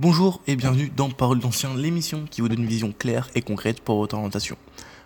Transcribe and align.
Bonjour 0.00 0.40
et 0.46 0.56
bienvenue 0.56 0.90
dans 0.96 1.10
Parole 1.10 1.40
d'Ancien, 1.40 1.74
l'émission 1.76 2.24
qui 2.30 2.40
vous 2.40 2.48
donne 2.48 2.62
une 2.62 2.66
vision 2.66 2.90
claire 2.90 3.28
et 3.34 3.42
concrète 3.42 3.82
pour 3.82 3.98
votre 3.98 4.14
orientation. 4.14 4.56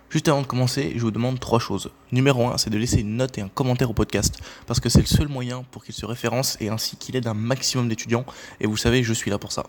Juste 0.09 0.29
avant 0.29 0.41
de 0.41 0.47
commencer, 0.47 0.93
je 0.95 1.01
vous 1.01 1.11
demande 1.11 1.41
trois 1.41 1.59
choses. 1.59 1.91
Numéro 2.13 2.47
1, 2.47 2.59
c'est 2.59 2.71
de 2.71 2.79
laisser 2.79 3.01
une 3.01 3.17
note 3.17 3.37
et 3.37 3.41
un 3.41 3.49
commentaire 3.49 3.91
au 3.91 3.93
podcast, 3.93 4.39
parce 4.69 4.79
que 4.79 4.89
c'est 4.89 5.01
le 5.01 5.07
seul 5.07 5.27
moyen 5.27 5.65
pour 5.73 5.85
qu'il 5.85 5.97
se 5.97 6.07
référence 6.07 6.57
et 6.61 6.69
ainsi 6.69 6.95
qu'il 6.97 7.17
aide 7.17 7.27
un 7.27 7.35
maximum 7.35 7.89
d'étudiants, 7.89 8.25
et 8.61 8.69
vous 8.69 8.77
savez, 8.77 9.03
je 9.03 9.13
suis 9.13 9.33
là 9.33 9.39
pour 9.39 9.51
ça. 9.51 9.65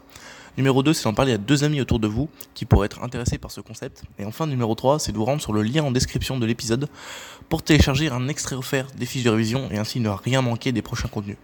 Numéro 0.59 0.83
2, 0.83 0.93
c'est 0.93 1.05
d'en 1.05 1.15
parler 1.15 1.33
à 1.33 1.39
deux 1.39 1.63
amis 1.63 1.81
autour 1.81 1.97
de 1.97 2.07
vous 2.07 2.29
qui 2.53 2.65
pourraient 2.65 2.85
être 2.85 3.01
intéressés 3.01 3.39
par 3.39 3.49
ce 3.49 3.61
concept. 3.61 4.03
Et 4.19 4.25
enfin, 4.25 4.45
numéro 4.45 4.75
3, 4.75 4.99
c'est 4.99 5.11
de 5.11 5.17
vous 5.17 5.25
rendre 5.25 5.41
sur 5.41 5.53
le 5.53 5.63
lien 5.63 5.83
en 5.83 5.89
description 5.89 6.37
de 6.37 6.45
l'épisode 6.45 6.87
pour 7.49 7.63
télécharger 7.63 8.09
un 8.09 8.27
extrait 8.27 8.55
offert 8.55 8.85
des 8.95 9.07
fiches 9.07 9.23
de 9.23 9.31
révision 9.31 9.71
et 9.71 9.79
ainsi 9.79 9.99
ne 9.99 10.09
rien 10.09 10.43
manquer 10.43 10.71
des 10.71 10.83
prochains 10.83 11.07
contenus. 11.07 11.37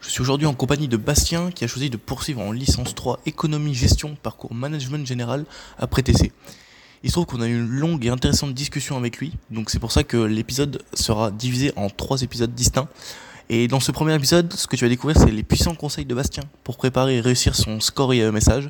Je 0.00 0.08
suis 0.08 0.22
aujourd'hui 0.22 0.46
en 0.46 0.54
compagnie 0.54 0.88
de 0.88 0.96
Bastien 0.96 1.50
qui 1.50 1.62
a 1.62 1.66
choisi 1.66 1.90
de 1.90 1.98
poursuivre 1.98 2.40
en 2.40 2.52
licence 2.52 2.94
3 2.94 3.20
économie 3.26 3.74
gestion 3.74 4.16
parcours 4.22 4.54
management 4.54 5.06
général 5.06 5.44
après 5.78 6.02
TC. 6.02 6.32
Il 7.02 7.10
se 7.10 7.12
trouve 7.12 7.26
qu'on 7.26 7.42
a 7.42 7.46
eu 7.46 7.54
une 7.54 7.68
longue 7.68 8.06
et 8.06 8.08
intéressante 8.08 8.54
discussion 8.54 8.96
avec 8.96 9.18
lui, 9.18 9.34
donc 9.50 9.68
c'est 9.68 9.78
pour 9.78 9.92
ça 9.92 10.02
que 10.02 10.16
l'épisode 10.16 10.82
sera 10.94 11.30
divisé 11.30 11.72
en 11.76 11.90
trois 11.90 12.22
épisodes 12.22 12.54
distincts. 12.54 12.88
Et 13.50 13.68
dans 13.68 13.78
ce 13.78 13.92
premier 13.92 14.14
épisode, 14.14 14.50
ce 14.54 14.66
que 14.66 14.74
tu 14.74 14.86
vas 14.86 14.88
découvrir, 14.88 15.18
c'est 15.18 15.30
les 15.30 15.42
puissants 15.42 15.74
conseils 15.74 16.06
de 16.06 16.14
Bastien 16.14 16.44
pour 16.64 16.78
préparer 16.78 17.16
et 17.16 17.20
réussir 17.20 17.54
son 17.54 17.78
score 17.80 18.14
et 18.14 18.30
message. 18.30 18.68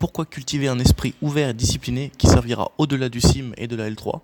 Pourquoi 0.00 0.24
cultiver 0.24 0.66
un 0.66 0.80
esprit 0.80 1.14
ouvert 1.22 1.50
et 1.50 1.54
discipliné 1.54 2.10
qui 2.18 2.26
servira 2.26 2.72
au-delà 2.78 3.08
du 3.08 3.20
CIM 3.20 3.52
et 3.56 3.68
de 3.68 3.76
la 3.76 3.88
L3 3.88 4.20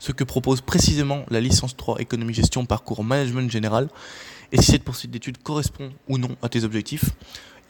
Ce 0.00 0.12
que 0.12 0.22
propose 0.22 0.60
précisément 0.60 1.24
la 1.30 1.40
licence 1.40 1.76
3 1.76 2.00
économie 2.00 2.34
gestion 2.34 2.66
parcours 2.66 3.02
management 3.04 3.50
général 3.50 3.88
et 4.54 4.62
si 4.62 4.70
cette 4.70 4.84
poursuite 4.84 5.10
d'études 5.10 5.42
correspond 5.42 5.90
ou 6.08 6.16
non 6.16 6.36
à 6.40 6.48
tes 6.48 6.62
objectifs, 6.62 7.10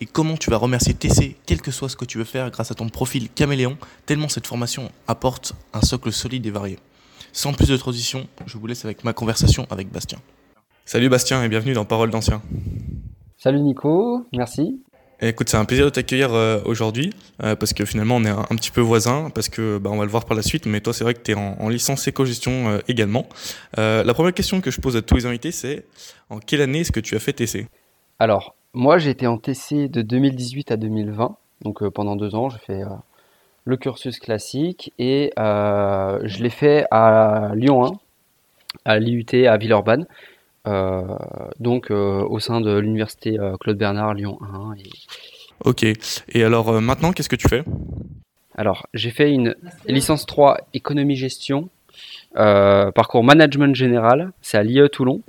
et 0.02 0.06
comment 0.06 0.36
tu 0.36 0.50
vas 0.50 0.58
remercier 0.58 0.92
TC, 0.92 1.34
quel 1.46 1.62
que 1.62 1.70
soit 1.70 1.88
ce 1.88 1.96
que 1.96 2.04
tu 2.04 2.18
veux 2.18 2.24
faire, 2.24 2.50
grâce 2.50 2.70
à 2.70 2.74
ton 2.74 2.90
profil 2.90 3.30
caméléon, 3.30 3.78
tellement 4.04 4.28
cette 4.28 4.46
formation 4.46 4.92
apporte 5.08 5.54
un 5.72 5.80
socle 5.80 6.12
solide 6.12 6.44
et 6.44 6.50
varié. 6.50 6.78
Sans 7.32 7.54
plus 7.54 7.68
de 7.68 7.76
transition, 7.78 8.26
je 8.44 8.58
vous 8.58 8.66
laisse 8.66 8.84
avec 8.84 9.02
ma 9.02 9.14
conversation 9.14 9.66
avec 9.70 9.90
Bastien. 9.90 10.18
Salut 10.84 11.08
Bastien 11.08 11.42
et 11.42 11.48
bienvenue 11.48 11.72
dans 11.72 11.86
Parole 11.86 12.10
d'Ancien. 12.10 12.42
Salut 13.38 13.60
Nico, 13.60 14.26
merci. 14.34 14.83
Écoute, 15.28 15.48
c'est 15.48 15.56
un 15.56 15.64
plaisir 15.64 15.84
de 15.86 15.90
t'accueillir 15.90 16.32
euh, 16.34 16.60
aujourd'hui 16.64 17.12
euh, 17.42 17.56
parce 17.56 17.72
que 17.72 17.84
finalement 17.84 18.16
on 18.16 18.24
est 18.24 18.30
un, 18.30 18.56
petit 18.56 18.70
peu 18.70 18.80
voisins 18.80 19.30
parce 19.34 19.48
que 19.48 19.78
bah, 19.78 19.90
on 19.92 19.96
va 19.96 20.04
le 20.04 20.10
voir 20.10 20.24
par 20.24 20.36
la 20.36 20.42
suite. 20.42 20.66
Mais 20.66 20.80
toi, 20.80 20.92
c'est 20.92 21.04
vrai 21.04 21.14
que 21.14 21.22
tu 21.22 21.32
es 21.32 21.34
en, 21.34 21.68
licence 21.68 22.06
éco-gestion 22.06 22.68
euh, 22.68 22.78
également. 22.88 23.26
la 23.76 24.14
première 24.14 24.34
question 24.34 24.60
que 24.60 24.70
je 24.70 24.80
pose 24.80 24.96
à 24.96 25.02
tous 25.02 25.16
les 25.16 25.26
invités, 25.26 25.52
c'est 25.52 25.84
en 26.30 26.38
quelle 26.38 26.60
année 26.60 26.80
est-ce 26.80 26.92
que 26.92 27.00
tu 27.00 27.16
as 27.16 27.18
fait 27.18 27.32
TC 27.32 27.66
Alors, 28.18 28.54
moi 28.72 28.98
j'étais 28.98 29.26
en 29.26 29.38
TC 29.38 29.88
de 29.88 30.02
2018 30.02 30.70
à 30.70 30.76
2020. 30.76 31.36
Donc 31.62 31.88
pendant 31.88 32.16
deux 32.16 32.34
ans, 32.34 32.48
j'ai 32.50 32.58
fait 32.58 32.82
le 33.64 33.76
cursus 33.76 34.18
classique 34.18 34.92
et 34.98 35.32
je 35.36 36.42
l'ai 36.42 36.50
fait 36.50 36.86
à 36.90 37.52
Lyon 37.54 37.86
1, 37.86 37.92
à 38.84 38.98
l'IUT 38.98 39.46
à 39.46 39.56
Villeurbanne. 39.56 40.06
Euh, 40.66 41.02
donc 41.60 41.90
euh, 41.90 42.22
au 42.22 42.38
sein 42.38 42.62
de 42.62 42.78
l'université 42.78 43.38
euh, 43.38 43.56
Claude 43.58 43.76
Bernard 43.76 44.14
Lyon 44.14 44.38
1. 44.40 44.76
Ok. 45.64 45.84
Et 45.84 46.44
alors 46.44 46.80
maintenant, 46.80 47.12
qu'est-ce 47.12 47.28
que 47.28 47.36
tu 47.36 47.48
fais? 47.48 47.64
Alors 48.56 48.86
j'ai 48.94 49.10
fait 49.10 49.30
une 49.30 49.54
licence 49.86 50.26
3 50.26 50.58
économie 50.72 51.16
gestion, 51.16 51.68
parcours 52.34 53.24
management 53.24 53.74
général. 53.74 54.32
C'est 54.40 54.58
à 54.58 54.62
l'IE 54.62 54.88
Toulon. 54.90 55.20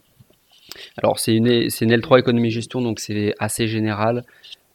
Alors 0.98 1.20
c'est 1.20 1.34
une, 1.34 1.70
c'est 1.70 1.86
une 1.86 1.94
L3 1.94 2.20
économie 2.20 2.52
gestion, 2.52 2.82
donc 2.82 3.00
c'est 3.00 3.34
assez 3.40 3.68
général. 3.68 4.24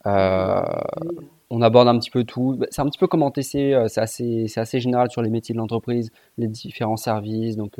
on 0.04 1.62
aborde 1.62 1.88
un 1.88 1.98
petit 1.98 2.10
peu 2.10 2.24
tout. 2.24 2.60
C'est 2.70 2.82
un 2.82 2.86
petit 2.86 2.98
peu 2.98 3.06
comme 3.06 3.22
en 3.22 3.30
TC, 3.30 3.74
c'est 3.88 4.00
assez, 4.00 4.46
c'est 4.48 4.60
assez 4.60 4.80
général 4.80 5.10
sur 5.10 5.22
les 5.22 5.30
métiers 5.30 5.52
de 5.52 5.58
l'entreprise, 5.58 6.10
les 6.38 6.48
différents 6.48 6.96
services. 6.96 7.56
Donc, 7.56 7.78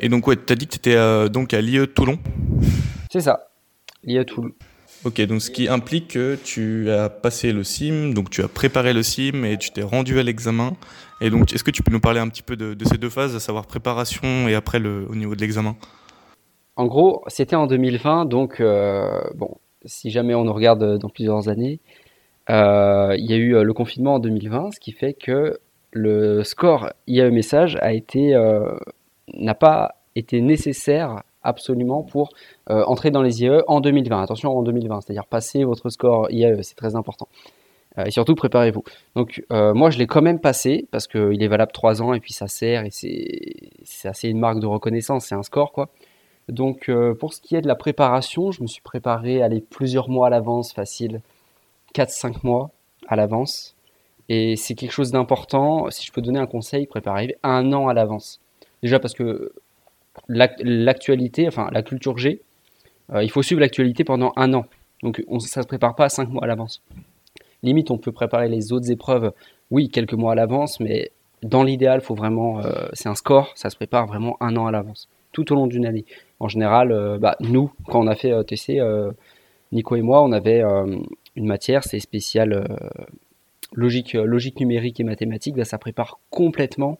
et 0.00 0.08
donc, 0.08 0.26
ouais, 0.26 0.36
tu 0.36 0.52
as 0.52 0.56
dit 0.56 0.66
que 0.66 0.72
tu 0.72 0.78
étais 0.78 0.96
euh, 0.96 1.28
donc 1.28 1.54
à 1.54 1.60
l'IE 1.60 1.86
Toulon 1.88 2.18
C'est 3.10 3.20
ça, 3.20 3.48
l'IE 4.04 4.24
Toulon. 4.24 4.50
Ok, 5.04 5.20
donc 5.22 5.40
ce 5.40 5.50
qui 5.50 5.68
implique 5.68 6.08
que 6.08 6.36
tu 6.42 6.90
as 6.90 7.08
passé 7.08 7.52
le 7.52 7.62
SIM, 7.62 8.12
donc 8.14 8.30
tu 8.30 8.42
as 8.42 8.48
préparé 8.48 8.92
le 8.92 9.04
SIM 9.04 9.44
et 9.44 9.56
tu 9.56 9.70
t'es 9.70 9.82
rendu 9.82 10.18
à 10.18 10.22
l'examen. 10.24 10.72
Et 11.20 11.30
donc, 11.30 11.52
est-ce 11.52 11.62
que 11.62 11.70
tu 11.70 11.82
peux 11.82 11.92
nous 11.92 12.00
parler 12.00 12.18
un 12.18 12.28
petit 12.28 12.42
peu 12.42 12.56
de, 12.56 12.76
ces 12.84 12.98
deux 12.98 13.08
phases, 13.08 13.34
à 13.36 13.40
savoir 13.40 13.66
préparation 13.66 14.48
et 14.48 14.54
après 14.54 14.80
le, 14.80 15.06
au 15.08 15.14
niveau 15.14 15.36
de 15.36 15.40
l'examen? 15.40 15.76
En 16.76 16.86
gros, 16.86 17.22
c'était 17.28 17.56
en 17.56 17.66
2020, 17.66 18.24
donc 18.24 18.60
euh, 18.60 19.20
bon, 19.34 19.56
si 19.84 20.10
jamais 20.10 20.34
on 20.34 20.44
nous 20.44 20.52
regarde 20.52 20.98
dans 20.98 21.08
plusieurs 21.08 21.48
années, 21.48 21.80
euh, 22.50 23.14
il 23.18 23.30
y 23.30 23.34
a 23.34 23.36
eu 23.36 23.62
le 23.62 23.72
confinement 23.72 24.14
en 24.14 24.18
2020, 24.18 24.72
ce 24.72 24.80
qui 24.80 24.92
fait 24.92 25.14
que 25.14 25.58
le 25.92 26.42
score 26.44 26.90
IAE 27.06 27.30
message 27.30 27.78
a 27.80 27.92
été 27.92 28.34
n'a 29.34 29.54
pas 29.54 29.96
été 30.14 30.40
nécessaire 30.40 31.22
absolument 31.42 32.02
pour 32.02 32.30
euh, 32.70 32.84
entrer 32.84 33.10
dans 33.10 33.22
les 33.22 33.42
IAE 33.42 33.62
en 33.66 33.80
2020. 33.80 34.22
Attention 34.22 34.56
en 34.56 34.62
2020, 34.62 35.00
c'est-à-dire 35.00 35.26
passer 35.26 35.64
votre 35.64 35.88
score 35.90 36.30
IAE, 36.30 36.62
c'est 36.62 36.76
très 36.76 36.96
important. 36.96 37.28
Euh, 37.98 38.04
et 38.04 38.10
surtout, 38.10 38.34
préparez-vous. 38.34 38.84
Donc, 39.14 39.42
euh, 39.52 39.74
moi, 39.74 39.90
je 39.90 39.98
l'ai 39.98 40.06
quand 40.06 40.22
même 40.22 40.40
passé 40.40 40.86
parce 40.90 41.06
qu'il 41.06 41.42
est 41.42 41.48
valable 41.48 41.72
3 41.72 42.02
ans 42.02 42.12
et 42.12 42.20
puis 42.20 42.32
ça 42.32 42.48
sert 42.48 42.84
et 42.84 42.90
c'est 42.90 44.08
assez 44.08 44.28
une 44.28 44.38
marque 44.38 44.60
de 44.60 44.66
reconnaissance, 44.66 45.26
c'est 45.26 45.34
un 45.34 45.42
score 45.42 45.72
quoi. 45.72 45.88
Donc, 46.48 46.90
pour 47.20 47.34
ce 47.34 47.42
qui 47.42 47.56
est 47.56 47.60
de 47.60 47.68
la 47.68 47.74
préparation, 47.74 48.52
je 48.52 48.62
me 48.62 48.66
suis 48.66 48.80
préparé 48.80 49.42
aller 49.42 49.60
plusieurs 49.60 50.08
mois 50.08 50.28
à 50.28 50.30
l'avance, 50.30 50.72
facile, 50.72 51.20
4-5 51.94 52.38
mois 52.42 52.70
à 53.06 53.16
l'avance. 53.16 53.76
Et 54.30 54.56
c'est 54.56 54.74
quelque 54.74 54.92
chose 54.92 55.10
d'important. 55.10 55.90
Si 55.90 56.06
je 56.06 56.12
peux 56.12 56.22
donner 56.22 56.38
un 56.38 56.46
conseil, 56.46 56.86
préparez 56.86 57.36
un 57.42 57.70
an 57.74 57.88
à 57.88 57.92
l'avance. 57.92 58.40
Déjà 58.82 59.00
parce 59.00 59.14
que 59.14 59.52
l'actualité, 60.28 61.46
enfin 61.46 61.68
la 61.72 61.82
culture 61.82 62.18
G, 62.18 62.40
euh, 63.12 63.22
il 63.22 63.30
faut 63.30 63.42
suivre 63.42 63.60
l'actualité 63.60 64.04
pendant 64.04 64.32
un 64.36 64.52
an. 64.54 64.66
Donc 65.02 65.22
on, 65.28 65.38
ça 65.38 65.60
ne 65.60 65.62
se 65.62 65.68
prépare 65.68 65.94
pas 65.94 66.08
cinq 66.08 66.28
mois 66.28 66.44
à 66.44 66.46
l'avance. 66.46 66.82
Limite, 67.62 67.90
on 67.90 67.98
peut 67.98 68.12
préparer 68.12 68.48
les 68.48 68.72
autres 68.72 68.90
épreuves, 68.90 69.32
oui, 69.70 69.88
quelques 69.88 70.14
mois 70.14 70.32
à 70.32 70.34
l'avance, 70.34 70.80
mais 70.80 71.10
dans 71.42 71.62
l'idéal, 71.62 72.00
faut 72.00 72.14
vraiment, 72.14 72.60
euh, 72.60 72.88
c'est 72.92 73.08
un 73.08 73.14
score, 73.14 73.52
ça 73.56 73.70
se 73.70 73.76
prépare 73.76 74.06
vraiment 74.06 74.36
un 74.40 74.56
an 74.56 74.66
à 74.66 74.70
l'avance, 74.70 75.08
tout 75.32 75.52
au 75.52 75.56
long 75.56 75.66
d'une 75.66 75.86
année. 75.86 76.04
En 76.40 76.48
général, 76.48 76.92
euh, 76.92 77.18
bah, 77.18 77.36
nous, 77.40 77.72
quand 77.86 78.00
on 78.00 78.06
a 78.06 78.14
fait 78.14 78.32
TC, 78.44 78.80
Nico 79.72 79.96
et 79.96 80.02
moi, 80.02 80.22
on 80.22 80.32
avait 80.32 80.62
une 81.36 81.46
matière, 81.46 81.84
c'est 81.84 82.00
spécial 82.00 82.66
logique, 83.72 84.14
logique 84.14 84.60
numérique 84.60 85.00
et 85.00 85.04
mathématique, 85.04 85.56
bah, 85.56 85.64
ça 85.64 85.78
prépare 85.78 86.18
complètement 86.30 86.98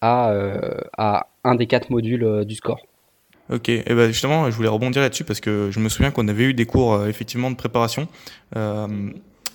à, 0.00 0.30
euh, 0.30 0.80
à 0.96 1.26
un 1.44 1.54
des 1.54 1.66
quatre 1.66 1.90
modules 1.90 2.24
euh, 2.24 2.44
du 2.44 2.54
score. 2.54 2.80
Ok, 3.50 3.70
et 3.70 3.82
ben 3.86 4.08
justement, 4.08 4.50
je 4.50 4.56
voulais 4.56 4.68
rebondir 4.68 5.00
là-dessus 5.00 5.24
parce 5.24 5.40
que 5.40 5.70
je 5.70 5.80
me 5.80 5.88
souviens 5.88 6.10
qu'on 6.10 6.28
avait 6.28 6.44
eu 6.44 6.54
des 6.54 6.66
cours 6.66 6.92
euh, 6.92 7.08
effectivement 7.08 7.50
de 7.50 7.56
préparation. 7.56 8.06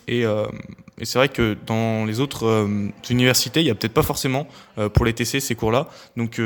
et, 0.07 0.23
et 0.23 1.05
c'est 1.05 1.17
vrai 1.19 1.29
que 1.29 1.55
dans 1.65 2.05
les 2.05 2.19
autres 2.19 2.67
universités, 3.09 3.61
il 3.61 3.65
n'y 3.65 3.69
a 3.69 3.75
peut-être 3.75 3.93
pas 3.93 4.03
forcément 4.03 4.47
pour 4.93 5.05
les 5.05 5.13
TC 5.13 5.39
ces 5.39 5.55
cours-là. 5.55 5.87
Donc, 6.17 6.41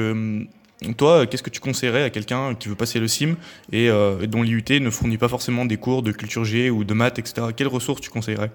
toi, 0.97 1.25
qu'est-ce 1.25 1.41
que 1.41 1.49
tu 1.49 1.59
conseillerais 1.59 2.03
à 2.03 2.09
quelqu'un 2.09 2.53
qui 2.53 2.67
veut 2.69 2.75
passer 2.75 2.99
le 2.99 3.07
CIM 3.07 3.35
et 3.71 3.89
dont 4.27 4.43
l'IUT 4.43 4.79
ne 4.79 4.89
fournit 4.91 5.17
pas 5.17 5.27
forcément 5.27 5.65
des 5.65 5.77
cours 5.77 6.03
de 6.03 6.11
culture 6.11 6.43
G 6.43 6.69
ou 6.69 6.83
de 6.83 6.93
maths, 6.93 7.17
etc. 7.17 7.47
Quelles 7.55 7.67
ressources 7.67 8.01
tu 8.01 8.11
conseillerais? 8.11 8.51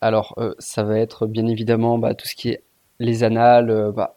Alors, 0.00 0.34
ça 0.58 0.82
va 0.82 0.98
être 0.98 1.26
bien 1.26 1.46
évidemment 1.46 1.98
bah, 1.98 2.14
tout 2.14 2.26
ce 2.26 2.34
qui 2.34 2.48
est 2.48 2.62
les 2.98 3.22
annales, 3.22 3.92
bah, 3.94 4.16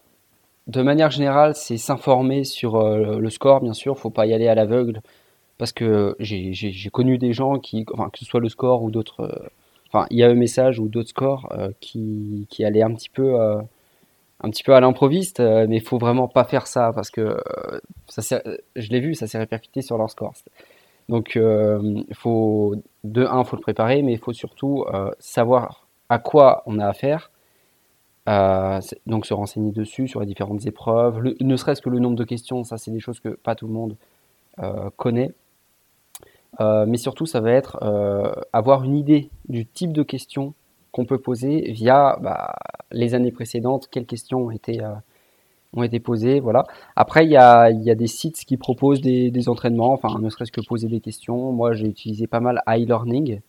de 0.68 0.82
manière 0.82 1.12
générale, 1.12 1.56
c'est 1.56 1.78
s'informer 1.78 2.44
sur 2.46 2.76
euh, 2.76 3.20
le 3.20 3.30
score, 3.30 3.62
bien 3.62 3.74
sûr. 3.74 3.98
Faut 3.98 4.10
pas 4.10 4.26
y 4.26 4.34
aller 4.34 4.48
à 4.48 4.56
l'aveugle 4.56 5.02
parce 5.58 5.72
que 5.72 6.16
j'ai 6.20 6.90
connu 6.92 7.18
des 7.18 7.34
gens 7.34 7.60
qui, 7.60 7.86
que 7.86 8.20
ce 8.20 8.26
soit 8.26 8.40
le 8.40 8.50
score 8.50 8.84
ou 8.84 8.92
d'autres, 8.92 9.22
euh, 9.22 9.48
enfin, 9.88 10.08
il 10.10 10.18
y 10.18 10.24
a 10.24 10.30
un 10.30 10.34
message 10.34 10.80
ou 10.80 10.88
d'autres 10.88 11.10
scores 11.10 11.48
euh, 11.52 11.70
qui, 11.80 12.48
qui 12.50 12.66
allaient 12.66 12.82
un 12.82 12.94
petit 12.94 13.10
peu, 13.10 13.38
un 13.40 14.50
petit 14.50 14.64
peu 14.64 14.74
à 14.74 14.80
l'improviste, 14.80 15.40
mais 15.40 15.78
il 15.78 15.82
faut 15.82 15.98
vraiment 15.98 16.28
pas 16.28 16.44
faire 16.44 16.68
ça 16.68 16.92
parce 16.94 17.12
que 17.12 17.38
je 18.76 18.90
l'ai 18.90 19.00
vu, 19.00 19.16
ça 19.16 19.28
s'est 19.28 19.38
répercuté 19.38 19.82
sur 19.82 19.98
leur 19.98 20.10
score. 20.10 20.34
Donc, 21.08 21.40
faut 22.14 22.76
de 23.04 23.26
un, 23.26 23.44
faut 23.44 23.56
le 23.56 23.62
préparer, 23.62 24.02
mais 24.02 24.14
il 24.14 24.20
faut 24.20 24.34
surtout 24.34 24.86
savoir 25.20 25.88
à 26.10 26.20
quoi 26.20 26.64
on 26.66 26.80
a 26.80 26.88
affaire 26.88 27.32
euh, 28.30 28.80
donc 29.06 29.26
se 29.26 29.34
renseigner 29.34 29.72
dessus 29.72 30.08
sur 30.08 30.22
les 30.22 30.26
différentes 30.26 30.66
épreuves, 30.66 31.22
ne 31.42 31.56
serait-ce 31.58 31.82
que 31.82 31.90
le 31.90 32.00
nombre 32.00 32.16
de 32.16 32.24
questions, 32.24 32.64
ça 32.64 32.78
c'est 32.78 32.92
des 32.92 33.02
choses 33.02 33.20
que 33.20 33.30
pas 33.30 33.56
tout 33.56 33.68
le 33.68 33.74
monde 33.74 33.98
euh, 34.60 34.90
connaît. 34.96 35.32
Euh, 36.62 36.86
mais 36.88 36.98
surtout, 36.98 37.26
ça 37.26 37.42
va 37.42 37.52
être 37.52 37.78
avoir 38.54 38.84
une 38.84 38.96
idée 38.96 39.30
du 39.50 39.66
type 39.66 39.92
de 39.92 40.04
questions 40.04 40.54
qu'on 40.92 41.06
peut 41.06 41.18
poser 41.18 41.72
via 41.72 42.18
bah, 42.22 42.56
les 42.92 43.16
années 43.16 43.32
précédentes, 43.32 43.88
quelles 43.92 44.06
questions 44.06 44.46
ont 44.46 44.52
été, 44.52 44.80
ont 45.74 45.84
été 45.84 46.00
posées. 46.00 46.40
Voilà. 46.40 46.66
Après, 46.96 47.26
il 47.26 47.32
y 47.32 47.38
a, 47.38 47.72
y 47.72 47.90
a, 47.90 47.96
des 47.96 48.08
sites 48.08 48.46
qui 48.46 48.58
proposent 48.58 49.02
des, 49.02 49.32
des 49.32 49.50
entraînements, 49.50 49.92
enfin, 49.94 50.20
ne 50.20 50.30
serait-ce 50.30 50.52
que 50.52 50.62
poser 50.62 50.88
des 50.88 51.00
questions. 51.00 51.52
Moi, 51.52 51.74
j'ai 51.74 51.88
utilisé 51.88 52.28
pas 52.28 52.40
mal 52.40 52.62
iLearning. 52.68 53.42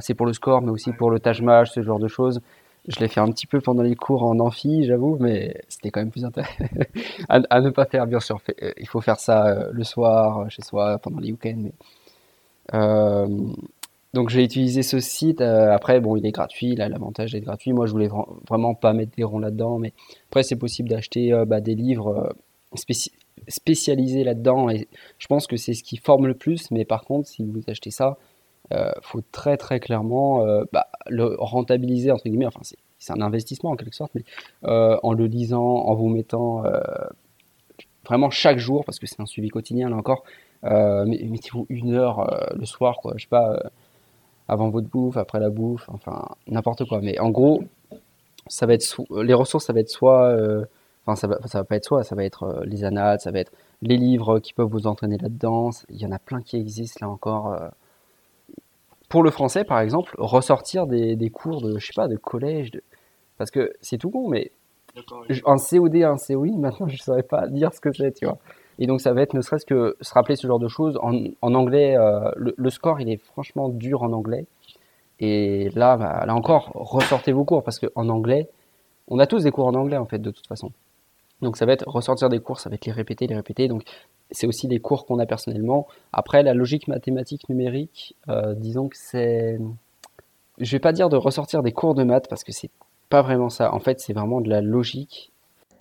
c'est 0.00 0.14
pour 0.14 0.26
le 0.26 0.34
score, 0.34 0.60
mais 0.60 0.70
aussi 0.70 0.92
pour 0.92 1.10
le 1.10 1.18
tâche 1.18 1.40
ce 1.40 1.82
genre 1.82 1.98
de 1.98 2.08
choses. 2.08 2.40
Je 2.88 3.00
l'ai 3.00 3.08
fait 3.08 3.20
un 3.20 3.30
petit 3.30 3.46
peu 3.46 3.60
pendant 3.60 3.82
les 3.82 3.94
cours 3.94 4.24
en 4.24 4.40
amphi, 4.40 4.84
j'avoue, 4.84 5.16
mais 5.20 5.62
c'était 5.68 5.90
quand 5.90 6.00
même 6.00 6.10
plus 6.10 6.24
intéressant 6.24 6.64
à, 7.28 7.60
ne 7.60 7.70
pas 7.70 7.84
faire, 7.84 8.06
bien 8.06 8.20
sûr. 8.20 8.40
Il 8.78 8.88
faut 8.88 9.00
faire 9.00 9.20
ça 9.20 9.68
le 9.70 9.84
soir, 9.84 10.50
chez 10.50 10.62
soi, 10.62 10.98
pendant 10.98 11.20
les 11.20 11.30
week-ends. 11.32 11.70
Donc 14.14 14.30
j'ai 14.30 14.42
utilisé 14.42 14.82
ce 14.82 15.00
site. 15.00 15.40
Euh, 15.40 15.72
après, 15.72 16.00
bon, 16.00 16.16
il 16.16 16.26
est 16.26 16.32
gratuit. 16.32 16.74
Là, 16.74 16.88
l'avantage 16.88 17.32
d'être 17.32 17.44
gratuit. 17.44 17.72
Moi, 17.72 17.86
je 17.86 17.92
voulais 17.92 18.08
vraiment 18.48 18.74
pas 18.74 18.92
mettre 18.92 19.12
des 19.16 19.24
ronds 19.24 19.38
là-dedans, 19.38 19.78
mais 19.78 19.92
après, 20.30 20.42
c'est 20.42 20.56
possible 20.56 20.88
d'acheter 20.88 21.32
euh, 21.32 21.44
bah, 21.44 21.60
des 21.60 21.74
livres 21.74 22.32
euh, 22.76 22.94
spécialisés 23.48 24.24
là-dedans. 24.24 24.70
Et 24.70 24.88
je 25.18 25.26
pense 25.26 25.46
que 25.46 25.56
c'est 25.56 25.74
ce 25.74 25.82
qui 25.82 25.98
forme 25.98 26.26
le 26.26 26.34
plus. 26.34 26.70
Mais 26.70 26.84
par 26.84 27.04
contre, 27.04 27.28
si 27.28 27.44
vous 27.44 27.60
achetez 27.68 27.90
ça, 27.90 28.16
il 28.70 28.92
faut 29.02 29.22
très 29.32 29.56
très 29.56 29.80
clairement 29.80 30.44
bah, 30.72 30.88
le 31.08 31.36
rentabiliser 31.38 32.10
entre 32.10 32.24
guillemets. 32.24 32.46
Enfin, 32.46 32.60
c'est 32.98 33.12
un 33.12 33.20
investissement 33.20 33.70
en 33.70 33.76
quelque 33.76 33.94
sorte, 33.94 34.12
mais 34.14 34.24
en 34.62 35.12
le 35.12 35.26
lisant, 35.26 35.62
en 35.62 35.94
vous 35.94 36.08
mettant 36.08 36.64
vraiment 38.06 38.30
chaque 38.30 38.58
jour, 38.58 38.84
parce 38.84 38.98
que 38.98 39.06
c'est 39.06 39.20
un 39.20 39.26
suivi 39.26 39.48
quotidien 39.48 39.90
là 39.90 39.96
encore. 39.96 40.24
mettez-vous 40.62 41.66
une 41.68 41.94
heure 41.94 42.50
le 42.54 42.66
soir, 42.66 42.98
quoi. 43.00 43.14
Je 43.16 43.22
sais 43.22 43.28
pas 43.28 43.58
avant 44.48 44.70
votre 44.70 44.88
bouffe, 44.88 45.16
après 45.16 45.38
la 45.38 45.50
bouffe, 45.50 45.88
enfin 45.88 46.26
n'importe 46.46 46.84
quoi. 46.86 47.00
Mais 47.00 47.18
en 47.20 47.30
gros, 47.30 47.62
ça 48.48 48.66
va 48.66 48.74
être 48.74 48.96
les 49.22 49.34
ressources, 49.34 49.66
ça 49.66 49.72
va 49.72 49.80
être 49.80 49.90
soit, 49.90 50.30
euh, 50.30 50.64
enfin 51.06 51.16
ça 51.16 51.26
va, 51.28 51.38
ça 51.46 51.58
va 51.58 51.64
pas 51.64 51.76
être 51.76 51.84
soit, 51.84 52.02
ça 52.02 52.14
va 52.16 52.24
être 52.24 52.44
euh, 52.44 52.64
les 52.64 52.84
annales, 52.84 53.20
ça 53.20 53.30
va 53.30 53.40
être 53.40 53.52
les 53.82 53.96
livres 53.96 54.40
qui 54.40 54.54
peuvent 54.54 54.68
vous 54.68 54.86
entraîner 54.86 55.18
là-dedans. 55.18 55.70
Il 55.90 55.98
y 55.98 56.06
en 56.06 56.12
a 56.12 56.18
plein 56.18 56.40
qui 56.42 56.56
existent 56.56 57.06
là 57.06 57.12
encore. 57.12 57.56
Pour 59.08 59.22
le 59.22 59.30
français, 59.30 59.64
par 59.64 59.80
exemple, 59.80 60.14
ressortir 60.18 60.86
des, 60.86 61.16
des, 61.16 61.30
cours 61.30 61.62
de, 61.62 61.78
je 61.78 61.86
sais 61.86 61.92
pas, 61.94 62.08
de 62.08 62.16
collège, 62.16 62.70
de... 62.70 62.82
parce 63.38 63.50
que 63.50 63.72
c'est 63.80 63.98
tout 63.98 64.10
con, 64.10 64.28
mais 64.28 64.52
un 65.46 65.56
COD, 65.56 65.96
un 65.96 66.16
COI, 66.16 66.48
maintenant 66.58 66.88
je 66.88 66.96
saurais 66.96 67.22
pas 67.22 67.46
dire 67.46 67.72
ce 67.72 67.80
que 67.80 67.92
c'est, 67.92 68.12
tu 68.12 68.26
vois. 68.26 68.38
Et 68.78 68.86
donc 68.86 69.00
ça 69.00 69.12
va 69.12 69.22
être 69.22 69.34
ne 69.34 69.40
serait-ce 69.40 69.66
que 69.66 69.96
se 70.00 70.14
rappeler 70.14 70.36
ce 70.36 70.46
genre 70.46 70.60
de 70.60 70.68
choses. 70.68 70.98
En, 71.02 71.24
en 71.42 71.54
anglais, 71.54 71.96
euh, 71.96 72.30
le, 72.36 72.70
score, 72.70 73.00
il 73.00 73.08
est 73.10 73.16
franchement 73.16 73.68
dur 73.68 74.02
en 74.02 74.12
anglais. 74.12 74.46
Et 75.20 75.70
là, 75.74 75.96
bah, 75.96 76.24
là 76.26 76.34
encore, 76.34 76.70
ressortez 76.74 77.32
vos 77.32 77.44
cours 77.44 77.64
parce 77.64 77.80
qu'en 77.80 78.08
anglais, 78.08 78.48
on 79.08 79.18
a 79.18 79.26
tous 79.26 79.42
des 79.42 79.50
cours 79.50 79.66
en 79.66 79.74
anglais 79.74 79.96
en 79.96 80.06
fait 80.06 80.20
de 80.20 80.30
toute 80.30 80.46
façon. 80.46 80.70
Donc 81.42 81.56
ça 81.56 81.66
va 81.66 81.72
être 81.72 81.88
ressortir 81.88 82.28
des 82.28 82.38
cours, 82.38 82.60
ça 82.60 82.68
va 82.68 82.74
être 82.74 82.86
les 82.86 82.92
répéter, 82.92 83.26
les 83.26 83.34
répéter. 83.34 83.66
Donc 83.66 83.82
c'est 84.30 84.46
aussi 84.46 84.68
les 84.68 84.80
cours 84.80 85.06
qu'on 85.06 85.18
a 85.18 85.26
personnellement. 85.26 85.86
Après, 86.12 86.42
la 86.42 86.54
logique 86.54 86.88
mathématique 86.88 87.48
numérique, 87.48 88.16
euh, 88.28 88.54
disons 88.54 88.88
que 88.88 88.96
c'est... 88.96 89.58
Je 90.58 90.72
vais 90.72 90.80
pas 90.80 90.92
dire 90.92 91.08
de 91.08 91.16
ressortir 91.16 91.62
des 91.62 91.72
cours 91.72 91.94
de 91.94 92.02
maths 92.02 92.28
parce 92.28 92.44
que 92.44 92.52
c'est 92.52 92.70
pas 93.08 93.22
vraiment 93.22 93.48
ça. 93.48 93.72
En 93.72 93.78
fait, 93.78 94.00
c'est 94.00 94.12
vraiment 94.12 94.40
de 94.40 94.50
la 94.50 94.60
logique 94.60 95.32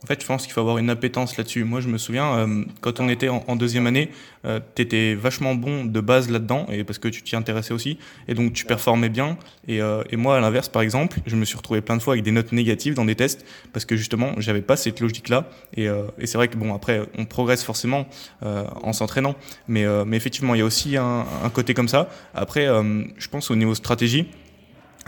en 0.03 0.05
fait, 0.05 0.21
je 0.21 0.27
pense 0.27 0.43
qu'il 0.43 0.53
faut 0.53 0.61
avoir 0.61 0.77
une 0.77 0.91
appétence 0.91 1.37
là-dessus. 1.37 1.63
Moi, 1.63 1.81
je 1.81 1.87
me 1.87 1.97
souviens, 1.97 2.37
euh, 2.37 2.63
quand 2.81 2.99
on 2.99 3.09
était 3.09 3.29
en, 3.29 3.55
deuxième 3.55 3.87
année, 3.87 4.11
euh, 4.45 4.59
tu 4.75 4.83
étais 4.83 5.15
vachement 5.15 5.55
bon 5.55 5.85
de 5.85 5.99
base 6.01 6.29
là-dedans, 6.29 6.67
et 6.71 6.83
parce 6.83 6.99
que 6.99 7.07
tu 7.07 7.23
t'y 7.23 7.35
intéressais 7.35 7.73
aussi, 7.73 7.97
et 8.27 8.35
donc 8.35 8.53
tu 8.53 8.65
performais 8.65 9.09
bien. 9.09 9.37
Et, 9.67 9.81
euh, 9.81 10.03
et 10.11 10.15
moi, 10.15 10.37
à 10.37 10.39
l'inverse, 10.39 10.69
par 10.69 10.83
exemple, 10.83 11.19
je 11.25 11.35
me 11.35 11.45
suis 11.45 11.57
retrouvé 11.57 11.81
plein 11.81 11.97
de 11.97 12.03
fois 12.03 12.13
avec 12.13 12.23
des 12.23 12.31
notes 12.31 12.51
négatives 12.51 12.93
dans 12.93 13.05
des 13.05 13.15
tests, 13.15 13.43
parce 13.73 13.85
que 13.85 13.95
justement, 13.95 14.33
j'avais 14.37 14.61
pas 14.61 14.77
cette 14.77 14.99
logique-là. 14.99 15.49
Et, 15.75 15.85
et 15.85 16.27
c'est 16.27 16.37
vrai 16.37 16.47
que, 16.47 16.57
bon, 16.57 16.75
après, 16.75 17.01
on 17.17 17.25
progresse 17.25 17.63
forcément 17.63 18.07
en 18.41 18.93
s'entraînant, 18.93 19.35
mais, 19.67 19.85
mais 20.05 20.17
effectivement, 20.17 20.53
il 20.53 20.59
y 20.59 20.61
a 20.61 20.65
aussi 20.65 20.95
un, 20.95 21.25
un 21.43 21.49
côté 21.49 21.73
comme 21.73 21.87
ça. 21.87 22.09
Après, 22.35 22.65
je 22.65 23.27
pense 23.29 23.49
au 23.49 23.55
niveau 23.55 23.73
stratégie, 23.73 24.27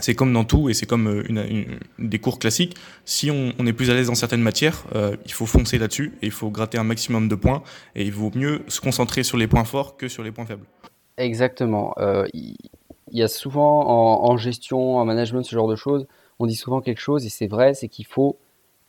c'est 0.00 0.14
comme 0.14 0.32
dans 0.32 0.44
tout 0.44 0.68
et 0.68 0.74
c'est 0.74 0.86
comme 0.86 1.08
euh, 1.08 1.64
des 1.98 2.18
cours 2.18 2.38
classiques. 2.38 2.76
Si 3.04 3.30
on, 3.30 3.66
est 3.66 3.72
plus 3.72 3.90
à 3.90 3.94
l'aise 3.94 4.08
dans 4.08 4.14
certaines 4.14 4.42
matières, 4.42 4.84
euh, 4.94 5.16
il 5.24 5.32
faut 5.32 5.46
foncer 5.46 5.78
là-dessus 5.78 6.14
et 6.22 6.26
il 6.26 6.32
faut 6.32 6.50
gratter 6.50 6.78
un 6.78 6.84
maximum 6.84 7.28
de 7.28 7.34
points 7.34 7.62
et 7.94 8.04
il 8.04 8.12
vaut 8.12 8.30
mieux 8.34 8.62
se 8.68 8.80
concentrer 8.80 9.22
sur 9.22 9.36
les 9.36 9.46
points 9.46 9.64
forts 9.64 9.96
que 9.96 10.08
sur 10.08 10.22
les 10.22 10.32
points 10.32 10.46
faibles. 10.46 10.66
Exactement. 11.16 11.94
Euh, 11.98 12.26
il 12.32 12.56
y 13.12 13.22
a 13.22 13.28
souvent 13.28 14.22
en, 14.24 14.36
gestion, 14.36 14.96
en 14.96 15.04
management, 15.04 15.42
ce 15.42 15.54
genre 15.54 15.68
de 15.68 15.76
choses, 15.76 16.06
on 16.38 16.46
dit 16.46 16.54
souvent 16.54 16.80
quelque 16.80 17.00
chose 17.00 17.26
et 17.26 17.28
c'est 17.28 17.48
vrai, 17.48 17.74
c'est 17.74 17.88
qu'il 17.88 18.06
faut 18.06 18.38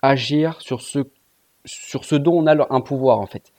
agir 0.01 0.61
sur 0.61 0.81
ce, 0.81 2.15
dont 2.15 2.43
on 2.43 2.47
a 2.47 2.67
un 2.69 2.81
pouvoir 2.81 3.19
en 3.19 3.25
fait. 3.25 3.51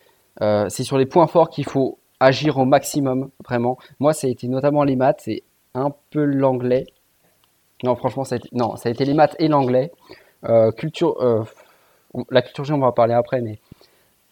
c'est 0.71 0.85
sur 0.85 0.99
les 0.99 1.07
points 1.07 1.27
forts 1.27 1.51
qu'il 1.51 1.65
faut 1.65 1.99
agir 2.21 2.59
au 2.59 2.65
maximum, 2.65 3.31
vraiment. 3.45 3.77
Moi, 3.99 4.13
ça 4.13 4.29
a 4.29 4.31
été 4.31 4.47
notamment 4.47 4.85
les 4.85 4.95
maths, 4.95 5.23
c'est 5.25 5.43
un 5.75 5.93
peu 6.11 6.25
l'anglais 6.25 6.87
non, 7.83 7.97
franchement, 7.97 8.25
ça 8.25 8.37
a 8.37 8.39
été, 8.39 8.49
non, 8.53 8.77
ça 8.77 8.89
a 8.89 8.93
été 8.93 9.05
les 9.05 9.15
maths 9.15 9.37
et 9.39 9.49
l'anglais. 9.49 9.91
Euh, 10.45 10.71
culture, 10.73 11.21
euh, 11.21 11.43
la 12.31 12.43
culture 12.43 12.65
G, 12.65 12.73
on 12.73 12.79
va 12.79 12.89
en 12.89 12.93
parler 12.93 13.15
après, 13.15 13.41
mais 13.41 13.59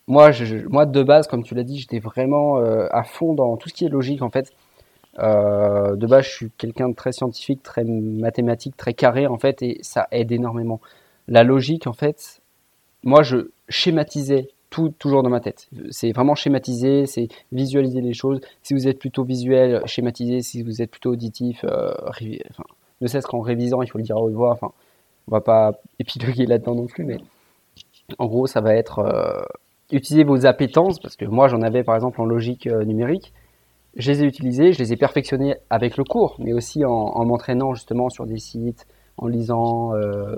moi, 0.06 0.30
moi 0.68 0.86
de 0.86 1.02
base, 1.02 1.26
comme 1.26 1.42
tu 1.42 1.54
l'as 1.54 1.64
dit, 1.64 1.78
j'étais 1.78 1.98
vraiment 2.00 2.58
euh, 2.58 2.86
à 2.90 3.04
fond 3.04 3.34
dans 3.34 3.56
tout 3.56 3.68
ce 3.68 3.74
qui 3.74 3.84
est 3.84 3.88
logique 3.88 4.22
en 4.22 4.30
fait. 4.30 4.52
de 5.18 6.06
base, 6.06 6.24
je 6.24 6.30
suis 6.30 6.50
quelqu'un 6.58 6.88
de 6.88 6.94
très 6.94 7.12
scientifique, 7.12 7.62
très 7.62 7.84
mathématique, 7.84 8.76
très 8.76 8.94
carré 8.94 9.26
en 9.26 9.38
fait, 9.38 9.62
et 9.62 9.78
ça 9.82 10.08
aide 10.12 10.32
énormément. 10.32 10.80
La 11.28 11.44
logique, 11.44 11.86
en 11.86 11.92
fait, 11.92 12.40
moi, 13.04 13.22
je 13.22 13.50
schématisais 13.68 14.48
tout 14.70 14.94
toujours 14.98 15.22
dans 15.24 15.30
ma 15.30 15.40
tête. 15.40 15.68
C'est 15.90 16.12
vraiment 16.12 16.36
schématiser, 16.36 17.06
c'est 17.06 17.28
visualiser 17.52 18.00
les 18.00 18.14
choses. 18.14 18.40
Si 18.62 18.74
vous 18.74 18.86
êtes 18.86 18.98
plutôt 19.00 19.24
visuel, 19.24 19.82
schématiser. 19.86 20.42
Si 20.42 20.62
vous 20.62 20.80
êtes 20.82 20.90
plutôt 20.90 21.10
auditif, 21.10 21.64
enfin, 21.64 22.64
ne 23.00 23.06
serait-ce 23.06 23.26
qu'en 23.26 23.40
révisant, 23.40 23.82
il 23.82 23.88
faut 23.88 23.98
le 23.98 24.04
dire 24.04 24.16
à 24.16 24.20
haute 24.20 24.34
voix. 24.34 24.52
Enfin, 24.52 24.72
on 25.28 25.32
va 25.32 25.40
pas 25.40 25.72
épiloguer 25.98 26.46
là-dedans 26.46 26.74
non 26.74 26.86
plus, 26.86 27.04
mais 27.04 27.18
en 28.18 28.26
gros, 28.26 28.46
ça 28.46 28.60
va 28.60 28.74
être 28.74 28.98
euh, 29.00 29.42
utiliser 29.92 30.24
vos 30.24 30.46
appétences, 30.46 30.98
parce 30.98 31.16
que 31.16 31.24
moi, 31.24 31.48
j'en 31.48 31.62
avais 31.62 31.84
par 31.84 31.94
exemple 31.94 32.20
en 32.20 32.24
logique 32.24 32.66
euh, 32.66 32.84
numérique. 32.84 33.32
Je 33.96 34.10
les 34.12 34.22
ai 34.22 34.26
utilisées, 34.26 34.72
je 34.72 34.78
les 34.78 34.92
ai 34.92 34.96
perfectionnés 34.96 35.56
avec 35.68 35.96
le 35.96 36.04
cours, 36.04 36.36
mais 36.38 36.52
aussi 36.52 36.84
en, 36.84 37.24
m'entraînant 37.24 37.74
justement 37.74 38.08
sur 38.08 38.26
des 38.26 38.38
sites, 38.38 38.86
en 39.16 39.26
lisant. 39.26 39.94
Euh, 39.94 40.36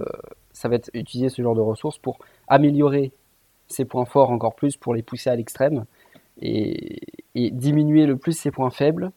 ça 0.53 0.69
va 0.69 0.77
être 0.77 0.91
utiliser 0.95 1.29
ce 1.29 1.43
genre 1.43 1.55
de 1.55 1.61
ressources 1.61 1.99
pour 1.99 2.19
améliorer 2.49 3.13
ses 3.69 3.85
points 3.85 4.05
forts 4.05 4.31
encore 4.31 4.55
plus, 4.55 4.77
pour 4.77 4.95
les 4.95 5.03
pousser 5.03 5.31
à 5.31 5.37
l'extrême 5.37 5.85
et, 6.41 7.01
et 7.35 7.51
diminuer 7.51 8.07
le 8.07 8.17
plus 8.17 8.33
ses 8.33 8.51
points 8.51 8.71
faibles 8.71 9.13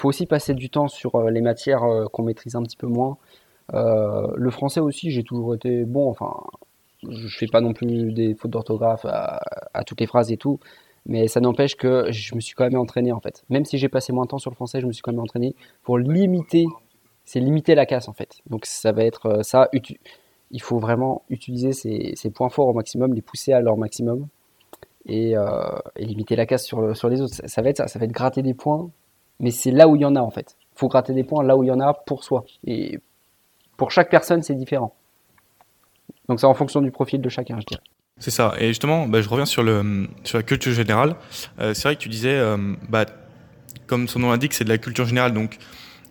faut 0.00 0.08
aussi 0.08 0.26
passer 0.26 0.54
du 0.54 0.70
temps 0.70 0.88
sur 0.88 1.14
euh, 1.14 1.30
les 1.30 1.40
matières 1.40 1.84
euh, 1.84 2.06
qu'on 2.06 2.22
maîtrise 2.22 2.56
un 2.56 2.62
petit 2.62 2.76
peu 2.76 2.86
moins. 2.86 3.16
Euh, 3.72 4.26
le 4.34 4.50
français 4.50 4.80
aussi, 4.80 5.10
j'ai 5.10 5.22
toujours 5.22 5.54
été 5.54 5.84
bon. 5.84 6.10
Enfin, 6.10 6.34
je 7.08 7.28
fais 7.28 7.46
pas 7.46 7.60
non 7.60 7.72
plus 7.72 8.12
des 8.12 8.34
fautes 8.34 8.50
d'orthographe 8.50 9.04
à, 9.04 9.84
toutes 9.86 10.00
les 10.00 10.06
phrases 10.06 10.32
et 10.32 10.36
tout, 10.36 10.58
mais 11.06 11.28
ça 11.28 11.40
n'empêche 11.40 11.76
que 11.76 12.10
je 12.10 12.34
me 12.34 12.40
suis 12.40 12.54
quand 12.54 12.64
même 12.64 12.78
entraîné 12.78 13.12
en 13.12 13.20
fait. 13.20 13.44
Même 13.50 13.64
si 13.64 13.78
j'ai 13.78 13.88
passé 13.88 14.12
moins 14.12 14.24
de 14.24 14.30
temps 14.30 14.38
sur 14.38 14.50
le 14.50 14.54
français, 14.54 14.80
je 14.80 14.86
me 14.86 14.92
suis 14.92 15.02
quand 15.02 15.12
même 15.12 15.20
entraîné 15.20 15.54
pour 15.82 15.98
limiter, 15.98 16.66
c'est 17.24 17.40
limiter 17.40 17.74
la 17.74 17.84
casse 17.84 18.08
en 18.08 18.14
fait. 18.14 18.38
Donc 18.48 18.64
ça 18.64 18.92
va 18.92 19.04
être 19.04 19.44
ça. 19.44 19.68
Il 20.50 20.62
faut 20.62 20.78
vraiment 20.78 21.22
utiliser 21.28 21.72
ces, 21.72 22.30
points 22.30 22.48
forts 22.48 22.68
au 22.68 22.72
maximum, 22.72 23.12
les 23.12 23.22
pousser 23.22 23.52
à 23.52 23.60
leur 23.60 23.76
maximum 23.76 24.28
et, 25.06 25.34
limiter 25.98 26.36
la 26.36 26.46
casse 26.46 26.64
sur, 26.64 26.96
sur 26.96 27.10
les 27.10 27.20
autres. 27.20 27.34
Ça, 27.34 27.60
va 27.60 27.68
être 27.68 27.78
ça, 27.78 27.86
ça 27.86 27.98
va 27.98 28.06
être 28.06 28.12
gratter 28.12 28.40
des 28.40 28.54
points 28.54 28.90
mais 29.40 29.50
c'est 29.50 29.70
là 29.70 29.88
où 29.88 29.96
il 29.96 30.02
y 30.02 30.04
en 30.04 30.16
a 30.16 30.20
en 30.20 30.30
fait. 30.30 30.56
Il 30.74 30.78
faut 30.78 30.88
gratter 30.88 31.12
des 31.12 31.24
points 31.24 31.42
là 31.42 31.56
où 31.56 31.62
il 31.62 31.68
y 31.68 31.72
en 31.72 31.80
a 31.80 31.94
pour 31.94 32.24
soi. 32.24 32.44
Et 32.66 33.00
pour 33.76 33.90
chaque 33.90 34.10
personne, 34.10 34.42
c'est 34.42 34.54
différent. 34.54 34.94
Donc 36.28 36.40
c'est 36.40 36.46
en 36.46 36.54
fonction 36.54 36.80
du 36.80 36.90
profil 36.90 37.20
de 37.20 37.28
chacun, 37.28 37.58
je 37.60 37.66
dirais. 37.66 37.82
C'est 38.18 38.30
ça. 38.30 38.54
Et 38.58 38.68
justement, 38.68 39.06
bah, 39.06 39.20
je 39.20 39.28
reviens 39.28 39.46
sur, 39.46 39.62
le, 39.62 40.08
sur 40.22 40.38
la 40.38 40.44
culture 40.44 40.72
générale. 40.72 41.16
Euh, 41.60 41.74
c'est 41.74 41.88
vrai 41.88 41.96
que 41.96 42.00
tu 42.00 42.08
disais, 42.08 42.34
euh, 42.34 42.56
bah, 42.88 43.06
comme 43.86 44.08
son 44.08 44.20
nom 44.20 44.30
l'indique, 44.30 44.54
c'est 44.54 44.64
de 44.64 44.68
la 44.68 44.78
culture 44.78 45.04
générale. 45.04 45.34
Donc, 45.34 45.58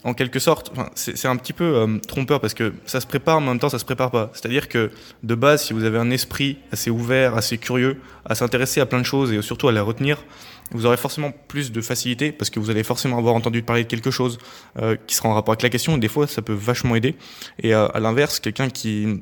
en 0.04 0.14
quelque 0.14 0.40
sorte, 0.40 0.74
c'est 0.96 1.28
un 1.28 1.38
petit 1.38 1.54
peu 1.54 1.64
euh, 1.64 1.98
trompeur 2.00 2.42
parce 2.42 2.54
que 2.54 2.74
ça 2.86 3.00
se 3.00 3.08
prépare, 3.08 3.40
mais 3.40 3.48
en 3.48 3.52
même 3.52 3.60
temps, 3.60 3.70
ça 3.70 3.80
se 3.80 3.86
prépare 3.86 4.12
pas. 4.12 4.30
C'est-à-dire 4.34 4.68
que 4.68 4.92
de 5.24 5.36
base, 5.36 5.64
si 5.64 5.74
vous 5.74 5.86
avez 5.86 5.98
un 5.98 6.12
esprit 6.12 6.58
assez 6.74 6.90
ouvert, 6.90 7.36
assez 7.36 7.58
curieux, 7.58 8.02
à 8.26 8.36
s'intéresser 8.36 8.82
à 8.82 8.86
plein 8.86 9.00
de 9.00 9.06
choses 9.06 9.32
et 9.32 9.42
surtout 9.42 9.70
à 9.70 9.72
les 9.72 9.80
retenir, 9.80 10.26
vous 10.74 10.86
aurez 10.86 10.98
forcément 10.98 11.32
plus 11.48 11.72
de 11.72 11.82
facilité 11.82 12.32
parce 12.32 12.50
que 12.50 12.60
vous 12.60 12.70
allez 12.70 12.84
forcément 12.84 13.18
avoir 13.18 13.36
entendu 13.36 13.62
parler 13.64 13.84
de 13.84 13.88
quelque 13.88 14.12
chose 14.12 14.38
euh, 14.80 14.96
qui 15.08 15.16
sera 15.16 15.30
en 15.30 15.34
rapport 15.34 15.54
avec 15.54 15.64
la 15.64 15.70
question. 15.70 15.98
Des 15.98 16.08
fois, 16.08 16.28
ça 16.28 16.42
peut 16.42 16.54
vachement 16.54 16.96
aider. 16.96 17.16
Et 17.60 17.74
euh, 17.74 17.88
à 17.88 18.00
l'inverse, 18.00 18.40
quelqu'un 18.40 18.70
qui 18.70 19.22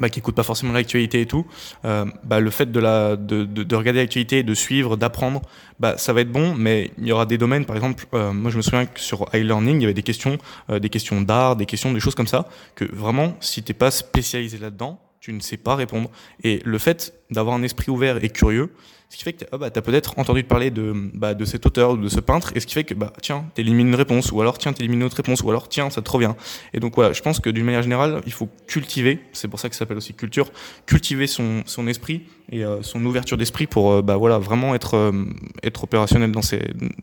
bah, 0.00 0.08
qui 0.10 0.20
écoute 0.20 0.36
pas 0.36 0.44
forcément 0.44 0.72
l'actualité 0.72 1.22
et 1.22 1.26
tout, 1.26 1.44
euh, 1.84 2.04
bah, 2.22 2.38
le 2.38 2.50
fait 2.50 2.70
de, 2.70 2.80
de, 3.16 3.44
de, 3.44 3.62
de 3.64 3.74
regarder 3.74 3.98
l'actualité, 3.98 4.44
de 4.44 4.54
suivre, 4.54 4.96
d'apprendre, 4.96 5.42
bah, 5.80 5.98
ça 5.98 6.12
va 6.12 6.20
être 6.20 6.30
bon, 6.30 6.54
mais 6.54 6.92
il 6.98 7.06
y 7.08 7.12
aura 7.12 7.26
des 7.26 7.36
domaines, 7.36 7.64
par 7.64 7.74
exemple, 7.74 8.06
moi 8.12 8.52
je 8.52 8.58
me 8.58 8.62
souviens 8.62 8.86
que 8.86 9.00
sur 9.00 9.26
iLearning, 9.34 9.78
il 9.78 9.82
y 9.82 9.84
avait 9.86 9.94
des 9.94 10.04
questions, 10.04 10.38
des 10.70 10.88
questions 10.88 11.20
d'art, 11.20 11.56
des 11.56 11.66
questions, 11.66 11.92
des 11.92 11.98
choses 11.98 12.14
comme 12.14 12.28
ça, 12.28 12.46
que 12.76 12.84
vraiment, 12.84 13.36
si 13.40 13.64
t'es 13.64 13.72
pas 13.72 13.90
spécialisé 13.90 14.58
là-dedans, 14.58 15.00
tu 15.20 15.32
ne 15.32 15.40
sais 15.40 15.56
pas 15.56 15.74
répondre. 15.74 16.10
Et 16.44 16.60
le 16.64 16.78
fait 16.78 17.14
d'avoir 17.30 17.56
un 17.56 17.62
esprit 17.62 17.90
ouvert 17.90 18.22
et 18.22 18.28
curieux, 18.28 18.70
ce 19.10 19.16
qui 19.16 19.24
fait 19.24 19.32
que 19.32 19.44
tu 19.44 19.46
as, 19.50 19.56
bah, 19.56 19.70
peut-être 19.70 20.18
entendu 20.18 20.44
parler 20.44 20.70
de, 20.70 20.92
bah, 21.14 21.34
de 21.34 21.44
cet 21.44 21.64
auteur 21.64 21.92
ou 21.92 21.96
de 21.96 22.08
ce 22.08 22.20
peintre, 22.20 22.52
et 22.54 22.60
ce 22.60 22.66
qui 22.66 22.74
fait 22.74 22.84
que, 22.84 22.94
bah, 22.94 23.12
tiens, 23.22 23.46
tu 23.54 23.62
élimines 23.62 23.88
une 23.88 23.94
réponse, 23.94 24.30
ou 24.32 24.40
alors, 24.40 24.58
tiens, 24.58 24.72
tu 24.72 24.82
élimines 24.82 25.00
une 25.00 25.06
autre 25.06 25.16
réponse, 25.16 25.42
ou 25.42 25.48
alors, 25.48 25.68
tiens, 25.68 25.88
ça 25.88 26.02
te 26.02 26.10
revient. 26.10 26.34
Et 26.74 26.80
donc, 26.80 26.94
voilà, 26.94 27.12
je 27.14 27.22
pense 27.22 27.40
que 27.40 27.48
d'une 27.48 27.64
manière 27.64 27.82
générale, 27.82 28.20
il 28.26 28.32
faut 28.32 28.48
cultiver, 28.66 29.20
c'est 29.32 29.48
pour 29.48 29.60
ça 29.60 29.70
que 29.70 29.74
ça 29.74 29.80
s'appelle 29.80 29.96
aussi 29.96 30.12
culture, 30.12 30.50
cultiver 30.84 31.26
son, 31.26 31.62
son 31.64 31.86
esprit 31.86 32.22
et 32.50 32.64
euh, 32.64 32.82
son 32.82 33.04
ouverture 33.04 33.38
d'esprit 33.38 33.66
pour 33.66 33.92
euh, 33.92 34.02
bah, 34.02 34.16
voilà, 34.16 34.38
vraiment 34.38 34.74
être, 34.74 34.94
euh, 34.94 35.24
être 35.62 35.84
opérationnel 35.84 36.30
dans, 36.30 36.42
ces, 36.42 36.60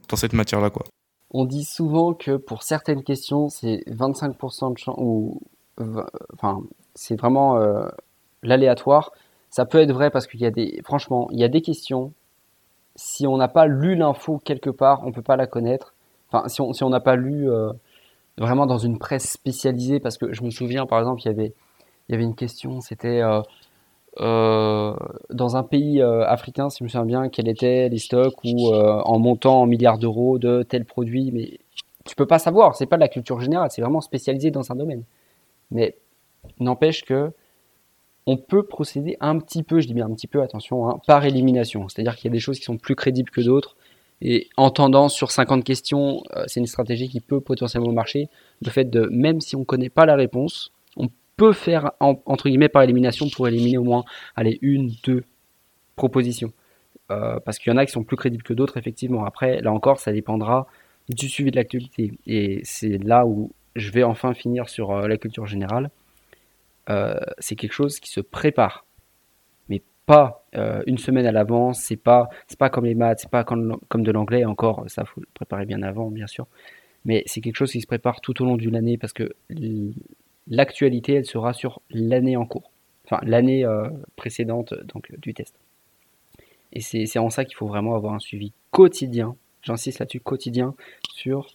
dans 0.08 0.16
cette 0.16 0.34
matière-là. 0.34 0.70
quoi. 0.70 0.86
On 1.32 1.46
dit 1.46 1.66
souvent 1.66 2.14
que 2.14 2.38
pour 2.38 2.62
certaines 2.62 3.04
questions, 3.04 3.50
c'est 3.50 3.84
25% 3.88 4.74
de 4.74 4.78
chance, 4.78 4.96
ou 5.00 5.42
enfin, 6.34 6.62
c'est 6.94 7.20
vraiment 7.20 7.60
l'aléatoire. 8.42 9.12
Ça 9.56 9.66
peut 9.66 9.78
être 9.78 9.94
vrai 9.94 10.10
parce 10.10 10.28
qu'il 10.28 10.42
y 10.42 10.46
a 10.46 10.52
des, 10.52 10.82
franchement, 10.84 11.30
il 11.32 11.40
y 11.40 11.46
a 11.46 11.48
des 11.48 11.62
questions. 11.62 12.12
Si 12.98 13.26
on 13.26 13.38
n'a 13.38 13.48
pas 13.48 13.68
lu 13.68 13.96
l'info 13.96 14.42
quelque 14.44 14.70
part, 14.70 15.08
on 15.08 15.14
peut 15.14 15.22
pas 15.22 15.38
la 15.38 15.48
connaître. 15.48 15.94
Enfin, 16.28 16.50
si 16.50 16.60
on 16.60 16.74
si 16.74 16.84
n'a 16.84 17.00
pas 17.00 17.16
lu 17.16 17.50
euh, 17.50 17.72
vraiment 18.38 18.66
dans 18.66 18.80
une 18.80 19.00
presse 19.00 19.32
spécialisée, 19.32 20.02
parce 20.02 20.18
que 20.18 20.34
je 20.34 20.44
me 20.44 20.50
souviens, 20.50 20.86
par 20.86 21.00
exemple, 21.00 21.22
il 21.22 21.28
y 21.28 21.30
avait 21.30 21.54
il 22.10 22.12
y 22.12 22.16
avait 22.16 22.26
une 22.26 22.36
question, 22.36 22.82
c'était 22.82 23.22
euh, 23.22 23.42
euh, 24.20 24.94
dans 25.30 25.56
un 25.56 25.64
pays 25.64 26.02
africain, 26.02 26.70
si 26.70 26.80
je 26.80 26.84
me 26.84 26.90
souviens 26.90 27.06
bien, 27.06 27.30
quels 27.30 27.48
étaient 27.48 27.88
les 27.88 28.00
stocks 28.00 28.44
ou 28.44 28.74
en 28.74 29.20
montant 29.20 29.62
en 29.62 29.68
milliards 29.68 30.00
d'euros 30.00 30.38
de 30.38 30.64
tel 30.64 30.84
produit, 30.84 31.32
mais 31.32 31.60
tu 32.04 32.18
peux 32.18 32.28
pas 32.28 32.40
savoir. 32.40 32.76
C'est 32.76 32.88
pas 32.88 32.98
de 32.98 33.02
la 33.02 33.08
culture 33.08 33.40
générale, 33.40 33.70
c'est 33.72 33.82
vraiment 33.82 34.02
spécialisé 34.02 34.52
dans 34.52 34.70
un 34.74 34.76
domaine. 34.76 35.06
Mais 35.72 35.96
n'empêche 36.60 37.06
que 37.06 37.32
on 38.28 38.38
peut 38.38 38.64
procéder 38.64 39.18
un 39.20 39.40
petit 39.40 39.64
peu, 39.64 39.80
je 39.80 39.88
dis 39.88 39.94
bien 39.94 40.06
un 40.06 40.14
petit 40.14 40.28
peu, 40.28 40.42
attention, 40.42 40.90
hein, 40.90 41.00
par 41.06 41.26
élimination. 41.26 41.88
C'est-à-dire 41.90 42.16
qu'il 42.16 42.26
y 42.26 42.32
a 42.32 42.34
des 42.34 42.40
choses 42.40 42.58
qui 42.58 42.66
sont 42.66 42.78
plus 42.78 42.96
crédibles 42.96 43.30
que 43.30 43.42
d'autres. 43.42 43.76
Et 44.22 44.50
en 44.58 44.72
tendance 44.72 45.14
sur 45.14 45.32
50 45.32 45.64
questions, 45.64 46.24
euh, 46.36 46.46
c'est 46.48 46.60
une 46.60 46.68
stratégie 46.68 47.10
qui 47.10 47.20
peut 47.20 47.42
potentiellement 47.42 47.92
marcher. 47.92 48.30
Le 48.64 48.72
fait 48.72 48.86
de, 48.86 49.08
même 49.12 49.42
si 49.42 49.56
on 49.56 49.60
ne 49.60 49.66
connaît 49.66 49.90
pas 49.90 50.06
la 50.06 50.16
réponse, 50.16 50.72
on 50.98 51.10
peut 51.38 51.54
faire, 51.54 51.92
entre 52.00 52.50
guillemets, 52.50 52.70
par 52.70 52.82
élimination 52.82 53.28
pour 53.30 53.48
éliminer 53.48 53.78
au 53.78 53.84
moins, 53.84 54.06
allez, 54.36 54.58
une, 54.62 54.92
deux 55.04 55.24
propositions. 55.96 56.54
Euh, 57.12 57.40
parce 57.40 57.60
qu'il 57.60 57.72
y 57.72 57.76
en 57.76 57.78
a 57.78 57.86
qui 57.86 57.92
sont 57.92 58.04
plus 58.04 58.18
crédibles 58.18 58.44
que 58.44 58.54
d'autres, 58.54 58.78
effectivement. 58.78 59.26
Après, 59.26 59.62
là 59.62 59.72
encore, 59.72 60.00
ça 60.00 60.12
dépendra 60.12 60.66
du 61.10 61.30
suivi 61.30 61.52
de 61.52 61.56
l'actualité. 61.58 62.14
Et 62.26 62.62
c'est 62.64 62.98
là 62.98 63.26
où 63.28 63.52
je 63.76 63.92
vais 63.92 64.04
enfin 64.04 64.34
finir 64.34 64.70
sur 64.70 64.92
euh, 64.92 65.08
la 65.08 65.18
culture 65.18 65.46
générale. 65.46 65.92
Euh, 66.90 67.20
c'est 67.40 67.56
quelque 67.56 67.74
chose 67.74 68.00
qui 68.00 68.10
se 68.10 68.22
prépare, 68.22 68.86
mais 69.70 69.82
pas 70.06 70.46
euh, 70.56 70.84
une 70.86 70.98
semaine 70.98 71.26
à 71.26 71.32
l'avance. 71.32 71.80
C'est 71.80 71.96
pas, 71.96 72.30
c'est 72.48 72.60
pas 72.60 72.70
comme 72.70 72.86
les 72.86 72.96
maths, 72.96 73.20
c'est 73.20 73.30
pas 73.30 73.44
comme, 73.44 73.78
comme 73.88 74.04
de 74.04 74.12
l'anglais. 74.12 74.46
Encore, 74.46 74.84
ça 74.88 75.06
faut 75.06 75.22
le 75.22 75.28
préparer 75.34 75.66
bien 75.66 75.82
avant, 75.82 76.12
bien 76.12 76.28
sûr. 76.28 76.48
Mais 77.06 77.24
c'est 77.26 77.42
quelque 77.42 77.56
chose 77.56 77.72
qui 77.72 77.82
se 77.82 77.88
prépare 77.88 78.22
tout 78.22 78.42
au 78.42 78.46
long 78.46 78.58
d'une 78.58 78.76
année 78.76 78.98
parce 78.98 79.14
que 79.14 79.36
l'actualité, 80.48 81.14
elle 81.16 81.26
sera 81.26 81.54
sur 81.54 81.82
l'année 81.92 82.36
en 82.38 82.46
cours, 82.46 82.72
enfin 83.06 83.20
l'année 83.24 83.64
euh, 83.66 83.90
précédente 84.16 84.74
donc 84.86 85.12
du 85.20 85.34
test. 85.34 85.56
Et 86.74 86.82
c'est 86.82 87.20
en 87.20 87.30
ça 87.30 87.46
qu'il 87.46 87.56
faut 87.56 87.68
vraiment 87.68 87.96
avoir 87.96 88.14
un 88.14 88.20
suivi 88.20 88.52
quotidien. 88.72 89.36
J'insiste 89.62 90.00
là-dessus, 90.00 90.20
quotidien 90.20 90.76
sur 91.14 91.48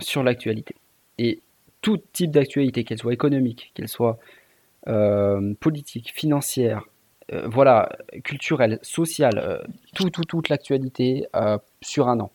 sur 0.00 0.22
l'actualité. 0.22 0.74
Et 1.18 1.40
tout 1.80 1.98
type 2.12 2.30
d'actualité, 2.30 2.84
qu'elle 2.84 2.98
soit 2.98 3.12
économique, 3.12 3.72
qu'elle 3.74 3.88
soit 3.88 4.18
euh, 4.88 5.54
politique, 5.60 6.12
financière, 6.14 6.84
euh, 7.32 7.46
voilà, 7.48 7.90
culturelle, 8.24 8.78
sociale, 8.82 9.38
euh, 9.38 9.58
tout, 9.94 10.08
tout, 10.10 10.24
toute 10.24 10.48
l'actualité 10.48 11.26
sur 11.80 12.08
un 12.08 12.20
an. 12.20 12.30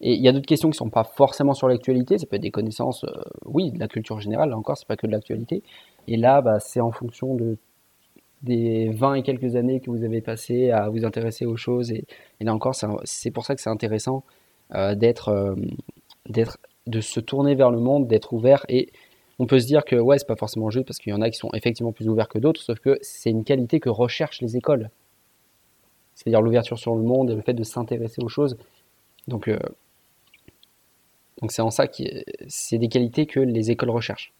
Et 0.00 0.14
il 0.14 0.22
y 0.22 0.28
a 0.28 0.32
d'autres 0.32 0.46
questions 0.46 0.68
qui 0.70 0.74
ne 0.74 0.78
sont 0.78 0.90
pas 0.90 1.04
forcément 1.04 1.52
sur 1.52 1.68
l'actualité, 1.68 2.18
ça 2.18 2.26
peut 2.26 2.36
être 2.36 2.42
des 2.42 2.50
connaissances, 2.50 3.04
oui, 3.44 3.70
de 3.70 3.78
la 3.78 3.86
culture 3.86 4.18
générale, 4.20 4.48
là 4.50 4.56
encore, 4.56 4.78
c'est 4.78 4.88
pas 4.88 4.96
que 4.96 5.06
de 5.06 5.12
l'actualité. 5.12 5.62
Et 6.08 6.16
là, 6.16 6.40
bah, 6.40 6.58
c'est 6.58 6.80
en 6.80 6.90
fonction 6.90 7.34
de 7.34 7.58
des 8.42 8.88
20 8.88 9.14
et 9.16 9.22
quelques 9.22 9.54
années 9.54 9.80
que 9.80 9.90
vous 9.90 10.02
avez 10.02 10.22
passées 10.22 10.70
à 10.70 10.88
vous 10.88 11.04
intéresser 11.04 11.44
aux 11.44 11.58
choses. 11.58 11.92
Et, 11.92 12.06
là 12.40 12.54
encore, 12.54 12.74
c'est 13.04 13.30
pour 13.30 13.44
ça 13.44 13.54
que 13.54 13.60
c'est 13.60 13.68
intéressant 13.68 14.24
d'être 14.72 15.58
de 16.90 17.00
se 17.00 17.20
tourner 17.20 17.54
vers 17.54 17.70
le 17.70 17.78
monde, 17.78 18.06
d'être 18.06 18.32
ouvert. 18.32 18.64
Et 18.68 18.90
on 19.38 19.46
peut 19.46 19.58
se 19.58 19.66
dire 19.66 19.84
que 19.84 19.96
ouais, 19.96 20.18
c'est 20.18 20.26
pas 20.26 20.36
forcément 20.36 20.70
juste 20.70 20.86
parce 20.86 20.98
qu'il 20.98 21.10
y 21.10 21.16
en 21.16 21.22
a 21.22 21.30
qui 21.30 21.38
sont 21.38 21.50
effectivement 21.54 21.92
plus 21.92 22.08
ouverts 22.08 22.28
que 22.28 22.38
d'autres, 22.38 22.60
sauf 22.60 22.78
que 22.78 22.98
c'est 23.00 23.30
une 23.30 23.44
qualité 23.44 23.80
que 23.80 23.88
recherchent 23.88 24.42
les 24.42 24.56
écoles. 24.56 24.90
C'est-à-dire 26.14 26.42
l'ouverture 26.42 26.78
sur 26.78 26.94
le 26.94 27.02
monde 27.02 27.30
et 27.30 27.34
le 27.34 27.40
fait 27.40 27.54
de 27.54 27.62
s'intéresser 27.62 28.22
aux 28.22 28.28
choses. 28.28 28.58
Donc, 29.28 29.48
euh, 29.48 29.58
donc 31.40 31.52
c'est 31.52 31.62
en 31.62 31.70
ça 31.70 31.86
que 31.86 32.02
c'est 32.48 32.78
des 32.78 32.88
qualités 32.88 33.26
que 33.26 33.40
les 33.40 33.70
écoles 33.70 33.90
recherchent. 33.90 34.32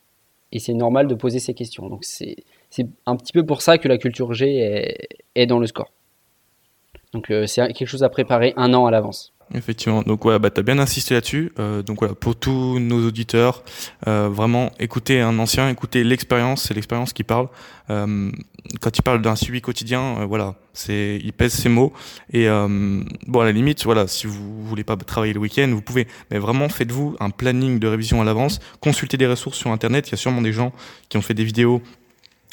Et 0.53 0.59
c'est 0.59 0.75
normal 0.75 1.07
de 1.07 1.15
poser 1.15 1.39
ces 1.39 1.55
questions. 1.55 1.89
Donc 1.89 2.05
c'est 2.05 2.37
un 3.07 3.17
petit 3.17 3.33
peu 3.33 3.47
pour 3.47 3.63
ça 3.63 3.79
que 3.79 3.89
la 3.89 3.99
culture 3.99 4.35
G 4.35 5.09
est, 5.35 5.47
dans 5.47 5.59
le 5.59 5.67
score. 5.67 5.91
Donc 7.13 7.31
euh, 7.31 7.47
c'est 7.47 7.73
quelque 7.73 7.89
chose 7.89 8.03
à 8.03 8.09
préparer 8.09 8.53
un 8.57 8.75
an 8.75 8.87
à 8.87 8.91
l'avance. 8.91 9.33
Effectivement. 9.53 10.03
Donc 10.03 10.23
voilà, 10.23 10.39
bah, 10.39 10.51
tu 10.51 10.61
as 10.61 10.63
bien 10.63 10.79
insisté 10.79 11.15
là-dessus. 11.15 11.53
Euh, 11.59 11.83
donc 11.83 11.99
voilà, 11.99 12.15
pour 12.15 12.37
tous 12.37 12.79
nos 12.79 13.07
auditeurs, 13.07 13.65
euh, 14.07 14.29
vraiment 14.31 14.71
écoutez 14.79 15.21
un 15.21 15.39
ancien, 15.41 15.69
écoutez 15.69 16.05
l'expérience, 16.05 16.65
c'est 16.65 16.75
l'expérience 16.75 17.13
qui 17.13 17.25
parle. 17.25 17.49
Euh, 17.91 18.31
quand 18.81 18.97
il 18.97 19.03
parle 19.03 19.23
d'un 19.23 19.35
suivi 19.35 19.61
quotidien, 19.61 20.19
euh, 20.21 20.27
voilà, 20.27 20.55
c'est 20.73 21.19
il 21.23 21.33
pèse 21.33 21.53
ses 21.53 21.69
mots. 21.69 21.93
Et 22.33 22.49
euh, 22.49 23.03
bon, 23.27 23.41
à 23.41 23.45
la 23.45 23.53
limite, 23.53 23.83
voilà, 23.85 24.07
si 24.07 24.29
vous 24.29 24.65
voulez 24.65 24.85
pas 24.85 24.97
travailler 24.97 25.33
le 25.33 25.41
week-end, 25.41 25.69
vous 25.73 25.83
pouvez. 25.83 26.07
Mais 26.31 26.39
vraiment, 26.39 26.69
faites-vous 26.69 27.17
un 27.19 27.31
planning 27.31 27.81
de 27.81 27.89
révision 27.89 28.21
à 28.23 28.25
l'avance. 28.25 28.61
Consultez 28.81 29.17
des 29.17 29.27
ressources 29.27 29.59
sur 29.59 29.73
Internet. 29.73 30.09
Il 30.09 30.13
y 30.13 30.15
a 30.15 30.19
sûrement 30.19 30.43
des 30.43 30.53
gens 30.53 30.73
qui 31.09 31.17
ont 31.17 31.23
fait 31.23 31.35
des 31.35 31.45
vidéos 31.45 31.83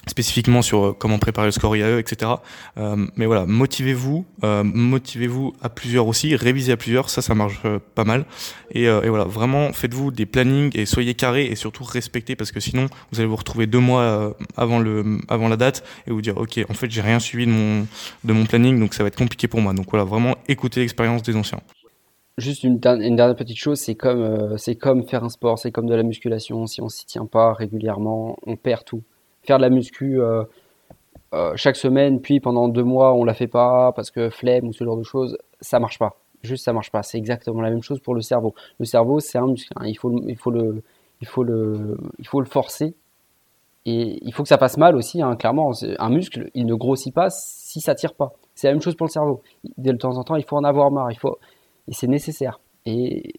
spécifiquement 0.10 0.62
sur 0.62 0.86
euh, 0.86 0.96
comment 0.98 1.20
préparer 1.20 1.48
le 1.48 1.52
score 1.52 1.76
IAE, 1.76 2.00
etc. 2.00 2.32
Euh, 2.78 3.08
mais 3.16 3.26
voilà, 3.26 3.46
motivez-vous, 3.46 4.26
euh, 4.44 4.64
motivez-vous 4.64 5.54
à 5.62 5.70
plusieurs 5.70 6.08
aussi, 6.08 6.36
révisez 6.36 6.72
à 6.72 6.78
plusieurs, 6.78 7.10
ça, 7.10 7.22
ça 7.22 7.36
marche 7.36 7.62
pas 7.96 8.04
mal. 8.04 8.26
Et, 8.72 8.84
et, 8.84 9.10
voilà, 9.10 9.24
vraiment, 9.24 9.72
faites-vous 9.72 10.12
des 10.12 10.26
plannings 10.26 10.72
et 10.78 10.86
soyez 10.86 11.14
carrés 11.14 11.46
et 11.46 11.56
surtout 11.56 11.84
respectez 11.84 12.36
parce 12.36 12.52
que 12.52 12.60
sinon, 12.60 12.88
vous 13.12 13.20
allez 13.20 13.28
vous 13.28 13.36
retrouver 13.36 13.66
deux 13.66 13.80
mois 13.80 14.36
avant 14.58 14.80
le, 14.80 15.20
avant 15.30 15.48
la 15.48 15.56
date 15.56 15.84
et 16.06 16.12
vous 16.12 16.22
dire, 16.22 16.38
ok, 16.38 16.60
en 16.70 16.74
fait, 16.74 16.92
j'ai 16.92 17.02
rien 17.02 17.20
suivi 17.20 17.46
de 17.46 17.52
mon, 17.52 17.88
de 18.24 18.34
mon 18.34 18.46
planning, 18.46 18.80
donc 18.80 18.94
ça 18.94 19.04
va 19.04 19.08
être 19.08 19.16
compliqué 19.16 19.48
pour 19.48 19.62
moi. 19.62 19.74
Donc 19.74 19.88
voilà, 19.90 20.04
vraiment, 20.04 20.36
écoutez 20.48 20.82
l'expérience 20.82 21.24
des 21.24 21.36
anciens. 21.36 21.62
Juste 22.38 22.64
une, 22.64 22.80
une, 22.84 23.16
dernière 23.16 23.36
petite 23.36 23.58
chose, 23.58 23.80
c'est 23.80 23.96
comme, 23.96 24.58
c'est 24.58 24.76
comme 24.76 25.08
faire 25.08 25.24
un 25.24 25.30
sport, 25.30 25.58
c'est 25.58 25.72
comme 25.72 25.88
de 25.88 25.96
la 25.96 26.04
musculation. 26.04 26.68
Si 26.68 26.82
on 26.82 26.90
s'y 26.90 27.06
tient 27.06 27.26
pas 27.26 27.54
régulièrement, 27.54 28.38
on 28.46 28.58
perd 28.58 28.84
tout 28.84 29.02
faire 29.48 29.58
de 29.58 29.64
la 29.64 29.70
muscu 29.70 30.22
euh, 30.22 30.44
euh, 31.34 31.54
chaque 31.56 31.78
semaine, 31.78 32.22
puis 32.22 32.40
pendant 32.40 32.68
deux 32.68 32.84
mois 32.84 33.14
on 33.14 33.24
la 33.24 33.34
fait 33.34 33.48
pas 33.48 33.92
parce 33.94 34.12
que 34.12 34.30
flemme 34.30 34.68
ou 34.68 34.74
ce 34.74 34.84
genre 34.84 34.98
de 34.98 35.04
choses, 35.04 35.38
ça 35.62 35.80
marche 35.80 35.98
pas. 35.98 36.18
Juste 36.44 36.66
ça 36.66 36.74
marche 36.74 36.92
pas. 36.92 37.02
C'est 37.02 37.18
exactement 37.18 37.62
la 37.62 37.70
même 37.70 37.82
chose 37.82 38.00
pour 38.00 38.14
le 38.14 38.22
cerveau. 38.22 38.54
Le 38.80 38.86
cerveau 38.86 39.20
c'est 39.20 39.38
un 39.38 39.48
muscle. 39.48 39.74
Hein. 39.76 39.88
Il 39.88 39.98
faut 39.98 40.12
il 40.28 40.38
faut 40.38 40.52
le 40.52 40.84
il 41.22 41.28
faut 41.28 41.44
le 41.44 41.98
il 42.20 42.28
faut 42.28 42.40
le 42.40 42.46
forcer 42.46 42.94
et 43.86 44.20
il 44.22 44.34
faut 44.34 44.44
que 44.44 44.50
ça 44.50 44.58
passe 44.58 44.78
mal 44.78 44.96
aussi. 44.96 45.22
Hein, 45.22 45.36
clairement, 45.36 45.72
un 45.98 46.10
muscle 46.10 46.50
il 46.54 46.66
ne 46.66 46.76
grossit 46.76 47.14
pas 47.14 47.30
si 47.30 47.82
ça 47.82 47.96
tire 47.96 48.14
pas. 48.14 48.34
C'est 48.54 48.68
la 48.68 48.74
même 48.74 48.82
chose 48.82 48.96
pour 48.96 49.08
le 49.08 49.12
cerveau. 49.12 49.42
De 49.78 49.92
temps 49.94 50.18
en 50.18 50.24
temps 50.24 50.36
il 50.36 50.44
faut 50.44 50.58
en 50.58 50.64
avoir 50.64 50.92
marre. 50.92 51.12
Il 51.12 51.18
faut 51.18 51.40
et 51.88 51.94
c'est 51.94 52.08
nécessaire. 52.08 52.60
Et 52.86 53.34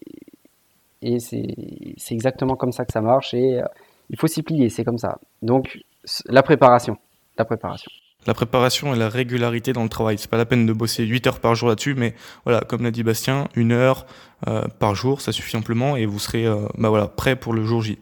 et 1.01 1.19
c'est 1.19 2.13
exactement 2.13 2.55
comme 2.55 2.73
ça 2.73 2.83
que 2.85 2.91
ça 2.91 3.01
marche 3.01 3.33
et 3.33 3.61
euh, 3.61 3.65
il 4.09 4.17
faut 4.17 4.27
s'y 4.27 4.43
plier, 4.43 4.69
c'est 4.69 4.83
comme 4.83 4.97
ça. 4.97 5.19
Donc 5.41 5.79
la 6.25 6.43
préparation. 6.43 6.97
La 7.37 7.45
préparation. 7.45 7.91
La 8.27 8.33
préparation 8.33 8.93
et 8.93 8.97
la 8.97 9.07
régularité 9.07 9.71
dans 9.71 9.83
le 9.83 9.89
travail. 9.89 10.17
C'est 10.17 10.29
pas 10.29 10.37
la 10.37 10.45
peine 10.45 10.65
de 10.65 10.73
bosser 10.73 11.05
8 11.05 11.27
heures 11.27 11.39
par 11.39 11.55
jour 11.55 11.69
là-dessus, 11.69 11.93
mais 11.93 12.15
voilà, 12.43 12.61
comme 12.61 12.83
l'a 12.83 12.91
dit 12.91 13.03
Bastien, 13.03 13.47
une 13.55 13.71
heure 13.71 14.05
euh, 14.47 14.63
par 14.79 14.93
jour, 14.93 15.21
ça 15.21 15.31
suffit 15.31 15.55
amplement 15.55 15.95
et 15.95 16.05
vous 16.05 16.19
serez 16.19 16.45
euh, 16.45 16.67
bah 16.77 16.89
voilà, 16.89 17.07
prêt 17.07 17.37
pour 17.37 17.53
le 17.53 17.63
jour 17.63 17.81
J. 17.81 17.97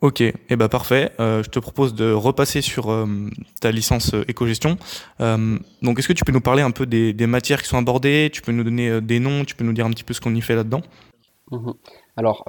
Ok, 0.00 0.22
et 0.22 0.34
eh 0.48 0.56
bah 0.56 0.70
parfait. 0.70 1.12
Euh, 1.20 1.42
je 1.42 1.50
te 1.50 1.58
propose 1.58 1.94
de 1.94 2.10
repasser 2.10 2.62
sur 2.62 3.06
ta 3.60 3.70
licence 3.70 4.14
éco-gestion. 4.26 4.78
donc, 5.18 5.98
est-ce 5.98 6.08
que 6.08 6.14
tu 6.14 6.24
peux 6.24 6.32
nous 6.32 6.40
parler 6.40 6.62
un 6.62 6.70
peu 6.70 6.86
des, 6.86 7.12
des, 7.12 7.26
matières 7.26 7.60
qui 7.60 7.68
sont 7.68 7.76
abordées? 7.76 8.30
Tu 8.32 8.40
peux 8.40 8.52
nous 8.52 8.64
donner 8.64 9.02
des 9.02 9.20
noms 9.20 9.44
Tu 9.44 9.54
peux 9.54 9.64
nous 9.64 9.74
dire 9.74 9.84
un 9.84 9.90
petit 9.90 10.04
peu 10.04 10.14
ce 10.14 10.22
qu'on 10.22 10.34
y 10.34 10.40
fait 10.40 10.54
là-dedans? 10.54 10.80
Mmh 11.50 11.72
Alors, 12.16 12.44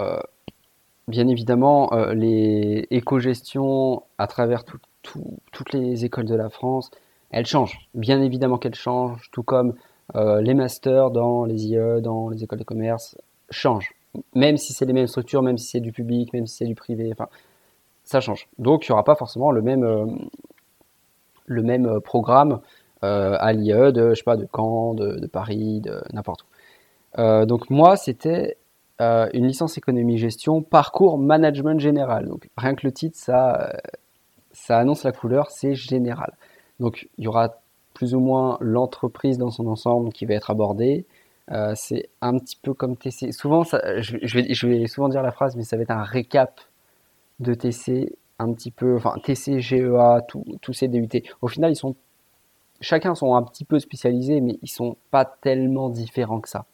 bien 1.12 1.28
évidemment, 1.28 1.94
euh, 1.94 2.14
les 2.14 2.88
éco-gestions 2.90 4.02
à 4.18 4.26
travers 4.26 4.64
toutes 4.64 5.74
les 5.74 6.06
écoles 6.06 6.26
de 6.26 6.36
la 6.36 6.50
France, 6.50 6.90
elles 7.30 7.46
changent. 7.46 7.88
Bien 7.94 8.22
évidemment 8.22 8.58
qu'elles 8.58 8.76
changent, 8.76 9.30
tout 9.32 9.44
comme 9.44 9.76
euh, 10.16 10.42
les 10.42 10.56
masters 10.56 11.12
dans 11.12 11.46
les 11.46 11.68
IE, 11.68 12.02
dans 12.02 12.30
les 12.30 12.44
écoles 12.44 12.60
de 12.60 12.64
commerce, 12.64 13.18
changent. 13.52 13.94
Même 14.34 14.58
si 14.58 14.74
c'est 14.74 14.86
les 14.86 14.94
mêmes 14.94 15.08
structures, 15.08 15.44
même 15.44 15.58
si 15.58 15.68
c'est 15.68 15.80
du 15.80 15.92
public, 15.92 16.34
même 16.34 16.48
si 16.48 16.58
c'est 16.58 16.66
du 16.66 16.76
privé. 16.76 17.10
Enfin, 17.12 17.28
ça 18.04 18.20
change. 18.20 18.48
Donc, 18.58 18.88
il 18.88 18.92
n'y 18.92 18.94
aura 18.94 19.04
pas 19.04 19.16
forcément 19.16 19.52
le 19.52 19.62
même, 19.62 20.18
le 21.46 21.64
même 21.64 22.02
programme 22.02 22.60
à 23.02 23.54
l'IE 23.54 23.94
de, 23.94 24.10
je 24.10 24.16
sais 24.16 24.24
pas, 24.24 24.38
de 24.38 24.48
Caen, 24.54 24.94
de, 24.94 25.28
Paris, 25.28 25.82
de 25.82 26.02
n'importe 26.12 26.44
où. 26.44 27.46
donc, 27.46 27.70
moi, 27.70 27.96
c'était 27.96 28.58
une 29.34 29.48
licence 29.48 29.78
économie-gestion, 29.78 30.62
parcours 30.62 31.18
management 31.18 31.80
général. 31.80 32.28
Donc, 32.28 32.50
rien 32.58 32.76
que 32.76 32.86
le 32.86 32.92
titre, 32.92 33.18
ça, 33.18 33.74
ça 34.52 34.78
annonce 34.78 35.04
la 35.04 35.12
couleur, 35.12 35.50
c'est 35.50 35.76
général. 35.76 36.34
Donc, 36.80 37.08
il 37.18 37.26
y 37.26 37.28
aura 37.28 37.62
plus 37.94 38.16
ou 38.16 38.20
moins 38.20 38.58
l'entreprise 38.62 39.38
dans 39.38 39.52
son 39.52 39.68
ensemble 39.68 40.12
qui 40.12 40.26
va 40.26 40.34
être 40.34 40.50
abordée. 40.50 41.06
Euh, 41.52 41.74
c'est 41.76 42.10
un 42.22 42.38
petit 42.38 42.58
peu 42.62 42.74
comme 42.74 42.96
TC. 42.96 43.32
Souvent, 43.32 43.64
je, 43.64 44.68
vais, 44.68 44.88
souvent 44.88 45.10
dire 45.10 45.22
la 45.22 45.32
phrase, 45.32 45.56
mais 45.56 45.64
ça 45.64 45.76
va 45.76 45.84
être 45.84 45.92
un 45.92 46.04
récap 46.04 46.62
de 47.40 47.54
TC, 47.54 48.16
un 48.40 48.54
petit 48.54 48.72
peu, 48.72 48.96
enfin 48.96 49.16
TC, 49.24 49.60
GEA, 49.60 50.22
tous 50.62 50.74
ces 50.74 50.88
DUT. 50.88 51.10
Au 51.42 51.48
final, 51.48 51.74
chacun 52.80 53.16
sont 53.16 53.36
un 53.36 53.44
petit 53.44 53.66
peu 53.66 53.80
spécialisés, 53.80 54.42
mais 54.42 54.58
ils 54.62 54.70
sont 54.70 54.96
pas 55.12 55.26
tellement 55.26 55.90
différents 55.90 56.40
que 56.40 56.50
ça. 56.50 56.66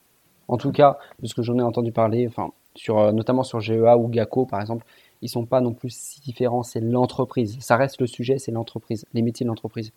En 0.48 0.58
tout 0.58 0.72
cas, 0.72 0.98
de 1.22 1.28
ce 1.28 1.36
que 1.36 1.42
j'en 1.42 1.58
ai 1.58 1.62
entendu 1.62 1.92
parler, 1.92 2.28
enfin, 2.28 2.52
sur, 2.76 3.00
euh, 3.00 3.12
notamment 3.12 3.44
sur 3.44 3.60
GEA 3.60 3.98
ou 3.98 4.08
GACO 4.08 4.46
par 4.46 4.62
exemple, 4.62 4.86
ils 5.22 5.30
sont 5.30 5.46
pas 5.46 5.62
non 5.62 5.74
plus 5.74 5.90
si 5.90 6.22
différents. 6.22 6.64
C'est 6.64 6.80
l'entreprise. 6.80 7.58
Ça 7.60 7.76
reste 7.76 8.00
le 8.00 8.08
sujet, 8.08 8.38
c'est 8.38 8.52
l'entreprise, 8.52 9.06
les 9.14 9.22
métiers 9.22 9.44
de 9.44 9.50
l'entreprise. 9.50 9.92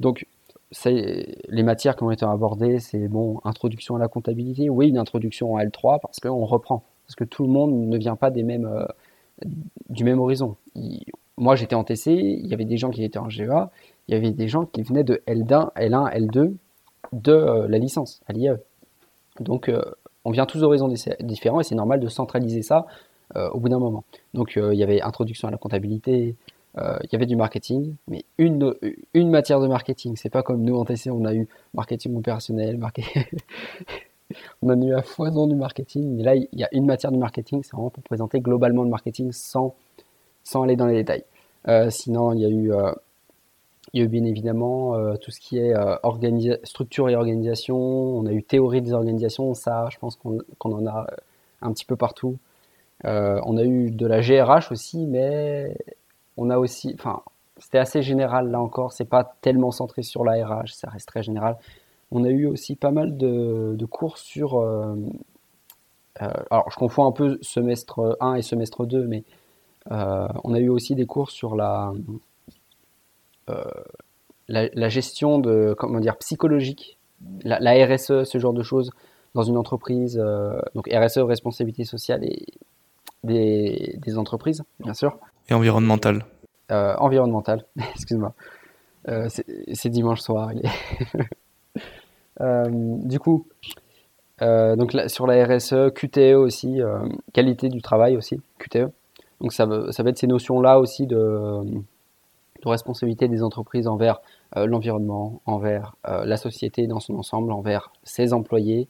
Donc, 0.00 0.26
les 0.84 1.62
matières 1.62 1.96
qui 1.96 2.02
ont 2.02 2.10
été 2.10 2.24
abordées, 2.26 2.78
c'est 2.78 3.08
bon, 3.08 3.40
introduction 3.44 3.96
à 3.96 3.98
la 3.98 4.08
comptabilité, 4.08 4.68
oui, 4.68 4.88
une 4.88 4.98
introduction 4.98 5.54
en 5.54 5.58
L3 5.58 5.98
parce 6.00 6.20
qu'on 6.20 6.44
reprend, 6.44 6.82
parce 7.06 7.16
que 7.16 7.24
tout 7.24 7.42
le 7.42 7.48
monde 7.48 7.72
ne 7.72 7.96
vient 7.96 8.16
pas 8.16 8.30
des 8.30 8.42
mêmes, 8.42 8.66
euh, 8.66 8.84
du 9.88 10.04
même 10.04 10.20
horizon. 10.20 10.56
moi, 11.36 11.56
j'étais 11.56 11.74
en 11.74 11.84
TC, 11.84 12.12
il 12.12 12.46
y 12.46 12.54
avait 12.54 12.64
des 12.66 12.76
gens 12.76 12.90
qui 12.90 13.02
étaient 13.02 13.18
en 13.18 13.30
GEA, 13.30 13.70
il 14.08 14.14
y 14.14 14.16
avait 14.16 14.30
des 14.30 14.48
gens 14.48 14.66
qui 14.66 14.82
venaient 14.82 15.04
de 15.04 15.22
L1, 15.26 15.72
L1, 15.74 16.12
L2 16.12 16.54
de 17.12 17.32
euh, 17.32 17.68
la 17.68 17.78
licence 17.78 18.20
à 18.26 18.32
l'IE. 18.32 18.50
Donc, 19.42 19.68
euh, 19.68 19.82
on 20.24 20.30
vient 20.30 20.46
tous 20.46 20.60
d'horizons 20.60 20.92
différents 21.20 21.60
et 21.60 21.64
c'est 21.64 21.74
normal 21.74 22.00
de 22.00 22.08
centraliser 22.08 22.62
ça 22.62 22.86
au 23.52 23.60
bout 23.60 23.68
d'un 23.68 23.78
moment. 23.78 24.04
Donc, 24.32 24.56
il 24.56 24.74
y 24.74 24.82
avait 24.82 25.02
introduction 25.02 25.48
à 25.48 25.50
la 25.50 25.58
comptabilité, 25.58 26.34
euh, 26.76 26.98
il 27.04 27.08
y 27.12 27.16
avait 27.16 27.26
du 27.26 27.36
marketing, 27.36 27.94
mais 28.06 28.24
une, 28.36 28.74
une 29.14 29.30
matière 29.30 29.60
de 29.60 29.66
marketing. 29.66 30.16
C'est 30.16 30.30
pas 30.30 30.42
comme 30.42 30.62
nous 30.62 30.76
en 30.76 30.84
TC, 30.84 31.10
on 31.10 31.24
a 31.24 31.34
eu 31.34 31.48
marketing 31.74 32.16
opérationnel, 32.16 32.76
marketing. 32.78 33.24
on 34.62 34.68
a 34.68 34.76
eu 34.76 34.94
à 34.94 35.02
foison 35.02 35.46
du 35.46 35.56
marketing, 35.56 36.16
mais 36.16 36.22
là, 36.22 36.36
il 36.36 36.48
y 36.52 36.64
a 36.64 36.68
une 36.72 36.86
matière 36.86 37.10
de 37.10 37.16
marketing, 37.16 37.62
c'est 37.62 37.72
vraiment 37.72 37.90
pour 37.90 38.02
présenter 38.02 38.40
globalement 38.40 38.84
le 38.84 38.90
marketing 38.90 39.32
sans, 39.32 39.74
sans 40.44 40.62
aller 40.62 40.76
dans 40.76 40.86
les 40.86 40.94
détails. 40.94 41.24
Euh, 41.66 41.90
sinon, 41.90 42.32
il 42.32 42.40
y 42.40 42.44
a 42.44 42.48
eu, 42.48 42.72
euh, 42.72 42.92
il 43.92 44.00
y 44.00 44.02
a 44.02 44.06
eu 44.06 44.08
bien 44.08 44.24
évidemment 44.24 44.94
tout 45.16 45.30
ce 45.30 45.40
qui 45.40 45.58
est 45.58 45.74
structure 46.64 47.08
et 47.08 47.16
organisation. 47.16 47.76
On 47.76 48.26
a 48.26 48.32
eu 48.32 48.42
théorie 48.42 48.82
des 48.82 48.92
organisations, 48.92 49.54
ça, 49.54 49.88
je 49.90 49.98
pense 49.98 50.16
qu'on 50.16 50.72
en 50.72 50.86
a 50.86 51.06
un 51.62 51.72
petit 51.72 51.84
peu 51.84 51.96
partout. 51.96 52.38
on 53.04 53.56
a 53.56 53.64
eu 53.64 53.90
de 53.90 54.06
la 54.06 54.20
GRH 54.20 54.72
aussi, 54.72 55.06
mais 55.06 55.74
on 56.36 56.50
a 56.50 56.58
aussi, 56.58 56.94
enfin, 56.94 57.22
c'était 57.58 57.78
assez 57.78 58.02
général 58.02 58.50
là 58.50 58.60
encore, 58.60 58.92
c'est 58.92 59.04
pas 59.04 59.36
tellement 59.42 59.72
centré 59.72 60.02
sur 60.02 60.24
la 60.24 60.44
RH, 60.44 60.68
ça 60.72 60.88
reste 60.88 61.08
très 61.08 61.22
général. 61.22 61.56
On 62.10 62.24
a 62.24 62.30
eu 62.30 62.46
aussi 62.46 62.76
pas 62.76 62.90
mal 62.90 63.16
de, 63.16 63.76
cours 63.90 64.16
sur. 64.18 64.58
Euh, 64.58 64.94
euh, 66.22 66.32
alors, 66.50 66.70
je 66.70 66.76
confonds 66.76 67.06
un 67.06 67.12
peu 67.12 67.38
semestre 67.42 68.16
1 68.20 68.36
et 68.36 68.42
semestre 68.42 68.86
2, 68.86 69.06
mais 69.06 69.24
euh, 69.90 70.28
on 70.44 70.54
a 70.54 70.58
eu 70.58 70.68
aussi 70.68 70.94
des 70.94 71.06
cours 71.06 71.30
sur 71.30 71.54
la, 71.56 71.92
la, 74.48 74.88
gestion 74.88 75.38
de, 75.38 75.74
comment 75.78 76.00
dire, 76.00 76.16
psychologique, 76.16 76.98
la, 77.42 77.86
RSE, 77.86 78.24
ce 78.24 78.38
genre 78.38 78.52
de 78.52 78.62
choses 78.62 78.90
dans 79.34 79.42
une 79.42 79.56
entreprise. 79.56 80.20
donc, 80.74 80.88
RSE, 80.92 81.18
responsabilité 81.18 81.84
sociale 81.84 82.24
et 82.24 82.46
des, 83.24 83.96
des 83.98 84.18
entreprises, 84.18 84.62
bien 84.80 84.94
sûr. 84.94 85.18
Et 85.48 85.54
environnemental. 85.54 86.24
Euh, 86.70 86.94
environnemental, 86.98 87.64
excuse-moi. 87.94 88.34
Euh, 89.08 89.28
c'est 89.72 89.88
dimanche 89.88 90.20
soir. 90.20 90.50
euh, 92.40 92.64
du 92.68 93.18
coup, 93.18 93.46
euh, 94.42 94.76
donc 94.76 94.94
sur 95.06 95.26
la 95.26 95.44
RSE, 95.46 95.90
QTE 95.94 96.34
aussi, 96.34 96.80
qualité 97.32 97.68
du 97.68 97.80
travail 97.80 98.16
aussi, 98.16 98.40
QTE. 98.58 98.90
Donc 99.40 99.52
ça, 99.52 99.66
ça 99.92 100.02
va 100.02 100.10
être 100.10 100.18
ces 100.18 100.26
notions-là 100.26 100.80
aussi 100.80 101.06
de, 101.06 101.60
de, 102.62 102.68
responsabilité 102.68 103.28
des 103.28 103.42
entreprises 103.42 103.86
envers 103.86 104.20
l'environnement, 104.56 105.40
envers 105.46 105.94
la 106.04 106.36
société 106.36 106.86
dans 106.86 107.00
son 107.00 107.16
ensemble, 107.16 107.52
envers 107.52 107.92
ses 108.04 108.32
employés. 108.32 108.88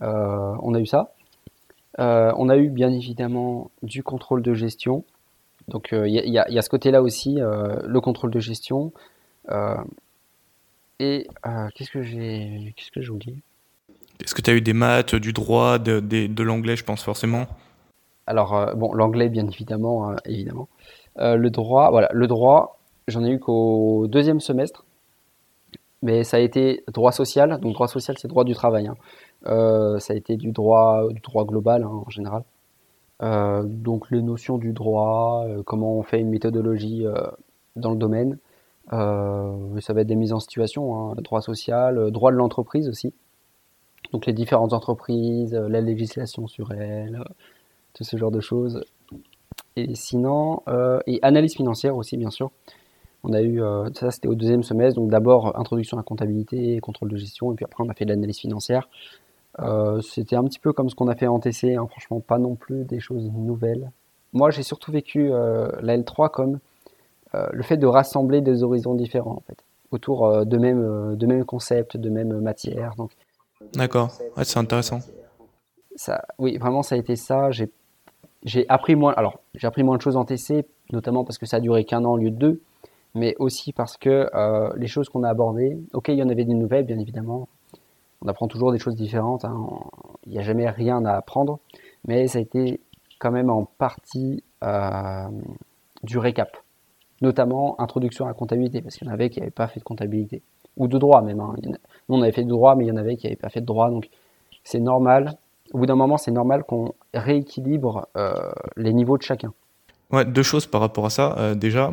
on 0.00 0.74
a 0.74 0.80
eu 0.80 0.86
ça. 0.86 1.12
on 1.98 2.48
a 2.48 2.56
eu 2.56 2.68
bien 2.68 2.92
évidemment 2.92 3.70
du 3.82 4.02
contrôle 4.02 4.42
de 4.42 4.54
gestion. 4.54 5.04
Donc 5.68 5.88
il 5.90 5.98
euh, 5.98 6.08
y, 6.08 6.38
a 6.38 6.62
ce 6.62 6.68
côté-là 6.68 7.02
aussi, 7.02 7.40
euh, 7.40 7.80
le 7.84 8.00
contrôle 8.00 8.30
de 8.30 8.38
gestion. 8.38 8.92
Euh, 9.50 9.76
et 10.98 11.26
qu'est-ce 11.74 11.90
que 11.90 12.02
j'ai 12.02 12.74
qu'est-ce 12.76 12.90
que 12.90 13.00
Est-ce 13.00 14.34
que 14.34 14.42
tu 14.42 14.50
as 14.50 14.54
eu 14.54 14.60
des 14.60 14.72
maths, 14.72 15.14
du 15.14 15.32
droit, 15.32 15.78
de, 15.78 16.00
de, 16.00 16.42
l'anglais, 16.42 16.76
je 16.76 16.84
pense 16.84 17.02
forcément? 17.02 17.46
Alors 18.26 18.74
bon, 18.76 18.94
l'anglais 18.94 19.28
bien 19.28 19.46
évidemment, 19.46 20.16
évidemment. 20.24 20.68
le 21.18 21.48
droit, 21.48 21.90
voilà, 21.90 22.08
le 22.12 22.26
droit, 22.26 22.78
j'en 23.08 23.24
ai 23.24 23.30
eu 23.30 23.38
qu'au 23.38 24.06
deuxième 24.08 24.40
semestre 24.40 24.84
mais 26.02 26.24
ça 26.24 26.36
a 26.36 26.40
été 26.40 26.84
droit 26.92 27.10
social. 27.10 27.58
Donc 27.60 27.72
droit 27.72 27.88
social, 27.88 28.16
c'est 28.18 28.28
droit 28.28 28.44
du 28.44 28.54
travail. 28.54 28.86
Hein. 28.86 28.96
ça 29.98 30.12
a 30.12 30.16
été 30.16 30.36
du 30.36 30.52
droit, 30.52 31.08
du 31.10 31.20
droit 31.20 31.44
global 31.44 31.82
hein, 31.82 32.02
en 32.06 32.10
général. 32.10 32.44
Euh, 33.22 33.62
donc 33.64 34.10
les 34.10 34.22
notions 34.22 34.58
du 34.58 34.72
droit, 34.72 35.44
euh, 35.46 35.62
comment 35.62 35.96
on 35.96 36.02
fait 36.02 36.20
une 36.20 36.28
méthodologie 36.28 37.06
euh, 37.06 37.14
dans 37.74 37.90
le 37.90 37.96
domaine. 37.96 38.38
ça 38.90 39.92
va 39.92 40.02
être 40.02 40.06
des 40.06 40.16
mises 40.16 40.32
en 40.32 40.40
situation, 40.40 41.10
hein, 41.10 41.14
droit 41.18 41.40
social, 41.40 42.10
droit 42.10 42.30
de 42.30 42.36
l'entreprise 42.36 42.88
aussi. 42.88 43.14
Donc 44.12 44.26
les 44.26 44.32
différentes 44.32 44.72
entreprises, 44.72 45.54
la 45.54 45.80
législation 45.80 46.46
sur 46.46 46.72
elles, 46.72 47.22
tout 47.94 48.04
ce 48.04 48.16
genre 48.16 48.30
de 48.30 48.40
choses. 48.40 48.84
Et 49.76 49.94
sinon, 49.94 50.62
et 51.06 51.18
analyse 51.22 51.54
financière 51.54 51.96
aussi, 51.96 52.16
bien 52.16 52.30
sûr. 52.30 52.50
On 53.28 53.32
a 53.32 53.42
eu, 53.42 53.60
ça 53.94 54.10
c'était 54.12 54.28
au 54.28 54.36
deuxième 54.36 54.62
semestre, 54.62 55.00
donc 55.00 55.10
d'abord 55.10 55.58
introduction 55.58 55.96
à 55.96 56.00
la 56.00 56.04
comptabilité, 56.04 56.78
contrôle 56.78 57.10
de 57.10 57.16
gestion, 57.16 57.52
et 57.52 57.56
puis 57.56 57.64
après 57.64 57.82
on 57.84 57.88
a 57.88 57.94
fait 57.94 58.04
de 58.04 58.10
l'analyse 58.10 58.38
financière. 58.38 58.88
Euh, 59.60 60.00
c'était 60.02 60.36
un 60.36 60.44
petit 60.44 60.58
peu 60.58 60.72
comme 60.72 60.90
ce 60.90 60.94
qu'on 60.94 61.08
a 61.08 61.14
fait 61.14 61.26
en 61.26 61.38
TC, 61.38 61.74
hein. 61.74 61.86
franchement, 61.88 62.20
pas 62.20 62.38
non 62.38 62.56
plus 62.56 62.84
des 62.84 63.00
choses 63.00 63.30
nouvelles. 63.32 63.90
Moi, 64.32 64.50
j'ai 64.50 64.62
surtout 64.62 64.92
vécu 64.92 65.32
euh, 65.32 65.70
la 65.80 65.96
L3 65.96 66.30
comme 66.30 66.58
euh, 67.34 67.46
le 67.52 67.62
fait 67.62 67.76
de 67.76 67.86
rassembler 67.86 68.40
des 68.40 68.62
horizons 68.62 68.94
différents, 68.94 69.36
en 69.36 69.42
fait, 69.46 69.58
autour 69.90 70.44
de 70.44 70.58
mêmes 70.58 71.16
de 71.16 71.26
même 71.26 71.44
concepts, 71.44 71.96
de 71.96 72.10
mêmes 72.10 72.38
matières. 72.40 72.94
Donc, 72.96 73.12
D'accord, 73.72 74.10
c'est 74.42 74.58
intéressant. 74.58 75.00
Ça, 75.94 76.22
oui, 76.38 76.58
vraiment, 76.58 76.82
ça 76.82 76.94
a 76.94 76.98
été 76.98 77.16
ça. 77.16 77.50
J'ai, 77.50 77.70
j'ai 78.42 78.68
appris 78.68 78.94
moins. 78.94 79.14
Alors, 79.14 79.40
j'ai 79.54 79.66
appris 79.66 79.82
moins 79.82 79.96
de 79.96 80.02
choses 80.02 80.16
en 80.16 80.26
TC, 80.26 80.66
notamment 80.92 81.24
parce 81.24 81.38
que 81.38 81.46
ça 81.46 81.56
a 81.56 81.60
duré 81.60 81.84
qu'un 81.84 82.04
an 82.04 82.12
au 82.12 82.16
lieu 82.18 82.30
de 82.30 82.36
deux, 82.36 82.60
mais 83.16 83.34
aussi 83.38 83.72
parce 83.72 83.96
que 83.96 84.30
les 84.76 84.86
choses 84.86 85.08
qu'on 85.08 85.24
a 85.24 85.28
abordées, 85.28 85.78
ok, 85.92 86.08
il 86.08 86.18
y 86.18 86.22
en 86.22 86.28
avait 86.28 86.44
des 86.44 86.54
nouvelles, 86.54 86.84
bien 86.84 86.98
évidemment, 86.98 87.48
on 88.22 88.28
apprend 88.28 88.48
toujours 88.48 88.72
des 88.72 88.78
choses 88.78 88.94
différentes. 88.94 89.44
Hein. 89.44 89.66
Il 90.26 90.32
n'y 90.32 90.38
a 90.38 90.42
jamais 90.42 90.68
rien 90.68 91.04
à 91.04 91.14
apprendre, 91.14 91.58
mais 92.06 92.28
ça 92.28 92.38
a 92.38 92.42
été 92.42 92.80
quand 93.18 93.30
même 93.30 93.50
en 93.50 93.64
partie 93.64 94.42
euh, 94.62 95.28
du 96.02 96.18
récap, 96.18 96.56
notamment 97.22 97.80
introduction 97.80 98.24
à 98.24 98.28
la 98.28 98.34
comptabilité, 98.34 98.82
parce 98.82 98.96
qu'il 98.96 99.06
y 99.06 99.10
en 99.10 99.14
avait 99.14 99.30
qui 99.30 99.40
n'avaient 99.40 99.50
pas 99.50 99.68
fait 99.68 99.80
de 99.80 99.84
comptabilité, 99.84 100.42
ou 100.76 100.88
de 100.88 100.98
droit 100.98 101.22
même. 101.22 101.40
Hein. 101.40 101.54
Nous, 101.64 102.16
on 102.16 102.22
avait 102.22 102.32
fait 102.32 102.44
de 102.44 102.48
droit, 102.48 102.74
mais 102.74 102.84
il 102.84 102.88
y 102.88 102.92
en 102.92 102.96
avait 102.96 103.16
qui 103.16 103.26
n'avaient 103.26 103.36
pas 103.36 103.48
fait 103.48 103.60
de 103.60 103.66
droit, 103.66 103.90
donc 103.90 104.08
c'est 104.64 104.80
normal. 104.80 105.36
Au 105.72 105.78
bout 105.78 105.86
d'un 105.86 105.96
moment, 105.96 106.16
c'est 106.16 106.30
normal 106.30 106.64
qu'on 106.64 106.94
rééquilibre 107.12 108.08
euh, 108.16 108.34
les 108.76 108.92
niveaux 108.92 109.18
de 109.18 109.22
chacun. 109.22 109.52
Ouais, 110.12 110.24
deux 110.24 110.44
choses 110.44 110.66
par 110.66 110.80
rapport 110.80 111.06
à 111.06 111.10
ça. 111.10 111.36
Euh, 111.38 111.54
déjà, 111.54 111.92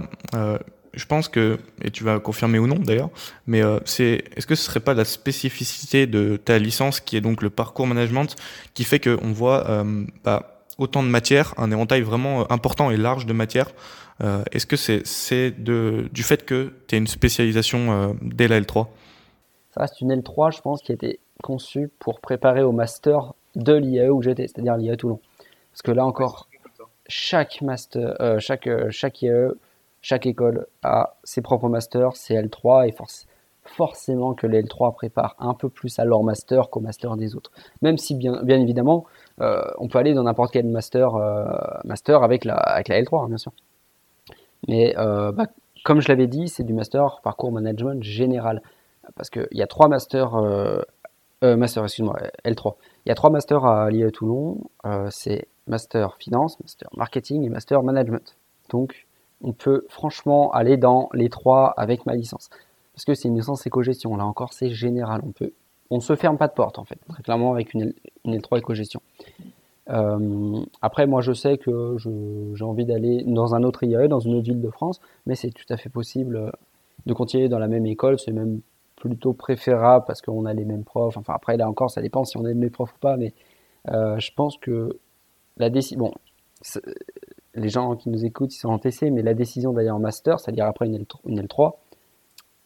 je 0.93 1.06
pense 1.06 1.27
que, 1.27 1.60
et 1.82 1.91
tu 1.91 2.03
vas 2.03 2.19
confirmer 2.19 2.60
ou 2.60 2.67
non 2.67 2.75
d'ailleurs, 2.75 3.10
mais 3.47 3.63
euh, 3.63 3.79
c'est, 3.86 4.23
est-ce 4.36 4.45
que 4.45 4.56
ce 4.56 4.63
serait 4.63 4.79
pas 4.79 4.93
la 4.93 5.06
spécificité 5.06 6.06
de 6.06 6.38
ta 6.38 6.60
licence, 6.60 6.99
qui 6.99 7.17
est 7.17 7.21
donc 7.21 7.41
le 7.41 7.49
parcours 7.49 7.88
management, 7.88 8.36
qui 8.73 8.84
fait 8.84 8.99
qu'on 8.99 9.32
voit 9.32 9.69
euh, 9.69 10.06
bah, 10.23 10.62
autant 10.77 11.01
de 11.01 11.08
matières, 11.08 11.53
un 11.58 11.71
éventail 11.71 12.01
vraiment 12.01 12.41
euh, 12.41 12.45
important 12.49 12.91
et 12.91 12.97
large 12.97 13.25
de 13.25 13.34
matières 13.34 13.71
Est-ce 14.51 14.65
que 14.65 14.77
c'est, 14.77 15.06
c'est 15.06 15.51
de, 15.51 16.08
du 16.13 16.23
fait 16.23 16.45
que 16.45 16.73
tu 16.88 16.95
as 16.95 16.97
une 16.97 17.08
spécialisation 17.08 18.15
dès 18.21 18.47
la 18.47 18.62
L3 18.62 18.88
Ça 19.71 19.82
reste 19.82 19.99
une 20.01 20.13
L3, 20.13 20.56
je 20.56 20.62
pense, 20.62 20.82
qui 20.82 20.91
a 20.91 20.95
été 20.95 21.19
conçue 21.41 21.89
pour 21.99 22.21
préparer 22.21 22.62
au 22.62 22.71
master 22.71 23.34
de 23.56 23.73
l'IAE 23.73 24.10
où 24.10 24.21
j'étais, 24.21 24.47
c'est-à-dire 24.47 24.77
l'IAE 24.77 24.95
Toulon. 24.95 25.19
Parce 25.71 25.82
que 25.82 25.91
là 25.91 26.06
encore, 26.06 26.47
chaque 27.08 27.62
master, 27.62 28.15
chaque, 28.39 28.69
chaque 28.91 29.23
IE, 29.23 29.49
chaque 30.03 30.27
école 30.27 30.67
a 30.83 31.15
ses 31.23 31.41
propres 31.41 31.67
masters, 31.67 32.15
ses 32.15 32.35
L3 32.35 32.87
et 32.87 32.95
forcément 33.63 34.35
que 34.35 34.45
les 34.45 34.61
L3 34.61 34.93
préparent 34.93 35.35
un 35.39 35.55
peu 35.55 35.69
plus 35.69 35.97
à 35.97 36.05
leur 36.05 36.21
master 36.21 36.69
qu'au 36.69 36.79
master 36.79 37.17
des 37.17 37.35
autres. 37.35 37.51
Même 37.81 37.97
si 37.97 38.13
bien, 38.13 38.45
évidemment, 38.47 39.05
on 39.39 39.87
peut 39.87 39.97
aller 39.97 40.13
dans 40.13 40.23
n'importe 40.23 40.53
quel 40.53 40.67
master, 40.67 41.13
master 41.85 42.21
avec 42.21 42.45
la, 42.45 42.55
avec 42.55 42.89
la 42.89 43.01
L3, 43.01 43.23
hein, 43.23 43.27
bien 43.29 43.37
sûr. 43.37 43.53
Mais 44.67 44.93
bah, 44.95 45.47
comme 45.83 45.99
je 45.99 46.07
l'avais 46.07 46.27
dit, 46.27 46.47
c'est 46.47 46.63
du 46.63 46.73
master 46.73 47.19
parcours 47.23 47.51
management 47.51 48.03
général. 48.03 48.61
Parce 49.15 49.29
qu'il 49.29 49.47
y 49.51 49.61
a 49.61 49.67
trois 49.67 49.89
masters, 49.89 50.35
euh, 50.35 50.81
euh, 51.43 51.57
master, 51.57 51.83
excuse-moi, 51.83 52.17
L3. 52.45 52.75
Il 53.05 53.09
y 53.09 53.11
a 53.11 53.15
trois 53.15 53.29
masters 53.29 53.65
à 53.65 53.89
l'IE 53.89 54.09
Toulon. 54.11 54.61
Euh, 54.85 55.09
c'est 55.11 55.47
master 55.67 56.15
finance, 56.17 56.59
master 56.61 56.89
marketing 56.95 57.43
et 57.43 57.49
master 57.49 57.83
management. 57.83 58.37
Donc, 58.69 59.02
on 59.43 59.53
peut 59.53 59.86
franchement 59.89 60.51
aller 60.51 60.77
dans 60.77 61.10
les 61.13 61.29
trois 61.29 61.73
avec 61.77 62.06
ma 62.06 62.15
licence. 62.15 62.49
Parce 62.93 63.06
que 63.06 63.13
c'est 63.13 63.27
une 63.27 63.36
licence 63.36 63.65
éco-gestion. 63.65 64.15
Là 64.15 64.25
encore, 64.25 64.53
c'est 64.53 64.69
général. 64.69 65.21
On 65.25 65.32
peut, 65.32 65.51
on 65.89 65.99
se 65.99 66.15
ferme 66.15 66.38
pas 66.38 66.47
de 66.47 66.53
porte, 66.53 66.79
en 66.79 66.86
fait. 66.86 66.99
Très 67.10 67.23
clairement, 67.23 67.53
avec 67.53 67.73
une, 67.73 67.93
une 68.25 68.38
L3 68.38 68.60
éco-gestion. 68.60 69.01
Euh, 69.89 70.62
après, 70.82 71.08
moi, 71.08 71.21
je 71.21 71.34
sais 71.34 71.58
que 71.58 71.97
j'ai 72.53 72.63
envie 72.63 72.86
d'aller 72.86 73.23
dans 73.25 73.56
un 73.56 73.63
autre 73.63 73.84
IAE, 73.84 74.08
dans 74.08 74.19
une 74.19 74.36
autre 74.36 74.45
ville 74.45 74.62
de 74.62 74.69
France, 74.69 75.01
mais 75.25 75.36
c'est 75.36 75.51
tout 75.51 75.65
à 75.69 75.77
fait 75.77 75.89
possible 75.89 76.38
euh, 76.38 76.51
de 77.06 77.13
continuer 77.13 77.49
dans 77.49 77.60
la 77.60 77.67
même 77.67 77.86
école. 77.86 78.19
C'est 78.19 78.32
même 78.32 78.62
plutôt 78.95 79.34
préférable 79.34 80.06
parce 80.08 80.21
qu'on 80.21 80.45
a 80.45 80.53
les 80.53 80.65
mêmes 80.65 80.84
profs. 80.84 81.17
Enfin, 81.17 81.34
après, 81.34 81.58
là 81.58 81.67
encore, 81.67 81.91
ça 81.91 82.01
dépend 82.01 82.23
si 82.23 82.38
on 82.38 82.45
aime 82.45 82.62
les 82.62 82.69
profs 82.69 82.93
ou 82.93 82.99
pas, 82.99 83.17
mais 83.17 83.34
euh, 83.89 84.17
je 84.19 84.32
pense 84.34 84.58
que 84.58 84.97
la 85.58 85.69
décision. 85.69 85.99
Bon, 85.99 86.13
les 87.55 87.69
gens 87.69 87.95
qui 87.95 88.09
nous 88.09 88.25
écoutent, 88.25 88.53
ils 88.53 88.59
sont 88.59 88.69
en 88.69 88.79
TC, 88.79 89.11
mais 89.11 89.21
la 89.21 89.33
décision 89.33 89.73
d'aller 89.73 89.89
en 89.89 89.99
master, 89.99 90.39
c'est-à-dire 90.39 90.65
après 90.65 90.87
une, 90.87 91.05
L3, 91.41 91.73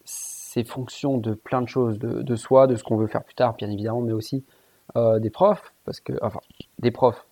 c'est 0.06 0.64
fonction 0.64 1.18
de 1.18 1.34
plein 1.34 1.62
de 1.62 1.68
choses, 1.68 2.00
de, 2.00 2.36
soi, 2.36 2.68
de 2.68 2.76
ce 2.76 2.84
qu'on 2.84 2.96
veut 2.96 3.08
faire 3.08 3.24
plus 3.24 3.36
tard, 3.36 3.56
bien 3.56 3.70
évidemment, 3.70 4.02
mais 4.02 4.14
aussi 4.14 4.44
euh, 4.96 5.20
des 5.20 5.30
profs, 5.30 5.74
parce 5.84 6.00
que, 6.00 6.14
enfin, 6.22 6.40
des 6.80 6.92
profs. 6.92 7.26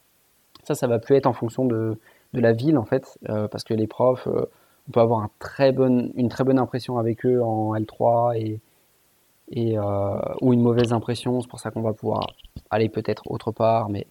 Ça, 0.63 0.75
ça 0.75 0.87
va 0.87 0.99
plus 0.99 1.15
être 1.15 1.27
en 1.27 1.33
fonction 1.33 1.65
de, 1.65 1.97
la 2.33 2.51
ville, 2.51 2.77
en 2.77 2.83
fait, 2.83 3.17
euh, 3.29 3.47
parce 3.47 3.63
que 3.63 3.73
les 3.73 3.87
profs, 3.87 4.27
euh, 4.27 4.45
on 4.89 4.91
peut 4.91 4.99
avoir 4.99 5.21
une 5.21 5.29
très 6.29 6.43
bonne 6.43 6.59
impression 6.59 6.97
avec 6.97 7.25
eux 7.25 7.41
en 7.41 7.73
L3 7.75 8.37
et, 8.37 8.59
et 9.49 9.79
ou 10.41 10.53
une 10.53 10.61
mauvaise 10.61 10.93
impression. 10.93 11.41
C'est 11.41 11.47
pour 11.47 11.59
ça 11.59 11.71
qu'on 11.71 11.81
va 11.81 11.93
pouvoir 11.93 12.27
aller 12.69 12.89
peut-être 12.89 13.23
autre 13.31 13.51
part, 13.51 13.89
mais 13.89 14.05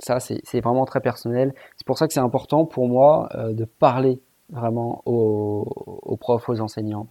ça, 0.00 0.20
c'est 0.20 0.60
vraiment 0.60 0.84
très 0.84 1.00
personnel. 1.00 1.54
C'est 1.76 1.86
pour 1.86 1.98
ça 1.98 2.06
que 2.06 2.12
c'est 2.12 2.20
important 2.20 2.64
pour 2.64 2.88
moi 2.88 3.28
de 3.34 3.64
parler 3.64 4.20
vraiment 4.50 5.02
aux, 5.06 6.16
profs, 6.20 6.48
aux 6.48 6.60
enseignants, 6.60 7.06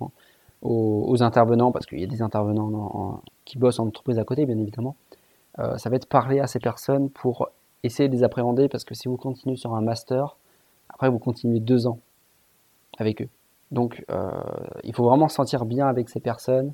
aux, 0.62 1.22
intervenants, 1.22 1.72
parce 1.72 1.86
qu'il 1.86 2.00
y 2.00 2.04
a 2.04 2.08
des 2.08 2.22
intervenants 2.22 3.22
qui 3.46 3.58
bossent 3.58 3.80
en 3.80 3.88
entreprise 3.88 4.20
à 4.20 4.24
côté, 4.24 4.46
bien 4.46 4.58
évidemment. 4.58 4.96
Euh, 5.60 5.78
ça 5.78 5.90
va 5.90 5.96
être 5.96 6.08
parler 6.08 6.40
à 6.40 6.48
ces 6.48 6.60
personnes 6.60 7.10
pour 7.10 7.50
essayer 7.84 8.10
de 8.10 8.14
les 8.14 8.24
appréhender 8.24 8.68
parce 8.70 8.84
que 8.84 8.94
si 8.94 9.08
vous 9.08 9.18
continuez 9.18 9.56
sur 9.56 9.74
un 9.76 9.82
master, 9.82 10.38
après 10.90 11.10
vous 11.10 11.20
continuez 11.20 11.60
deux 11.60 11.88
ans 11.88 12.00
avec 12.98 13.22
eux. 13.22 13.30
Donc 13.72 14.06
euh, 14.12 14.32
il 14.84 14.94
faut 14.94 15.04
vraiment 15.04 15.28
se 15.30 15.36
sentir 15.36 15.66
bien 15.66 15.88
avec 15.88 16.10
ces 16.10 16.20
personnes. 16.20 16.74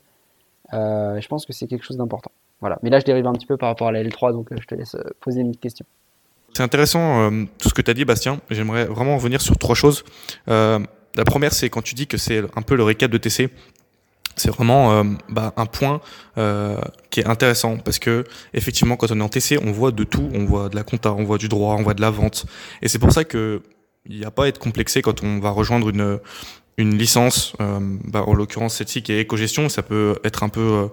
Euh, 0.74 1.20
je 1.20 1.28
pense 1.28 1.46
que 1.46 1.54
c'est 1.54 1.68
quelque 1.68 1.84
chose 1.84 1.98
d'important. 1.98 2.32
Voilà. 2.60 2.78
Mais 2.84 2.90
là 2.90 3.00
je 3.00 3.06
dérive 3.06 3.28
un 3.28 3.34
petit 3.34 3.46
peu 3.46 3.58
par 3.58 3.70
rapport 3.70 3.88
à 3.88 3.92
la 3.92 4.04
L3, 4.04 4.34
donc 4.34 4.50
je 4.52 4.66
te 4.66 4.76
laisse 4.76 4.98
poser 5.22 5.42
une 5.42 5.56
question. 5.56 5.86
C'est 6.56 6.64
intéressant 6.64 7.32
tout 7.58 7.70
ce 7.70 7.74
que 7.74 7.82
tu 7.82 7.90
as 7.90 7.94
dit, 7.94 8.06
Bastien. 8.06 8.40
J'aimerais 8.50 8.86
vraiment 8.86 9.16
revenir 9.16 9.42
sur 9.42 9.58
trois 9.58 9.76
choses. 9.76 10.04
la 10.48 10.80
première, 11.26 11.54
c'est 11.54 11.70
quand 11.70 11.82
tu 11.82 11.96
dis 11.96 12.08
que 12.08 12.18
c'est 12.18 12.44
un 12.56 12.62
peu 12.62 12.76
le 12.76 12.84
récap 12.84 13.10
de 13.10 13.18
TC 13.18 13.50
c'est 14.36 14.50
vraiment 14.50 14.92
euh, 14.92 15.04
bah, 15.30 15.54
un 15.58 15.66
point 15.66 16.02
euh, 16.38 16.78
qui 17.10 17.20
est 17.20 17.28
intéressant 17.28 17.78
parce 17.78 18.00
que 18.00 18.24
effectivement 18.54 18.96
quand 18.96 19.12
on 19.12 19.20
est 19.20 19.24
en 19.24 19.30
TC 19.30 19.60
on 19.64 19.72
voit 19.72 19.92
de 19.92 20.04
tout 20.04 20.30
on 20.34 20.46
voit 20.46 20.70
de 20.70 20.76
la 20.76 20.84
compta 20.84 21.14
on 21.14 21.24
voit 21.24 21.38
du 21.38 21.48
droit 21.48 21.76
on 21.78 21.84
voit 21.84 21.94
de 21.94 22.02
la 22.02 22.10
vente 22.10 22.46
et 22.82 22.88
c'est 22.88 23.00
pour 23.00 23.12
ça 23.12 23.24
que 23.24 23.62
il 24.10 24.20
n'y 24.20 24.26
a 24.26 24.32
pas 24.32 24.46
à 24.46 24.48
être 24.48 24.60
complexé 24.60 25.02
quand 25.02 25.24
on 25.24 25.40
va 25.40 25.50
rejoindre 25.50 25.90
une 25.90 26.20
une 26.78 26.98
licence 26.98 27.54
euh, 27.62 27.80
bah, 28.06 28.24
en 28.26 28.34
l'occurrence 28.34 28.76
celle-ci 28.76 29.04
qui 29.04 29.12
est 29.12 29.20
éco-gestion 29.20 29.70
ça 29.70 29.84
peut 29.84 30.18
être 30.24 30.44
un 30.44 30.50
peu 30.50 30.90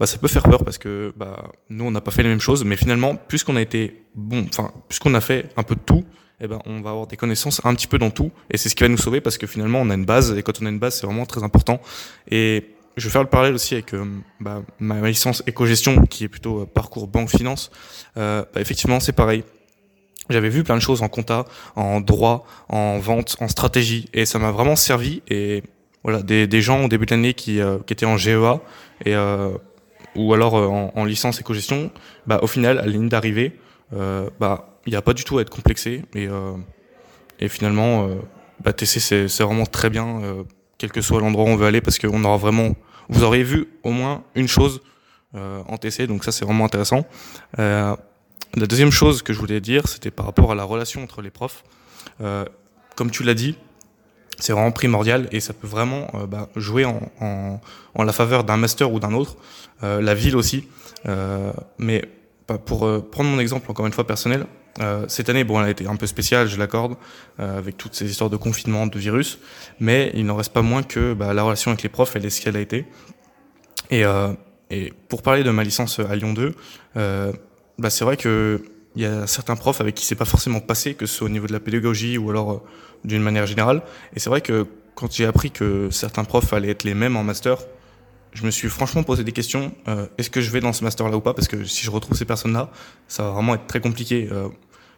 bah, 0.00 0.06
ça 0.06 0.18
peut 0.18 0.28
faire 0.28 0.42
peur 0.42 0.64
parce 0.64 0.78
que 0.78 1.12
bah, 1.16 1.52
nous 1.68 1.84
on 1.84 1.90
n'a 1.92 2.00
pas 2.00 2.10
fait 2.10 2.24
les 2.24 2.28
mêmes 2.28 2.40
choses 2.40 2.64
mais 2.64 2.76
finalement 2.76 3.14
puisqu'on 3.14 3.54
a 3.54 3.60
été 3.60 4.02
bon 4.14 4.46
enfin 4.48 4.72
puisqu'on 4.88 5.14
a 5.14 5.20
fait 5.20 5.50
un 5.56 5.62
peu 5.62 5.76
de 5.76 5.80
tout 5.80 6.04
eh 6.40 6.48
ben, 6.48 6.58
on 6.64 6.80
va 6.80 6.90
avoir 6.90 7.06
des 7.06 7.16
connaissances 7.16 7.60
un 7.64 7.74
petit 7.74 7.86
peu 7.86 7.98
dans 7.98 8.10
tout 8.10 8.32
et 8.50 8.56
c'est 8.56 8.68
ce 8.68 8.74
qui 8.74 8.82
va 8.82 8.88
nous 8.88 8.96
sauver 8.96 9.20
parce 9.20 9.38
que 9.38 9.46
finalement 9.46 9.80
on 9.80 9.90
a 9.90 9.94
une 9.94 10.06
base 10.06 10.36
et 10.36 10.42
quand 10.42 10.60
on 10.60 10.66
a 10.66 10.70
une 10.70 10.78
base 10.80 10.96
c'est 10.98 11.06
vraiment 11.06 11.26
très 11.26 11.44
important 11.44 11.80
et 12.30 12.64
je 12.96 13.06
vais 13.06 13.10
faire 13.10 13.22
le 13.22 13.28
parallèle 13.28 13.54
aussi 13.54 13.74
avec 13.74 13.94
euh, 13.94 14.04
bah, 14.40 14.62
ma 14.78 15.08
licence 15.08 15.42
éco-gestion, 15.46 16.04
qui 16.06 16.24
est 16.24 16.28
plutôt 16.28 16.60
euh, 16.60 16.66
parcours 16.66 17.08
banque-finance. 17.08 17.70
Euh, 18.16 18.44
bah, 18.54 18.60
effectivement, 18.60 19.00
c'est 19.00 19.12
pareil. 19.12 19.44
J'avais 20.28 20.48
vu 20.48 20.62
plein 20.62 20.76
de 20.76 20.80
choses 20.80 21.02
en 21.02 21.08
compta, 21.08 21.44
en 21.76 22.00
droit, 22.00 22.46
en 22.68 22.98
vente, 22.98 23.36
en 23.40 23.48
stratégie, 23.48 24.08
et 24.12 24.26
ça 24.26 24.38
m'a 24.38 24.52
vraiment 24.52 24.76
servi. 24.76 25.22
Et 25.28 25.62
voilà, 26.04 26.22
des, 26.22 26.46
des 26.46 26.60
gens 26.60 26.84
au 26.84 26.88
début 26.88 27.06
de 27.06 27.10
l'année 27.10 27.34
qui, 27.34 27.58
qui 27.86 27.92
étaient 27.92 28.06
en 28.06 28.16
GEA 28.16 28.60
et 29.04 29.14
ou 30.16 30.34
alors 30.34 30.54
en, 30.54 30.92
en, 30.94 31.04
licence 31.04 31.40
éco-gestion, 31.40 31.90
bah, 32.26 32.40
au 32.42 32.46
final, 32.46 32.78
à 32.78 32.82
la 32.82 32.90
ligne 32.90 33.08
d'arrivée, 33.08 33.58
bah, 33.92 34.78
il 34.86 34.90
n'y 34.90 34.96
a 34.96 35.02
pas 35.02 35.14
du 35.14 35.24
tout 35.24 35.38
à 35.38 35.42
être 35.42 35.50
complexé. 35.50 36.02
Et, 36.14 36.28
et 37.38 37.48
finalement, 37.48 38.08
bah, 38.62 38.72
TC, 38.72 39.28
c'est 39.28 39.42
vraiment 39.42 39.66
très 39.66 39.90
bien 39.90 40.20
quel 40.80 40.90
que 40.90 41.02
soit 41.02 41.20
l'endroit 41.20 41.44
où 41.44 41.48
on 41.48 41.56
veut 41.56 41.66
aller, 41.66 41.82
parce 41.82 41.98
qu'on 41.98 42.24
aura 42.24 42.38
vraiment, 42.38 42.74
vous 43.10 43.22
aurez 43.22 43.42
vu 43.42 43.68
au 43.82 43.90
moins 43.90 44.24
une 44.34 44.48
chose 44.48 44.80
euh, 45.36 45.62
en 45.68 45.76
TC, 45.76 46.06
donc 46.06 46.24
ça 46.24 46.32
c'est 46.32 46.44
vraiment 46.44 46.64
intéressant. 46.64 47.06
Euh, 47.58 47.94
la 48.54 48.66
deuxième 48.66 48.90
chose 48.90 49.22
que 49.22 49.32
je 49.32 49.38
voulais 49.38 49.60
dire, 49.60 49.86
c'était 49.86 50.10
par 50.10 50.26
rapport 50.26 50.50
à 50.50 50.54
la 50.54 50.64
relation 50.64 51.02
entre 51.04 51.22
les 51.22 51.30
profs. 51.30 51.62
Euh, 52.20 52.44
comme 52.96 53.10
tu 53.10 53.22
l'as 53.22 53.34
dit, 53.34 53.56
c'est 54.40 54.52
vraiment 54.52 54.72
primordial 54.72 55.28
et 55.32 55.40
ça 55.40 55.52
peut 55.52 55.66
vraiment 55.66 56.08
euh, 56.14 56.26
bah, 56.26 56.48
jouer 56.56 56.84
en, 56.84 57.60
la 57.96 58.12
faveur 58.12 58.44
d'un 58.44 58.56
master 58.56 58.92
ou 58.92 59.00
d'un 59.00 59.12
autre. 59.12 59.36
Euh, 59.82 60.00
la 60.00 60.14
ville 60.14 60.36
aussi. 60.36 60.68
Euh, 61.08 61.52
mais 61.78 62.04
bah, 62.48 62.58
pour 62.58 62.80
prendre 63.10 63.30
mon 63.30 63.38
exemple 63.38 63.70
encore 63.70 63.86
une 63.86 63.92
fois 63.92 64.06
personnel, 64.06 64.46
cette 65.08 65.28
année, 65.28 65.44
bon, 65.44 65.60
elle 65.60 65.66
a 65.66 65.70
été 65.70 65.86
un 65.86 65.96
peu 65.96 66.06
spéciale, 66.06 66.48
je 66.48 66.56
l'accorde, 66.56 66.94
avec 67.38 67.76
toutes 67.76 67.94
ces 67.94 68.08
histoires 68.10 68.30
de 68.30 68.38
confinement, 68.38 68.86
de 68.86 68.98
virus, 68.98 69.38
mais 69.78 70.10
il 70.14 70.24
n'en 70.24 70.36
reste 70.36 70.54
pas 70.54 70.62
moins 70.62 70.82
que 70.82 71.12
bah, 71.12 71.34
la 71.34 71.42
relation 71.42 71.72
avec 71.72 71.82
les 71.82 71.90
profs, 71.90 72.16
elle 72.16 72.24
est 72.24 72.30
ce 72.30 72.40
qu'elle 72.40 72.56
a 72.56 72.60
été. 72.60 72.86
Et, 73.90 74.92
pour 75.08 75.20
parler 75.20 75.42
de 75.42 75.50
ma 75.50 75.64
licence 75.64 75.98
à 75.98 76.16
Lyon 76.16 76.32
2, 76.32 76.54
euh, 76.96 77.32
bah, 77.78 77.90
c'est 77.90 78.04
vrai 78.04 78.16
que 78.16 78.62
il 78.96 79.02
y 79.02 79.06
a 79.06 79.26
certains 79.26 79.56
profs 79.56 79.80
avec 79.80 79.94
qui 79.94 80.04
c'est 80.04 80.16
pas 80.16 80.24
forcément 80.24 80.60
passé, 80.60 80.94
que 80.94 81.06
ce 81.06 81.14
soit 81.14 81.26
au 81.26 81.30
niveau 81.30 81.46
de 81.46 81.52
la 81.52 81.60
pédagogie 81.60 82.18
ou 82.18 82.30
alors 82.30 82.52
euh, 82.52 82.60
d'une 83.04 83.22
manière 83.22 83.46
générale. 83.46 83.82
Et 84.14 84.20
c'est 84.20 84.30
vrai 84.30 84.40
que 84.40 84.66
quand 84.94 85.12
j'ai 85.12 85.26
appris 85.26 85.50
que 85.50 85.90
certains 85.90 86.24
profs 86.24 86.52
allaient 86.52 86.70
être 86.70 86.84
les 86.84 86.94
mêmes 86.94 87.16
en 87.16 87.22
master, 87.22 87.58
je 88.32 88.44
me 88.44 88.50
suis 88.50 88.68
franchement 88.68 89.02
posé 89.02 89.24
des 89.24 89.32
questions. 89.32 89.72
Euh, 89.88 90.06
est-ce 90.18 90.30
que 90.30 90.40
je 90.40 90.50
vais 90.50 90.60
dans 90.60 90.72
ce 90.72 90.84
master-là 90.84 91.16
ou 91.16 91.20
pas? 91.20 91.34
Parce 91.34 91.48
que 91.48 91.64
si 91.64 91.84
je 91.84 91.90
retrouve 91.90 92.16
ces 92.16 92.24
personnes-là, 92.24 92.70
ça 93.08 93.24
va 93.24 93.30
vraiment 93.30 93.54
être 93.54 93.66
très 93.66 93.80
compliqué. 93.80 94.28
Euh, 94.30 94.48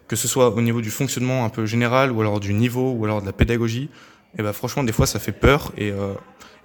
que 0.09 0.17
ce 0.17 0.29
soit 0.29 0.51
au 0.51 0.61
niveau 0.61 0.81
du 0.81 0.91
fonctionnement 0.91 1.45
un 1.45 1.49
peu 1.49 1.65
général, 1.65 2.13
ou 2.13 2.21
alors 2.21 2.41
du 2.41 2.53
niveau, 2.53 2.93
ou 2.93 3.05
alors 3.05 3.23
de 3.23 3.27
la 3.27 3.33
pédagogie. 3.33 3.85
Et 4.35 4.37
eh 4.39 4.43
ben 4.43 4.53
franchement, 4.53 4.83
des 4.83 4.93
fois, 4.93 5.07
ça 5.07 5.19
fait 5.19 5.33
peur. 5.33 5.73
Et, 5.79 5.93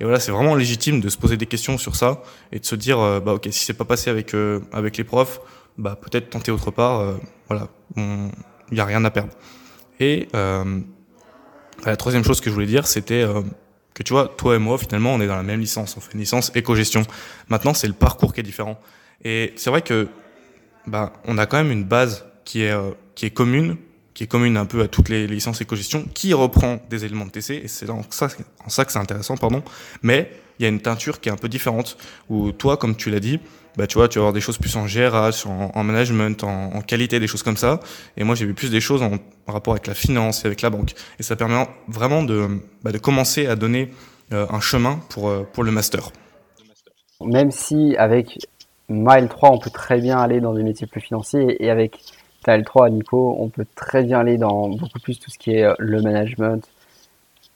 voilà, 0.02 0.20
c'est 0.20 0.32
vraiment 0.32 0.56
légitime 0.56 1.00
de 1.00 1.10
se 1.10 1.18
poser 1.18 1.38
des 1.38 1.46
questions 1.46 1.78
sur 1.78 1.96
ça 1.96 2.24
et 2.52 2.60
de 2.60 2.66
se 2.66 2.76
dire, 2.76 2.98
bah 3.22 3.34
ok, 3.34 3.48
si 3.52 3.66
c'est 3.66 3.74
pas 3.74 3.86
passé 3.86 4.10
avec 4.10 4.34
avec 4.74 4.98
les 4.98 5.04
profs, 5.04 5.40
bah 5.78 5.98
peut-être 6.00 6.30
tenter 6.30 6.52
autre 6.52 6.72
part. 6.72 7.00
Euh, 7.00 7.18
voilà, 7.48 7.68
il 7.96 8.32
n'y 8.72 8.80
a 8.80 8.86
rien 8.86 9.04
à 9.06 9.12
perdre. 9.12 9.34
Et 10.00 10.28
la 10.34 11.96
troisième 11.96 12.24
chose 12.24 12.42
que 12.42 12.50
je 12.50 12.54
voulais 12.54 12.66
dire, 12.66 12.88
c'était 12.88 13.26
que 13.98 14.04
tu 14.04 14.14
vois, 14.14 14.28
toi 14.38 14.56
et 14.56 14.60
moi, 14.60 14.78
finalement, 14.78 15.16
on 15.16 15.22
est 15.22 15.26
dans 15.26 15.36
la 15.36 15.42
même 15.42 15.60
licence. 15.60 15.98
On 15.98 16.00
fait 16.00 16.14
une 16.14 16.20
licence 16.20 16.52
éco-gestion. 16.54 17.02
Maintenant, 17.50 17.74
c'est 17.74 17.88
le 17.88 17.94
parcours 17.94 18.32
qui 18.32 18.42
est 18.42 18.44
différent. 18.44 18.80
Et 19.24 19.54
c'est 19.56 19.72
vrai 19.72 19.82
que, 19.82 20.08
bah, 20.86 21.14
on 21.26 21.40
a 21.40 21.48
quand 21.48 21.58
même 21.58 21.72
une 21.72 21.84
base 21.84 22.24
qui 22.46 22.62
est, 22.62 22.72
euh, 22.72 22.92
qui 23.16 23.26
est 23.26 23.32
commune, 23.32 23.76
qui 24.14 24.24
est 24.24 24.28
commune 24.28 24.56
un 24.56 24.66
peu 24.66 24.84
à 24.84 24.88
toutes 24.88 25.10
les 25.10 25.26
licences 25.26 25.62
éco-gestion, 25.62 26.06
qui 26.14 26.34
reprend 26.36 26.80
des 26.92 27.06
éléments 27.06 27.26
de 27.26 27.32
TC, 27.32 27.56
et 27.64 27.68
c'est 27.68 27.90
en 27.90 28.04
ça, 28.12 28.28
en 28.64 28.70
ça 28.70 28.86
que 28.86 28.92
c'est 28.92 29.00
intéressant, 29.00 29.36
pardon. 29.36 29.64
Mais 30.04 30.32
il 30.60 30.64
y 30.64 30.66
a 30.66 30.70
une 30.70 30.82
teinture 30.82 31.20
qui 31.20 31.30
est 31.30 31.32
un 31.32 31.38
peu 31.38 31.50
différente, 31.50 31.98
où 32.30 32.52
toi, 32.52 32.78
comme 32.78 32.96
tu 32.96 33.10
l'as 33.10 33.20
dit, 33.20 33.40
bah, 33.78 33.86
tu 33.86 33.98
vois, 33.98 34.08
tu 34.08 34.18
vas 34.18 34.24
avoir 34.24 34.34
des 34.34 34.42
choses 34.42 34.58
plus 34.58 34.76
en 34.76 34.86
GRH, 34.86 35.46
en, 35.46 35.72
en 35.74 35.84
management, 35.84 36.44
en, 36.44 36.82
qualité, 36.82 37.20
des 37.20 37.28
choses 37.28 37.44
comme 37.44 37.58
ça. 37.58 37.80
Et 38.18 38.24
moi, 38.24 38.34
j'ai 38.34 38.46
vu 38.46 38.56
plus 38.56 38.72
des 38.72 38.82
choses 38.82 39.04
en, 39.04 39.12
rapport 39.48 39.74
avec 39.74 39.88
la 39.88 39.94
finance 39.94 40.44
et 40.44 40.48
avec 40.48 40.62
la 40.62 40.70
banque. 40.70 40.94
Et 41.20 41.24
ça 41.24 41.36
permet 41.36 41.68
vraiment 41.88 42.24
de, 42.24 42.48
bah, 42.84 42.92
de 42.92 42.98
commencer 42.98 43.46
à 43.46 43.56
donner 43.56 43.92
euh, 44.34 44.48
un 44.50 44.60
chemin 44.60 45.00
pour, 45.10 45.30
euh, 45.30 45.48
pour 45.54 45.64
le 45.64 45.72
master. 45.72 46.12
Même 47.22 47.52
si 47.52 47.96
avec 47.98 48.48
Mile 48.90 49.28
3, 49.30 49.52
on 49.52 49.60
peut 49.60 49.70
très 49.70 50.02
bien 50.02 50.18
aller 50.18 50.42
dans 50.42 50.54
des 50.54 50.64
métiers 50.64 50.88
plus 50.88 51.02
financiers 51.02 51.64
et 51.64 51.70
avec 51.70 52.00
ta 52.44 52.58
L3, 52.58 52.92
Nico, 52.92 53.36
on 53.40 53.50
peut 53.50 53.66
très 53.76 54.04
bien 54.04 54.20
aller 54.20 54.38
dans 54.38 54.70
beaucoup 54.70 55.00
plus 55.00 55.20
tout 55.20 55.30
ce 55.30 55.38
qui 55.38 55.52
est 55.52 55.64
euh, 55.64 55.74
le 55.80 56.02
management. 56.02 56.68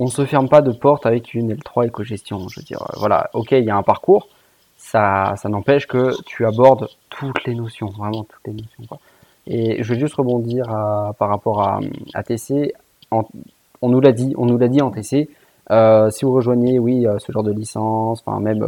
On 0.02 0.08
se 0.08 0.26
ferme 0.26 0.50
pas 0.50 0.62
de 0.62 0.72
porte 0.72 1.06
avec 1.06 1.36
une 1.36 1.54
L3 1.54 1.88
éco-gestion. 1.88 2.48
Je 2.48 2.60
veux 2.60 2.66
dire, 2.66 2.82
euh, 2.82 2.98
voilà, 2.98 3.30
ok, 3.34 3.52
il 3.52 3.64
y 3.64 3.70
a 3.70 3.76
un 3.76 3.84
parcours, 3.84 4.30
ça, 4.76 5.36
ça 5.38 5.48
n'empêche 5.48 5.86
que 5.86 6.20
tu 6.26 6.46
abordes 6.46 6.90
toutes 7.10 7.46
les 7.46 7.54
notions, 7.54 7.86
vraiment 7.88 8.24
toutes 8.24 8.48
les 8.48 8.54
notions. 8.54 8.98
Et 9.46 9.84
je 9.84 9.94
veux 9.94 10.00
juste 10.00 10.16
rebondir 10.16 10.66
par 11.20 11.30
rapport 11.30 11.62
à, 11.62 11.80
à 12.16 12.24
TC. 12.24 12.74
on 13.12 13.24
nous 13.84 14.02
l'a 14.02 14.12
dit, 14.12 14.34
on 14.38 14.46
nous 14.48 14.58
l'a 14.58 14.68
dit 14.68 14.82
en 14.82 14.90
TC. 14.90 15.30
Euh, 15.70 16.10
si 16.10 16.26
vous 16.26 16.34
rejoignez, 16.34 16.80
oui, 16.80 17.06
ce 17.20 17.32
genre 17.32 17.44
de 17.44 17.52
licence, 17.52 18.24
enfin 18.26 18.40
même 18.40 18.66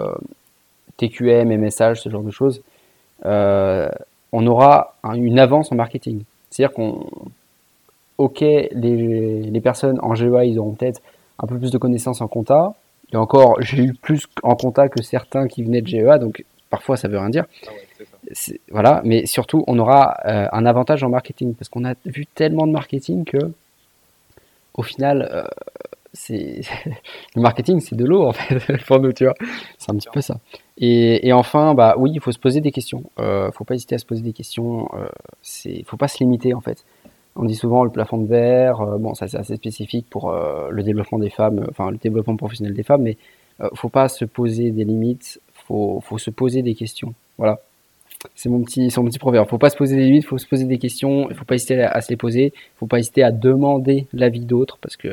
TQM, 0.97 1.51
MSH, 1.51 2.01
ce 2.01 2.09
genre 2.09 2.23
de 2.23 2.31
choses, 2.31 2.61
euh, 3.25 3.89
on 4.31 4.45
aura 4.47 4.95
une 5.15 5.39
avance 5.39 5.71
en 5.71 5.75
marketing. 5.75 6.23
C'est-à-dire 6.49 6.75
qu'on, 6.75 7.07
ok, 8.17 8.41
les, 8.41 9.61
personnes 9.61 9.99
en 10.01 10.15
GEA, 10.15 10.45
ils 10.45 10.59
auront 10.59 10.73
peut-être 10.73 11.01
un 11.39 11.47
peu 11.47 11.57
plus 11.57 11.71
de 11.71 11.77
connaissances 11.77 12.21
en 12.21 12.27
compta. 12.27 12.73
Et 13.11 13.15
encore, 13.15 13.61
j'ai 13.61 13.83
eu 13.83 13.93
plus 13.93 14.27
en 14.41 14.55
compta 14.55 14.89
que 14.89 15.01
certains 15.03 15.47
qui 15.47 15.63
venaient 15.63 15.81
de 15.81 15.87
GEA, 15.87 16.17
donc 16.17 16.43
parfois 16.69 16.97
ça 16.97 17.07
veut 17.07 17.19
rien 17.19 17.29
dire. 17.29 17.45
Ah 17.67 17.71
voilà, 18.71 19.01
mais 19.03 19.25
surtout, 19.25 19.63
on 19.67 19.77
aura 19.77 20.17
euh, 20.25 20.47
un 20.51 20.65
avantage 20.65 21.03
en 21.03 21.09
marketing 21.09 21.53
parce 21.53 21.69
qu'on 21.69 21.85
a 21.85 21.93
vu 22.05 22.25
tellement 22.25 22.65
de 22.65 22.71
marketing 22.71 23.25
que, 23.25 23.37
au 24.73 24.81
final, 24.81 25.29
euh, 25.31 25.43
c'est 26.13 26.61
le 27.35 27.41
marketing, 27.41 27.79
c'est 27.79 27.95
de 27.95 28.05
l'eau 28.05 28.23
en 28.23 28.31
fait 28.31 28.59
pour 28.87 28.99
nous, 28.99 29.11
tu 29.11 29.25
vois. 29.25 29.33
C'est 29.77 29.91
un 29.91 29.95
petit 29.95 30.09
peu 30.11 30.21
ça. 30.21 30.39
Et, 30.77 31.31
enfin, 31.33 31.73
bah 31.73 31.95
oui, 31.97 32.11
il 32.13 32.21
faut 32.21 32.31
se 32.31 32.39
poser 32.39 32.61
des 32.61 32.71
questions. 32.71 33.03
Euh, 33.19 33.51
faut 33.51 33.63
pas 33.63 33.75
hésiter 33.75 33.95
à 33.95 33.97
se 33.97 34.05
poser 34.05 34.21
des 34.21 34.33
questions. 34.33 34.89
Euh, 34.93 35.07
c'est, 35.41 35.83
faut 35.85 35.97
pas 35.97 36.07
se 36.07 36.19
limiter 36.19 36.53
en 36.53 36.61
fait. 36.61 36.83
On 37.35 37.45
dit 37.45 37.55
souvent 37.55 37.83
le 37.83 37.89
plafond 37.89 38.17
de 38.17 38.27
verre. 38.27 38.81
Euh, 38.81 38.97
bon, 38.97 39.13
ça 39.13 39.27
c'est 39.27 39.37
assez 39.37 39.55
spécifique 39.55 40.07
pour 40.09 40.31
euh, 40.31 40.69
le 40.69 40.83
développement 40.83 41.19
des 41.19 41.29
femmes, 41.29 41.65
enfin 41.69 41.91
le 41.91 41.97
développement 41.97 42.35
professionnel 42.35 42.73
des 42.73 42.83
femmes, 42.83 43.03
mais 43.03 43.17
faut 43.75 43.89
pas 43.89 44.09
se 44.09 44.25
poser 44.25 44.71
des 44.71 44.83
limites. 44.83 45.39
Faut, 45.67 46.01
faut 46.01 46.17
se 46.17 46.29
poser 46.29 46.61
des 46.61 46.75
questions. 46.75 47.13
Voilà. 47.37 47.59
C'est 48.35 48.49
mon 48.49 48.61
petit, 48.61 48.89
mon 48.97 49.05
petit 49.05 49.19
proverbe. 49.19 49.47
Faut 49.49 49.57
pas 49.57 49.69
se 49.69 49.77
poser 49.77 49.95
des 49.95 50.05
limites, 50.05 50.25
faut 50.25 50.37
se 50.37 50.47
poser 50.47 50.65
des 50.65 50.77
questions. 50.77 51.29
Il 51.29 51.35
faut 51.35 51.45
pas 51.45 51.55
hésiter 51.55 51.81
à, 51.81 52.01
se 52.01 52.09
les 52.09 52.17
poser. 52.17 52.53
Faut 52.77 52.87
pas 52.87 52.99
hésiter 52.99 53.23
à 53.23 53.31
demander 53.31 54.07
l'avis 54.13 54.45
d'autres 54.45 54.77
parce 54.81 54.95
que 54.95 55.09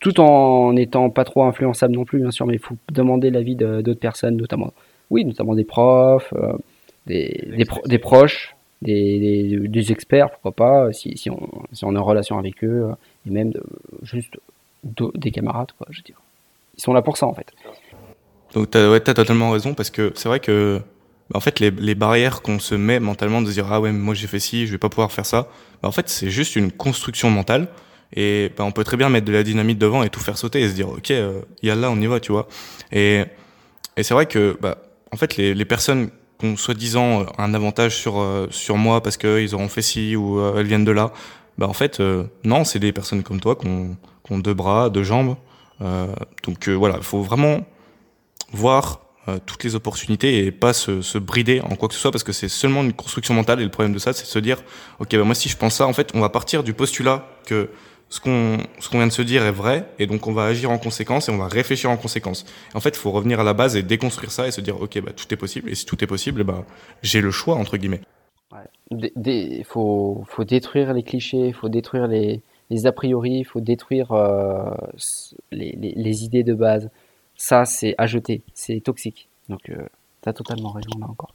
tout 0.00 0.20
en 0.20 0.72
n'étant 0.72 1.10
pas 1.10 1.24
trop 1.24 1.44
influençable 1.44 1.94
non 1.94 2.04
plus, 2.04 2.20
bien 2.20 2.30
sûr, 2.30 2.46
mais 2.46 2.54
il 2.54 2.60
faut 2.60 2.76
demander 2.92 3.30
l'avis 3.30 3.56
d'autres 3.56 4.00
personnes, 4.00 4.36
notamment, 4.36 4.72
oui, 5.10 5.24
notamment 5.24 5.54
des 5.54 5.64
profs, 5.64 6.32
euh, 6.34 6.52
des, 7.06 7.48
des, 7.86 7.98
proches, 7.98 8.55
des, 8.86 9.92
experts, 9.92 10.30
pourquoi 10.30 10.52
pas, 10.52 10.92
si, 10.92 11.16
si, 11.16 11.30
on, 11.30 11.48
si 11.72 11.84
on 11.84 11.94
est 11.94 11.98
en 11.98 12.04
relation 12.04 12.38
avec 12.38 12.62
eux, 12.64 12.90
et 13.26 13.30
même 13.30 13.52
juste 14.02 14.38
des 14.84 15.30
camarades, 15.30 15.72
quoi, 15.76 15.86
je 15.90 15.98
veux 15.98 16.04
dire. 16.04 16.20
Ils 16.76 16.82
sont 16.82 16.92
là 16.92 17.02
pour 17.02 17.16
ça, 17.16 17.26
en 17.26 17.34
fait. 17.34 17.52
Donc, 18.54 18.70
tu 18.70 18.78
as, 18.78 19.00
totalement 19.00 19.50
raison, 19.50 19.74
parce 19.74 19.90
que 19.90 20.12
c'est 20.14 20.28
vrai 20.28 20.40
que, 20.40 20.80
bah, 21.30 21.38
en 21.38 21.40
fait, 21.40 21.60
les, 21.60 21.70
les 21.70 21.94
barrières 21.94 22.42
qu'on 22.42 22.58
se 22.58 22.74
met 22.74 23.00
mentalement 23.00 23.42
de 23.42 23.46
se 23.46 23.52
dire, 23.52 23.70
ah 23.72 23.80
ouais, 23.80 23.92
moi 23.92 24.14
j'ai 24.14 24.26
fait 24.26 24.38
ci, 24.38 24.66
je 24.66 24.72
vais 24.72 24.78
pas 24.78 24.88
pouvoir 24.88 25.12
faire 25.12 25.26
ça, 25.26 25.48
bah, 25.82 25.88
en 25.88 25.92
fait, 25.92 26.08
c'est 26.08 26.30
juste 26.30 26.56
une 26.56 26.70
construction 26.70 27.30
mentale 27.30 27.68
et 28.14 28.52
bah, 28.56 28.64
on 28.64 28.72
peut 28.72 28.84
très 28.84 28.96
bien 28.96 29.08
mettre 29.08 29.26
de 29.26 29.32
la 29.32 29.42
dynamite 29.42 29.78
devant 29.78 30.02
et 30.02 30.10
tout 30.10 30.20
faire 30.20 30.38
sauter 30.38 30.60
et 30.60 30.68
se 30.68 30.74
dire, 30.74 30.88
ok, 30.88 31.10
euh, 31.10 31.40
y 31.62 31.70
a 31.70 31.74
là, 31.74 31.90
on 31.90 32.00
y 32.00 32.06
va, 32.06 32.20
tu 32.20 32.32
vois. 32.32 32.46
Et, 32.92 33.24
et 33.96 34.02
c'est 34.02 34.14
vrai 34.14 34.26
que, 34.26 34.56
bah, 34.60 34.78
en 35.12 35.16
fait, 35.16 35.36
les, 35.36 35.54
les 35.54 35.64
personnes 35.64 36.10
ont 36.42 36.56
soi-disant 36.56 37.22
euh, 37.22 37.24
un 37.38 37.54
avantage 37.54 37.96
sur, 37.96 38.20
euh, 38.20 38.46
sur 38.50 38.76
moi 38.76 39.02
parce 39.02 39.16
qu'ils 39.16 39.54
auront 39.54 39.68
fait 39.68 39.82
ci 39.82 40.16
ou 40.16 40.38
euh, 40.38 40.58
elles 40.58 40.66
viennent 40.66 40.84
de 40.84 40.92
là, 40.92 41.12
bah, 41.58 41.68
en 41.68 41.72
fait, 41.72 42.02
non, 42.44 42.64
c'est 42.64 42.78
des 42.78 42.92
personnes 42.92 43.22
comme 43.22 43.40
toi 43.40 43.56
qui 43.56 43.66
ont, 43.66 43.96
qui 44.24 44.32
ont 44.32 44.38
deux 44.38 44.52
bras, 44.52 44.90
deux 44.90 45.04
jambes. 45.04 45.36
donc 45.80 46.68
voilà, 46.68 46.96
il 46.98 47.02
faut 47.02 47.22
vraiment 47.22 47.60
voir 48.52 49.00
toutes 49.46 49.64
les 49.64 49.74
opportunités 49.74 50.44
et 50.44 50.52
pas 50.52 50.74
se, 50.74 51.00
se, 51.00 51.16
brider 51.16 51.62
en 51.62 51.74
quoi 51.76 51.88
que 51.88 51.94
ce 51.94 52.00
soit 52.00 52.12
parce 52.12 52.22
que 52.24 52.32
c'est 52.32 52.50
seulement 52.50 52.82
une 52.82 52.92
construction 52.92 53.32
mentale 53.32 53.60
et 53.60 53.64
le 53.64 53.70
problème 53.70 53.92
de 53.92 53.98
ça 53.98 54.12
c'est 54.12 54.22
de 54.22 54.28
se 54.28 54.38
dire 54.38 54.58
ok 55.00 55.16
bah 55.16 55.24
moi 55.24 55.34
si 55.34 55.48
je 55.48 55.56
pense 55.56 55.74
ça 55.74 55.86
en 55.88 55.92
fait 55.92 56.12
on 56.14 56.20
va 56.20 56.28
partir 56.28 56.62
du 56.62 56.74
postulat 56.74 57.26
que 57.44 57.70
ce 58.08 58.20
qu'on 58.20 58.58
vient 58.92 59.06
de 59.06 59.12
se 59.12 59.22
dire 59.22 59.44
est 59.44 59.52
vrai 59.52 59.88
et 59.98 60.06
donc 60.06 60.26
on 60.26 60.32
va 60.32 60.44
agir 60.44 60.70
en 60.70 60.78
conséquence 60.78 61.28
et 61.28 61.32
on 61.32 61.38
va 61.38 61.48
réfléchir 61.48 61.90
en 61.90 61.96
conséquence. 61.96 62.46
En 62.74 62.80
fait, 62.80 62.90
il 62.90 62.98
faut 62.98 63.10
revenir 63.10 63.40
à 63.40 63.44
la 63.44 63.52
base 63.52 63.76
et 63.76 63.82
déconstruire 63.82 64.30
ça 64.30 64.46
et 64.46 64.50
se 64.50 64.60
dire 64.60 64.80
ok 64.80 65.00
bah 65.02 65.12
tout 65.12 65.32
est 65.32 65.36
possible 65.36 65.70
et 65.70 65.74
si 65.74 65.86
tout 65.86 66.02
est 66.02 66.06
possible 66.06 66.44
bah 66.44 66.64
j'ai 67.02 67.20
le 67.20 67.30
choix 67.30 67.56
entre 67.56 67.76
guillemets. 67.76 68.02
Il 68.92 69.64
faut 69.64 70.24
détruire 70.46 70.92
les 70.92 71.02
clichés, 71.02 71.48
il 71.48 71.54
faut 71.54 71.68
détruire 71.68 72.06
les 72.06 72.42
a 72.84 72.92
priori, 72.92 73.38
il 73.38 73.44
faut 73.44 73.60
détruire 73.60 74.12
euh, 74.12 74.70
les, 75.50 76.24
idées 76.24 76.44
de 76.44 76.54
base. 76.54 76.90
Ça 77.36 77.64
c'est 77.64 77.94
à 77.98 78.06
jeter, 78.06 78.42
c'est 78.54 78.80
toxique. 78.80 79.28
Donc 79.48 79.68
euh, 79.68 79.86
tu 80.22 80.28
as 80.28 80.32
totalement 80.32 80.70
raison 80.70 80.98
là 81.00 81.06
encore. 81.06 81.34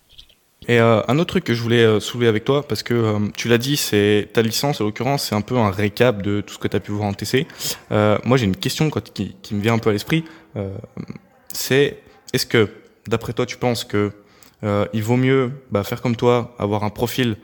Et 0.67 0.79
euh, 0.79 1.01
un 1.07 1.17
autre 1.17 1.29
truc 1.29 1.43
que 1.43 1.55
je 1.55 1.61
voulais 1.61 1.83
euh, 1.83 1.99
soulever 1.99 2.27
avec 2.27 2.45
toi, 2.45 2.67
parce 2.67 2.83
que 2.83 2.93
euh, 2.93 3.19
tu 3.35 3.47
l'as 3.47 3.57
dit, 3.57 3.77
c'est 3.77 4.29
ta 4.31 4.43
licence, 4.43 4.79
en 4.79 4.85
l'occurrence, 4.85 5.23
c'est 5.23 5.35
un 5.35 5.41
peu 5.41 5.57
un 5.57 5.71
récap 5.71 6.21
de 6.21 6.41
tout 6.41 6.53
ce 6.53 6.59
que 6.59 6.67
tu 6.67 6.75
as 6.75 6.79
pu 6.79 6.91
voir 6.91 7.07
en 7.07 7.13
TC. 7.13 7.47
Euh, 7.91 8.19
moi, 8.25 8.37
j'ai 8.37 8.45
une 8.45 8.55
question 8.55 8.91
qui, 8.91 9.35
qui, 9.41 9.55
me 9.55 9.61
vient 9.61 9.73
un 9.73 9.79
peu 9.79 9.89
à 9.89 9.93
l'esprit. 9.93 10.23
c'est 11.51 11.97
est-ce 12.33 12.45
que, 12.45 12.69
d'après 13.07 13.33
toi, 13.33 13.45
tu 13.45 13.57
penses 13.57 13.83
que 13.83 14.11
il 14.93 15.01
vaut 15.01 15.17
mieux 15.17 15.51
bah, 15.71 15.83
faire 15.83 16.01
comme 16.03 16.15
toi, 16.15 16.55
avoir 16.59 16.83
un 16.83 16.91
profil, 16.91 17.37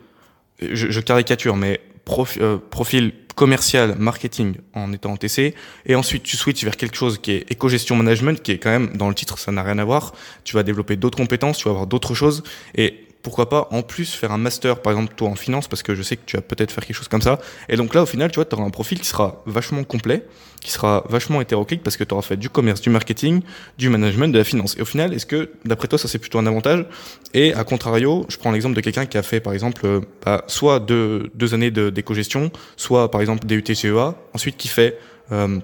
je, 0.62 0.92
je 0.92 1.00
caricature, 1.00 1.56
mais 1.56 1.82
profil 2.06 3.14
commercial, 3.38 3.96
marketing 3.98 4.56
en 4.74 4.94
étant 4.94 5.12
en 5.12 5.18
TC, 5.18 5.54
et 5.86 5.96
ensuite 5.96 6.24
tu 6.24 6.38
switches 6.38 6.64
vers 6.64 6.78
quelque 6.78 6.96
chose 6.96 7.20
qui 7.20 7.32
est 7.32 7.52
éco-gestion 7.52 7.96
management, 7.96 8.42
qui 8.42 8.52
est 8.52 8.58
quand 8.58 8.72
même 8.72 8.96
dans 8.96 9.10
le 9.10 9.16
titre, 9.16 9.38
ça 9.38 9.52
n'a 9.52 9.62
rien 9.64 9.78
à 9.78 9.84
voir. 9.84 10.14
Tu 10.44 10.56
vas 10.56 10.64
développer 10.64 10.96
d'autres 10.96 11.18
compétences, 11.18 11.58
tu 11.58 11.66
vas 11.66 11.72
avoir 11.72 11.88
d'autres 11.88 12.16
choses, 12.16 12.44
et 12.76 13.07
pourquoi 13.28 13.50
pas 13.50 13.68
en 13.72 13.82
plus 13.82 14.14
faire 14.14 14.32
un 14.32 14.38
master, 14.38 14.82
par 14.82 14.94
exemple, 14.94 15.14
toi 15.14 15.28
en 15.28 15.36
finance, 15.36 15.68
parce 15.68 15.84
que 15.84 15.96
je 15.96 16.02
sais 16.02 16.16
que 16.16 16.22
tu 16.26 16.38
vas 16.38 16.42
peut-être 16.42 16.72
faire 16.72 16.86
quelque 16.86 16.96
chose 16.96 17.10
comme 17.10 17.22
ça. 17.22 17.40
Et 17.68 17.76
donc 17.76 17.94
là, 17.94 18.04
au 18.04 18.06
final, 18.06 18.32
tu 18.32 18.36
vois, 18.36 18.46
tu 18.46 18.56
auras 18.56 18.64
un 18.64 18.70
profil 18.70 19.02
qui 19.02 19.06
sera 19.06 19.44
vachement 19.46 19.84
complet, 19.84 20.24
qui 20.62 20.72
sera 20.72 21.04
vachement 21.10 21.42
hétéroclite, 21.42 21.84
parce 21.84 21.98
que 21.98 22.06
tu 22.06 22.14
auras 22.14 22.22
fait 22.22 22.38
du 22.38 22.50
commerce, 22.50 22.80
du 22.80 22.90
marketing, 22.90 23.42
du 23.78 23.90
management, 23.90 24.32
de 24.32 24.38
la 24.38 24.46
finance. 24.46 24.78
Et 24.78 24.82
au 24.82 24.86
final, 24.86 25.14
est-ce 25.14 25.26
que, 25.26 25.50
d'après 25.66 25.90
toi, 25.90 26.00
ça 26.00 26.08
c'est 26.08 26.20
plutôt 26.20 26.40
un 26.40 26.48
avantage? 26.48 26.86
Et 27.34 27.54
à 27.54 27.66
contrario, 27.66 28.26
je 28.30 28.38
prends 28.38 28.54
l'exemple 28.54 28.78
de 28.78 28.80
quelqu'un 28.80 29.06
qui 29.06 29.18
a 29.18 29.24
fait, 29.24 29.42
par 29.42 29.52
exemple, 29.52 29.86
euh, 29.86 30.00
bah, 30.24 30.46
soit 30.48 30.80
deux, 30.80 31.30
deux 31.36 31.54
années 31.54 31.70
d'éco-gestion, 31.70 32.50
soit, 32.78 33.12
par 33.12 33.20
exemple, 33.20 33.46
des 33.46 33.56
UTCEA, 33.56 34.16
ensuite 34.34 34.56
qui 34.56 34.70
fait... 34.70 34.98
Euh, 35.34 35.60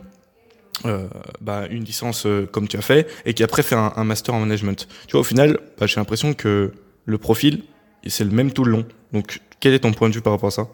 euh, 0.85 1.07
bah, 1.39 1.67
une 1.69 1.83
licence 1.83 2.27
comme 2.51 2.67
tu 2.67 2.75
as 2.77 2.81
fait 2.81 3.07
et 3.25 3.33
qui 3.35 3.43
après 3.43 3.61
fait 3.61 3.75
un, 3.75 3.93
un 3.95 4.03
master 4.03 4.33
en 4.33 4.39
management. 4.39 4.87
Tu 5.07 5.11
vois, 5.11 5.21
au 5.21 5.23
final, 5.23 5.59
bah, 5.79 5.85
j'ai 5.85 5.97
l'impression 5.97 6.33
que 6.33 6.73
le 7.05 7.17
profil, 7.17 7.63
c'est 8.07 8.23
le 8.23 8.31
même 8.31 8.51
tout 8.51 8.63
le 8.63 8.71
long. 8.71 8.85
Donc, 9.11 9.41
quel 9.59 9.73
est 9.73 9.79
ton 9.79 9.91
point 9.91 10.09
de 10.09 10.15
vue 10.15 10.21
par 10.21 10.33
rapport 10.33 10.47
à 10.47 10.51
ça? 10.51 10.67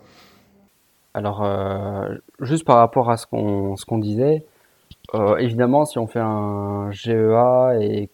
Alors, 1.14 1.44
euh, 1.44 2.16
juste 2.42 2.66
par 2.66 2.78
rapport 2.78 3.10
à 3.10 3.18
ce 3.18 3.26
qu'on 3.26 3.98
disait, 3.98 4.46
euh, 5.16 5.38
évidemment, 5.38 5.86
si 5.86 5.98
on 5.98 6.08
fait 6.08 6.20
un 6.20 6.92
GEA 6.92 7.76
et 7.82 8.10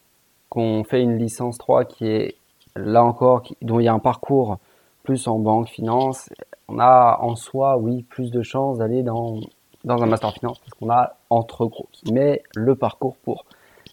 qu'on 0.49 0.83
fait 0.83 1.01
une 1.01 1.17
licence 1.17 1.57
3 1.57 1.85
qui 1.85 2.07
est 2.07 2.35
là 2.75 3.03
encore, 3.03 3.43
dont 3.61 3.79
il 3.79 3.85
y 3.85 3.87
a 3.87 3.93
un 3.93 3.99
parcours 3.99 4.57
plus 5.03 5.27
en 5.27 5.39
banque, 5.39 5.67
finance, 5.67 6.29
on 6.67 6.79
a 6.79 7.19
en 7.21 7.35
soi, 7.35 7.77
oui, 7.77 8.03
plus 8.03 8.31
de 8.31 8.41
chances 8.41 8.79
d'aller 8.79 9.03
dans, 9.03 9.39
dans 9.83 10.01
un 10.01 10.07
master 10.07 10.33
finance 10.33 10.59
parce 10.59 10.71
qu'on 10.71 10.89
a 10.89 11.15
entre 11.29 11.67
gros 11.67 11.87
mais 12.11 12.41
le 12.55 12.75
parcours 12.75 13.15
pour. 13.17 13.45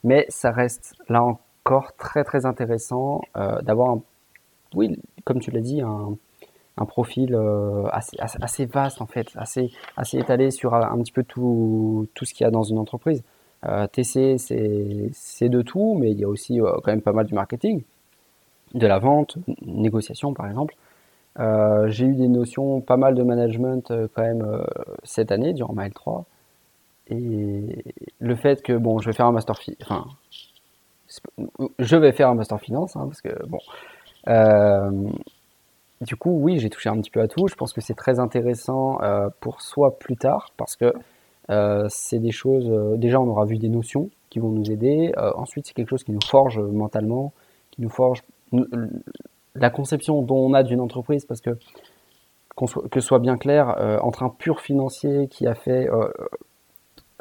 Mais 0.04 0.26
ça 0.28 0.50
reste 0.50 0.94
là 1.08 1.22
encore 1.22 1.94
très 1.96 2.24
très 2.24 2.46
intéressant 2.46 3.20
euh, 3.36 3.60
d'avoir 3.62 3.90
un 3.90 4.02
oui, 4.74 4.98
comme 5.24 5.40
tu 5.40 5.50
l'as 5.50 5.60
dit, 5.60 5.80
un, 5.80 6.16
profil 6.86 7.34
euh, 7.34 7.86
assez, 7.92 8.66
vaste 8.66 9.00
en 9.00 9.06
fait, 9.06 9.28
assez, 9.36 9.70
étalé 10.14 10.50
sur 10.50 10.74
un, 10.74 10.98
petit 10.98 11.12
peu 11.12 11.22
tout, 11.22 12.08
ce 12.20 12.34
qu'il 12.34 12.44
y 12.44 12.48
a 12.48 12.50
dans 12.50 12.62
une 12.62 12.78
entreprise. 12.78 13.22
Euh, 13.66 13.86
TC, 13.86 14.38
c'est 14.38 15.48
de 15.48 15.62
tout, 15.62 15.96
mais 15.98 16.10
il 16.10 16.18
y 16.18 16.24
a 16.24 16.28
aussi 16.28 16.60
euh, 16.60 16.72
quand 16.82 16.90
même 16.90 17.02
pas 17.02 17.12
mal 17.12 17.26
du 17.26 17.34
marketing, 17.34 17.82
de 18.74 18.86
la 18.86 18.98
vente, 18.98 19.36
négociation 19.64 20.34
par 20.34 20.48
exemple. 20.48 20.74
J'ai 21.38 22.04
eu 22.04 22.14
des 22.14 22.28
notions, 22.28 22.80
pas 22.80 22.96
mal 22.96 23.14
de 23.14 23.22
management 23.22 23.92
quand 24.14 24.22
même 24.22 24.64
cette 25.02 25.32
année, 25.32 25.54
durant 25.54 25.72
ma 25.72 25.88
L3. 25.88 26.24
Et 27.08 27.84
le 28.20 28.36
fait 28.36 28.62
que, 28.62 28.72
bon, 28.72 28.98
je 28.98 29.06
vais 29.06 29.12
faire 29.12 29.26
un 29.26 29.32
master, 29.32 29.58
enfin, 29.82 30.06
je 31.78 31.96
vais 31.96 32.12
faire 32.12 32.28
un 32.28 32.34
master 32.34 32.60
finance, 32.60 32.96
hein, 32.96 33.06
parce 33.06 33.20
que, 33.20 33.46
bon, 33.46 33.58
euh, 33.58 33.91
du 34.26 36.16
coup, 36.16 36.30
oui, 36.30 36.58
j'ai 36.58 36.68
touché 36.68 36.88
un 36.88 37.00
petit 37.00 37.10
peu 37.10 37.20
à 37.20 37.28
tout. 37.28 37.46
Je 37.46 37.54
pense 37.54 37.72
que 37.72 37.80
c'est 37.80 37.94
très 37.94 38.18
intéressant 38.18 39.00
euh, 39.02 39.28
pour 39.40 39.62
soi 39.62 39.98
plus 39.98 40.16
tard 40.16 40.52
parce 40.56 40.76
que 40.76 40.92
euh, 41.50 41.86
c'est 41.88 42.18
des 42.18 42.32
choses. 42.32 42.68
déjà, 42.98 43.20
on 43.20 43.28
aura 43.28 43.44
vu 43.44 43.56
des 43.56 43.68
notions 43.68 44.10
qui 44.30 44.40
vont 44.40 44.50
nous 44.50 44.70
aider. 44.70 45.12
ensuite, 45.36 45.66
c'est 45.66 45.74
quelque 45.74 45.90
chose 45.90 46.04
qui 46.04 46.12
nous 46.12 46.24
forge 46.24 46.58
mentalement, 46.58 47.32
qui 47.70 47.82
nous 47.82 47.90
forge 47.90 48.22
la 49.54 49.70
conception 49.70 50.22
dont 50.22 50.38
on 50.38 50.54
a 50.54 50.62
d'une 50.62 50.80
entreprise 50.80 51.24
parce 51.24 51.40
que 51.40 51.56
que 52.56 53.00
ce 53.00 53.06
soit 53.06 53.18
bien 53.18 53.38
clair, 53.38 53.76
entre 54.02 54.22
un 54.22 54.28
pur 54.28 54.60
financier 54.60 55.26
qui 55.28 55.46
a 55.46 55.54
fait 55.54 55.88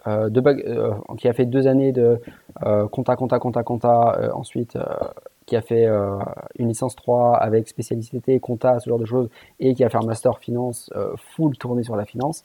qui 0.06 1.28
a 1.28 1.34
fait 1.34 1.46
deux 1.46 1.68
années 1.68 1.92
de 1.92 2.22
compta, 2.92 3.16
compta, 3.16 3.40
compta, 3.40 3.64
compta, 3.64 4.32
ensuite 4.34 4.78
qui 5.52 5.58
a 5.58 5.62
fait 5.62 5.86
une 6.58 6.70
licence 6.70 6.96
3 6.96 7.36
avec 7.36 7.68
spécialité 7.68 8.40
compta, 8.40 8.80
ce 8.80 8.90
genre 8.90 9.00
de 9.00 9.06
choses, 9.06 9.30
et 9.60 9.76
qui 9.76 9.84
a 9.84 9.90
fait 9.90 9.98
un 9.98 10.06
master 10.06 10.40
finance 10.40 10.90
full 11.36 11.58
tourné 11.58 11.84
sur 11.84 11.98
la 11.98 12.06
finance, 12.06 12.44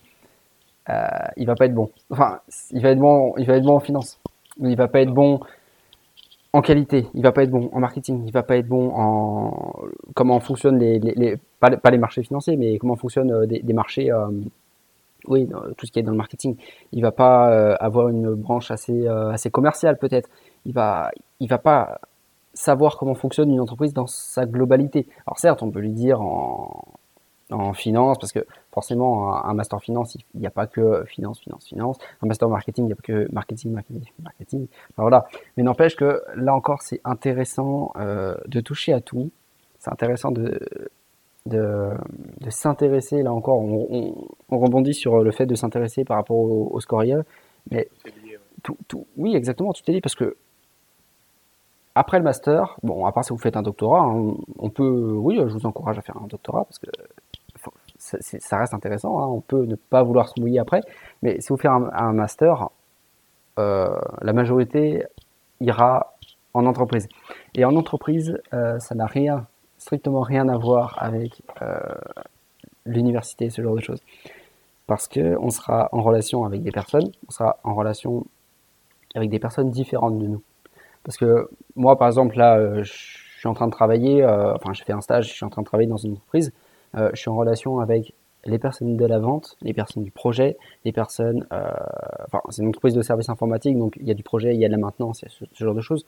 il 0.88 1.46
va 1.46 1.54
pas 1.54 1.66
être 1.66 1.74
bon. 1.74 1.90
Enfin, 2.10 2.40
il 2.72 2.82
va 2.82 2.90
être 2.90 2.98
bon, 2.98 3.32
il 3.38 3.46
va 3.46 3.54
être 3.54 3.64
bon 3.64 3.76
en 3.76 3.80
finance. 3.80 4.18
Il 4.60 4.76
va 4.76 4.88
pas 4.88 5.02
être 5.02 5.14
bon 5.14 5.38
en 6.56 6.62
qualité, 6.62 7.06
il 7.12 7.22
va 7.22 7.32
pas 7.32 7.42
être 7.42 7.50
bon 7.50 7.68
en 7.72 7.80
marketing, 7.80 8.24
il 8.26 8.32
va 8.32 8.42
pas 8.42 8.56
être 8.56 8.66
bon 8.66 8.90
en 8.94 9.74
comment 10.14 10.40
fonctionnent 10.40 10.78
les, 10.78 11.36
pas, 11.60 11.90
les 11.90 11.98
marchés 11.98 12.22
financiers, 12.22 12.56
mais 12.56 12.78
comment 12.78 12.96
fonctionnent 12.96 13.30
euh, 13.30 13.46
des, 13.46 13.72
marchés, 13.74 14.10
euh, 14.10 14.30
oui, 15.28 15.46
tout 15.76 15.84
ce 15.84 15.92
qui 15.92 15.98
est 15.98 16.02
dans 16.02 16.12
le 16.12 16.16
marketing. 16.16 16.56
Il 16.92 17.02
va 17.02 17.12
pas 17.12 17.50
euh, 17.50 17.76
avoir 17.78 18.08
une 18.08 18.32
branche 18.34 18.70
assez 18.70 19.06
assez 19.06 19.50
commerciale 19.50 19.98
peut-être. 19.98 20.30
Il 20.64 20.72
va 20.72 21.10
il 21.40 21.48
va 21.48 21.58
pas 21.58 22.00
savoir 22.56 22.96
comment 22.96 23.14
fonctionne 23.14 23.50
une 23.50 23.60
entreprise 23.60 23.92
dans 23.92 24.06
sa 24.06 24.46
globalité. 24.46 25.06
Alors 25.26 25.38
certes, 25.38 25.62
on 25.62 25.70
peut 25.70 25.80
lui 25.80 25.92
dire 25.92 26.20
en 26.20 26.84
en 27.50 27.72
finance, 27.72 28.18
parce 28.18 28.32
que 28.32 28.44
forcément, 28.72 29.44
un, 29.44 29.54
master 29.54 29.80
finance, 29.80 30.16
il 30.34 30.40
n'y 30.40 30.46
a 30.46 30.50
pas 30.50 30.66
que 30.66 31.04
finance, 31.06 31.40
finance, 31.40 31.66
finance. 31.66 31.98
Un 32.22 32.26
master 32.26 32.48
marketing, 32.48 32.84
il 32.84 32.88
n'y 32.88 32.92
a 32.92 32.96
pas 32.96 33.02
que 33.02 33.32
marketing, 33.32 33.72
marketing, 33.72 34.02
marketing. 34.22 34.66
voilà. 34.96 35.26
Mais 35.56 35.62
n'empêche 35.62 35.96
que 35.96 36.22
là 36.34 36.54
encore, 36.54 36.82
c'est 36.82 37.00
intéressant 37.04 37.92
euh, 37.96 38.34
de 38.48 38.60
toucher 38.60 38.92
à 38.92 39.00
tout. 39.00 39.30
C'est 39.78 39.92
intéressant 39.92 40.32
de, 40.32 40.58
de, 41.46 41.90
de 42.40 42.50
s'intéresser. 42.50 43.22
Là 43.22 43.32
encore, 43.32 43.58
on, 43.58 44.28
on, 44.50 44.58
rebondit 44.58 44.94
sur 44.94 45.22
le 45.22 45.30
fait 45.30 45.46
de 45.46 45.54
s'intéresser 45.54 46.04
par 46.04 46.16
rapport 46.16 46.36
au, 46.36 46.68
au 46.72 46.80
scoria. 46.80 47.22
Mais 47.70 47.88
tout, 48.62 48.76
tout, 48.88 49.06
oui, 49.16 49.36
exactement, 49.36 49.72
tu 49.72 49.82
t'es 49.82 49.92
dit 49.92 50.00
parce 50.00 50.14
que 50.16 50.36
après 51.96 52.18
le 52.18 52.24
master, 52.24 52.76
bon, 52.82 53.06
à 53.06 53.12
part 53.12 53.24
si 53.24 53.30
vous 53.30 53.38
faites 53.38 53.56
un 53.56 53.62
doctorat, 53.62 54.02
hein, 54.02 54.34
on 54.58 54.68
peut, 54.68 55.14
oui, 55.16 55.36
je 55.38 55.52
vous 55.54 55.64
encourage 55.64 55.96
à 55.96 56.02
faire 56.02 56.18
un 56.22 56.26
doctorat 56.26 56.64
parce 56.64 56.78
que 56.78 56.88
ça, 57.98 58.58
reste 58.58 58.74
intéressant. 58.74 59.18
Hein. 59.18 59.26
On 59.28 59.40
peut 59.40 59.64
ne 59.64 59.76
pas 59.76 60.02
vouloir 60.02 60.28
se 60.28 60.38
mouiller 60.38 60.58
après, 60.58 60.82
mais 61.22 61.40
si 61.40 61.48
vous 61.48 61.56
faites 61.56 61.70
un, 61.70 62.12
master, 62.12 62.68
euh, 63.58 63.96
la 64.20 64.34
majorité 64.34 65.04
ira 65.62 66.12
en 66.52 66.66
entreprise. 66.66 67.08
Et 67.54 67.64
en 67.64 67.74
entreprise, 67.74 68.38
euh, 68.52 68.78
ça 68.78 68.94
n'a 68.94 69.06
rien, 69.06 69.46
strictement 69.78 70.20
rien 70.20 70.50
à 70.50 70.58
voir 70.58 70.98
avec 71.00 71.40
euh, 71.62 71.78
l'université, 72.84 73.48
ce 73.48 73.62
genre 73.62 73.74
de 73.74 73.80
choses. 73.80 74.02
Parce 74.86 75.08
que 75.08 75.38
on 75.40 75.48
sera 75.48 75.88
en 75.92 76.02
relation 76.02 76.44
avec 76.44 76.62
des 76.62 76.72
personnes, 76.72 77.10
on 77.26 77.30
sera 77.30 77.58
en 77.64 77.74
relation 77.74 78.26
avec 79.14 79.30
des 79.30 79.38
personnes 79.38 79.70
différentes 79.70 80.18
de 80.18 80.26
nous. 80.26 80.42
Parce 81.06 81.16
que 81.16 81.48
moi, 81.74 81.96
par 81.96 82.08
exemple, 82.08 82.36
là, 82.36 82.82
je 82.82 82.92
suis 83.38 83.48
en 83.48 83.54
train 83.54 83.66
de 83.66 83.72
travailler, 83.72 84.22
enfin, 84.26 84.74
je 84.74 84.84
fais 84.84 84.92
un 84.92 85.00
stage, 85.00 85.28
je 85.28 85.32
suis 85.32 85.46
en 85.46 85.50
train 85.50 85.62
de 85.62 85.66
travailler 85.66 85.88
dans 85.88 85.96
une 85.96 86.12
entreprise. 86.12 86.52
Euh, 86.96 87.10
je 87.12 87.20
suis 87.20 87.30
en 87.30 87.36
relation 87.36 87.78
avec 87.80 88.14
les 88.44 88.58
personnes 88.58 88.96
de 88.96 89.06
la 89.06 89.18
vente, 89.18 89.56
les 89.60 89.74
personnes 89.74 90.04
du 90.04 90.10
projet, 90.10 90.56
les 90.84 90.92
personnes. 90.92 91.46
Euh, 91.52 91.64
enfin, 92.26 92.40
c'est 92.50 92.62
une 92.62 92.68
entreprise 92.68 92.94
de 92.94 93.02
services 93.02 93.28
informatiques, 93.28 93.76
donc 93.76 93.96
il 94.00 94.06
y 94.06 94.10
a 94.10 94.14
du 94.14 94.22
projet, 94.22 94.54
il 94.54 94.60
y 94.60 94.64
a 94.64 94.68
de 94.68 94.72
la 94.72 94.78
maintenance, 94.78 95.22
il 95.22 95.24
y 95.24 95.28
a 95.28 95.46
ce, 95.52 95.64
genre 95.64 95.74
de 95.74 95.80
choses. 95.80 96.06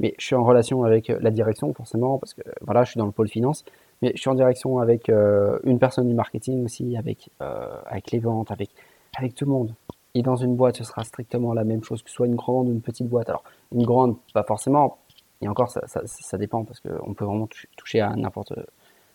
Mais 0.00 0.14
je 0.18 0.26
suis 0.26 0.36
en 0.36 0.44
relation 0.44 0.84
avec 0.84 1.08
la 1.08 1.30
direction, 1.30 1.72
forcément, 1.74 2.18
parce 2.18 2.34
que 2.34 2.42
voilà, 2.60 2.84
je 2.84 2.90
suis 2.90 2.98
dans 2.98 3.06
le 3.06 3.12
pôle 3.12 3.28
finance. 3.28 3.64
Mais 4.00 4.12
je 4.14 4.20
suis 4.20 4.30
en 4.30 4.34
direction 4.34 4.78
avec 4.78 5.08
euh, 5.08 5.58
une 5.64 5.80
personne 5.80 6.06
du 6.06 6.14
marketing 6.14 6.64
aussi, 6.64 6.96
avec, 6.96 7.30
avec 7.40 8.12
les 8.12 8.20
ventes, 8.20 8.52
avec, 8.52 8.70
avec 9.16 9.34
tout 9.34 9.44
le 9.44 9.50
monde. 9.50 9.74
Et 10.14 10.22
dans 10.22 10.36
une 10.36 10.56
boîte, 10.56 10.76
ce 10.76 10.84
sera 10.84 11.04
strictement 11.04 11.52
la 11.52 11.64
même 11.64 11.84
chose, 11.84 12.02
que 12.02 12.10
soit 12.10 12.26
une 12.26 12.36
grande 12.36 12.68
ou 12.68 12.72
une 12.72 12.80
petite 12.80 13.08
boîte. 13.08 13.28
Alors, 13.28 13.44
une 13.72 13.84
grande, 13.84 14.16
pas 14.32 14.42
forcément. 14.42 14.98
Et 15.40 15.48
encore, 15.48 15.70
ça, 15.70 16.38
dépend, 16.38 16.64
parce 16.64 16.80
qu'on 16.80 17.14
peut 17.14 17.24
vraiment 17.24 17.48
toucher 17.76 18.00
à 18.00 18.16
n'importe 18.16 18.52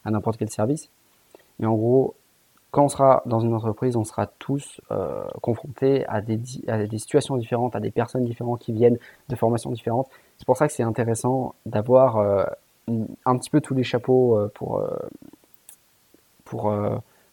à 0.06 0.12
n'importe 0.12 0.38
quel 0.38 0.50
service. 0.50 0.90
Mais 1.60 1.68
en 1.68 1.76
gros, 1.76 2.16
quand 2.72 2.86
on 2.86 2.90
sera 2.90 3.22
dans 3.26 3.40
une 3.40 3.54
entreprise, 3.54 3.96
on 3.96 4.04
sera 4.04 4.28
tous 4.28 4.82
euh, 4.92 5.24
confrontés 5.42 6.06
à 6.08 6.22
des, 6.22 6.40
situations 6.98 7.38
différentes, 7.38 7.76
à 7.76 7.80
des 7.80 7.92
personnes 7.92 8.26
différentes 8.26 8.60
qui 8.62 8.72
viennent 8.72 8.98
de 9.30 9.36
formations 9.36 9.72
différentes. 9.72 10.10
C'est 10.38 10.46
pour 10.46 10.58
ça 10.58 10.68
que 10.68 10.74
c'est 10.74 10.84
intéressant 10.84 11.56
d'avoir 11.66 12.18
euh, 12.18 12.44
un 13.26 13.38
petit 13.38 13.50
peu 13.50 13.62
tous 13.62 13.76
les 13.76 13.84
chapeaux 13.84 14.38
euh, 14.38 14.52
pour, 14.56 14.84
pour, 16.46 16.74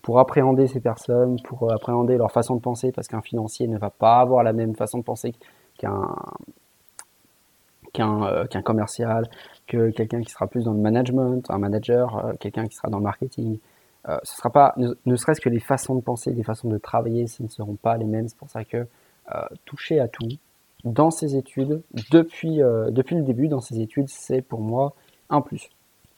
pour 0.03 0.19
appréhender 0.19 0.67
ces 0.67 0.81
personnes, 0.81 1.41
pour 1.43 1.73
appréhender 1.73 2.17
leur 2.17 2.33
façon 2.33 2.57
de 2.57 2.61
penser, 2.61 2.93
parce 2.93 3.09
qu'un 3.09 3.23
financier 3.23 3.67
ne 3.69 3.79
va 3.79 3.91
pas 3.91 4.21
avoir 4.21 4.43
la 4.43 4.53
même 4.53 4.75
façon 4.75 4.99
de 4.99 5.05
penser 5.05 5.35
qu'un 5.79 6.15
qu'un 7.93 8.47
qu'un 8.47 8.63
commercial, 8.63 9.29
que 9.67 9.91
quelqu'un 9.91 10.23
qui 10.23 10.31
sera 10.31 10.47
plus 10.47 10.65
dans 10.65 10.73
le 10.73 10.81
management, 10.81 11.43
un 11.51 11.59
manager, 11.59 12.35
quelqu'un 12.41 12.67
qui 12.67 12.77
sera 12.77 12.89
dans 12.89 12.99
le 12.99 13.05
marketing. 13.05 13.59
Euh, 14.09 14.19
ce 14.23 14.37
sera 14.37 14.51
pas, 14.51 14.75
ne, 14.77 15.17
serait-ce 15.17 15.41
que 15.41 15.51
les 15.51 15.61
façons 15.61 15.95
de 15.95 16.01
penser, 16.01 16.33
les 16.33 16.43
façons 16.43 16.69
de 16.69 16.79
travailler, 16.79 17.27
ce 17.27 17.43
ne 17.43 17.49
seront 17.49 17.75
pas 17.75 17.97
les 17.97 18.07
mêmes. 18.07 18.29
C'est 18.29 18.39
pour 18.39 18.49
ça 18.49 18.65
que 18.65 18.79
euh, 19.35 19.43
toucher 19.67 20.01
à 20.01 20.09
tout 20.09 20.29
dans 20.85 21.11
ces 21.11 21.37
études, 21.37 21.83
depuis, 22.11 22.63
euh, 22.63 22.91
depuis 22.91 23.15
le 23.15 23.23
début, 23.23 23.49
dans 23.49 23.61
ces 23.61 23.81
études, 23.81 24.09
c'est 24.09 24.41
pour 24.41 24.61
moi 24.61 24.95
un 25.29 25.43
plus. 25.43 25.69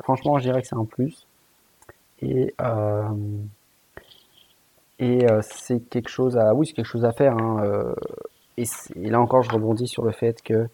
Franchement, 0.03 0.39
je 0.39 0.45
dirais 0.45 0.63
que 0.63 0.69
c'est 0.69 0.77
un 0.77 0.85
plus. 0.85 1.27
Et, 2.21 2.55
et 5.03 5.27
c'est 5.43 5.81
quelque 5.91 6.09
chose 6.09 6.39
à, 6.39 6.55
oui, 6.55 6.67
c'est 6.67 6.73
quelque 6.73 6.87
chose 6.87 7.05
à 7.05 7.13
faire. 7.13 7.37
Hein, 7.37 7.95
et, 8.57 8.65
là 8.97 9.21
encore, 9.21 9.43
je 9.43 9.51
rebondis 9.51 9.89
sur 9.89 10.05
le 10.05 10.13
fait 10.13 10.41
que 10.43 10.69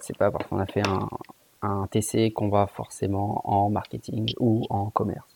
c'est 0.00 0.16
pas 0.16 0.30
parce 0.30 0.46
qu'on 0.46 0.58
a 0.58 0.66
fait 0.66 0.86
un, 0.86 1.08
un 1.62 1.86
TC 1.90 2.32
qu'on 2.32 2.48
va 2.48 2.66
forcément 2.66 3.42
en 3.44 3.70
marketing 3.70 4.32
ou 4.38 4.64
en 4.70 4.90
commerce. 4.90 5.28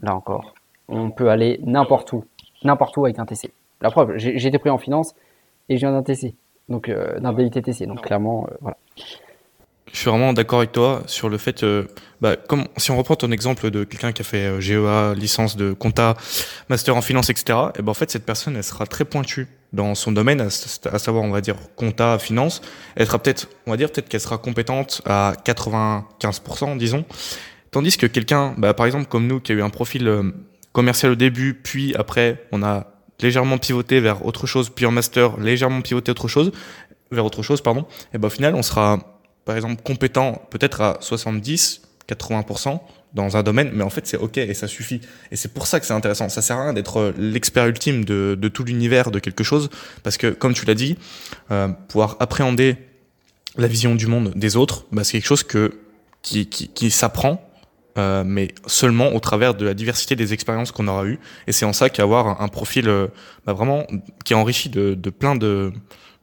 Là 0.00 0.14
encore, 0.14 0.54
on 0.88 1.10
peut 1.10 1.28
aller 1.28 1.60
n'importe 1.64 2.12
où, 2.12 2.24
n'importe 2.64 2.96
où 2.96 3.04
avec 3.04 3.18
un 3.18 3.26
TC. 3.26 3.52
La 3.80 3.90
preuve, 3.90 4.16
j'ai 4.16 4.46
été 4.46 4.58
pris 4.58 4.70
en 4.70 4.78
finance 4.78 5.14
et 5.68 5.76
je 5.76 5.80
viens 5.80 5.92
d'un 5.92 6.02
TC, 6.02 6.34
donc 6.68 6.88
euh, 6.88 7.18
d'un 7.18 7.32
BITTC. 7.32 7.86
Donc 7.86 8.02
clairement, 8.02 8.46
euh, 8.50 8.54
voilà. 8.60 8.76
Je 9.92 9.98
suis 9.98 10.08
vraiment 10.08 10.32
d'accord 10.32 10.60
avec 10.60 10.72
toi 10.72 11.02
sur 11.06 11.28
le 11.28 11.36
fait, 11.36 11.62
euh, 11.62 11.84
bah, 12.22 12.36
comme 12.36 12.64
si 12.78 12.90
on 12.90 12.96
reprend 12.96 13.14
ton 13.14 13.30
exemple 13.30 13.70
de 13.70 13.84
quelqu'un 13.84 14.12
qui 14.12 14.22
a 14.22 14.24
fait 14.24 14.58
GEA, 14.58 15.14
licence 15.14 15.54
de 15.56 15.74
compta, 15.74 16.16
master 16.70 16.96
en 16.96 17.02
finance, 17.02 17.28
etc. 17.28 17.58
Et 17.78 17.82
ben 17.82 17.90
en 17.90 17.94
fait 17.94 18.10
cette 18.10 18.24
personne 18.24 18.56
elle 18.56 18.64
sera 18.64 18.86
très 18.86 19.04
pointue 19.04 19.48
dans 19.74 19.94
son 19.94 20.10
domaine, 20.10 20.40
à, 20.40 20.50
savoir 20.50 21.24
on 21.24 21.30
va 21.30 21.42
dire 21.42 21.56
compta, 21.76 22.18
finance. 22.18 22.62
Elle 22.96 23.06
sera 23.06 23.18
peut-être, 23.18 23.48
on 23.66 23.70
va 23.70 23.76
dire 23.76 23.92
peut-être 23.92 24.08
qu'elle 24.08 24.20
sera 24.20 24.38
compétente 24.38 25.02
à 25.04 25.34
95%, 25.44 26.78
disons. 26.78 27.04
Tandis 27.70 27.96
que 27.98 28.06
quelqu'un, 28.06 28.54
bah, 28.56 28.72
par 28.72 28.86
exemple 28.86 29.06
comme 29.06 29.26
nous, 29.26 29.40
qui 29.40 29.52
a 29.52 29.54
eu 29.54 29.62
un 29.62 29.70
profil 29.70 30.08
euh, 30.08 30.22
commercial 30.72 31.12
au 31.12 31.16
début, 31.16 31.52
puis 31.52 31.94
après 31.96 32.42
on 32.50 32.62
a 32.62 32.86
légèrement 33.20 33.58
pivoté 33.58 34.00
vers 34.00 34.24
autre 34.24 34.46
chose, 34.46 34.70
puis 34.70 34.86
en 34.86 34.90
master 34.90 35.38
légèrement 35.38 35.82
pivoté 35.82 36.10
autre 36.10 36.28
chose, 36.28 36.50
vers 37.10 37.26
autre 37.26 37.42
chose, 37.42 37.60
pardon, 37.60 37.86
et 38.14 38.18
ben 38.18 38.28
au 38.28 38.30
final 38.30 38.54
on 38.54 38.62
sera 38.62 38.98
par 39.44 39.56
exemple 39.56 39.82
compétent 39.82 40.42
peut-être 40.50 40.80
à 40.80 40.98
70, 41.00 41.82
80% 42.08 42.80
dans 43.14 43.36
un 43.36 43.42
domaine, 43.42 43.70
mais 43.74 43.84
en 43.84 43.90
fait 43.90 44.06
c'est 44.06 44.16
ok 44.16 44.38
et 44.38 44.54
ça 44.54 44.68
suffit. 44.68 45.00
Et 45.30 45.36
c'est 45.36 45.52
pour 45.52 45.66
ça 45.66 45.80
que 45.80 45.86
c'est 45.86 45.92
intéressant. 45.92 46.28
Ça 46.28 46.42
sert 46.42 46.56
à 46.56 46.64
rien 46.64 46.72
d'être 46.72 46.98
euh, 46.98 47.12
l'expert 47.18 47.66
ultime 47.66 48.04
de, 48.04 48.36
de, 48.40 48.48
tout 48.48 48.64
l'univers 48.64 49.10
de 49.10 49.18
quelque 49.18 49.44
chose, 49.44 49.70
parce 50.02 50.16
que 50.16 50.28
comme 50.28 50.54
tu 50.54 50.64
l'as 50.64 50.74
dit, 50.74 50.96
euh, 51.50 51.68
pouvoir 51.88 52.16
appréhender 52.20 52.76
la 53.56 53.66
vision 53.66 53.94
du 53.94 54.06
monde 54.06 54.32
des 54.34 54.56
autres, 54.56 54.86
bah, 54.92 55.04
c'est 55.04 55.12
quelque 55.12 55.26
chose 55.26 55.42
que 55.42 55.78
qui, 56.22 56.46
qui, 56.46 56.68
qui 56.68 56.90
s'apprend 56.90 57.52
euh, 57.98 58.24
mais 58.26 58.48
seulement 58.66 59.14
au 59.14 59.20
travers 59.20 59.54
de 59.54 59.66
la 59.66 59.74
diversité 59.74 60.16
des 60.16 60.32
expériences 60.32 60.72
qu'on 60.72 60.88
aura 60.88 61.04
eues. 61.04 61.18
Et 61.46 61.52
c'est 61.52 61.66
en 61.66 61.74
ça 61.74 61.90
qu'avoir 61.90 62.40
un, 62.40 62.48
profil 62.48 62.88
euh, 62.88 63.08
bah 63.44 63.52
vraiment 63.52 63.86
qui 64.24 64.32
est 64.32 64.36
enrichi 64.36 64.70
de, 64.70 64.94
de 64.94 65.10
plein 65.10 65.36
de, 65.36 65.72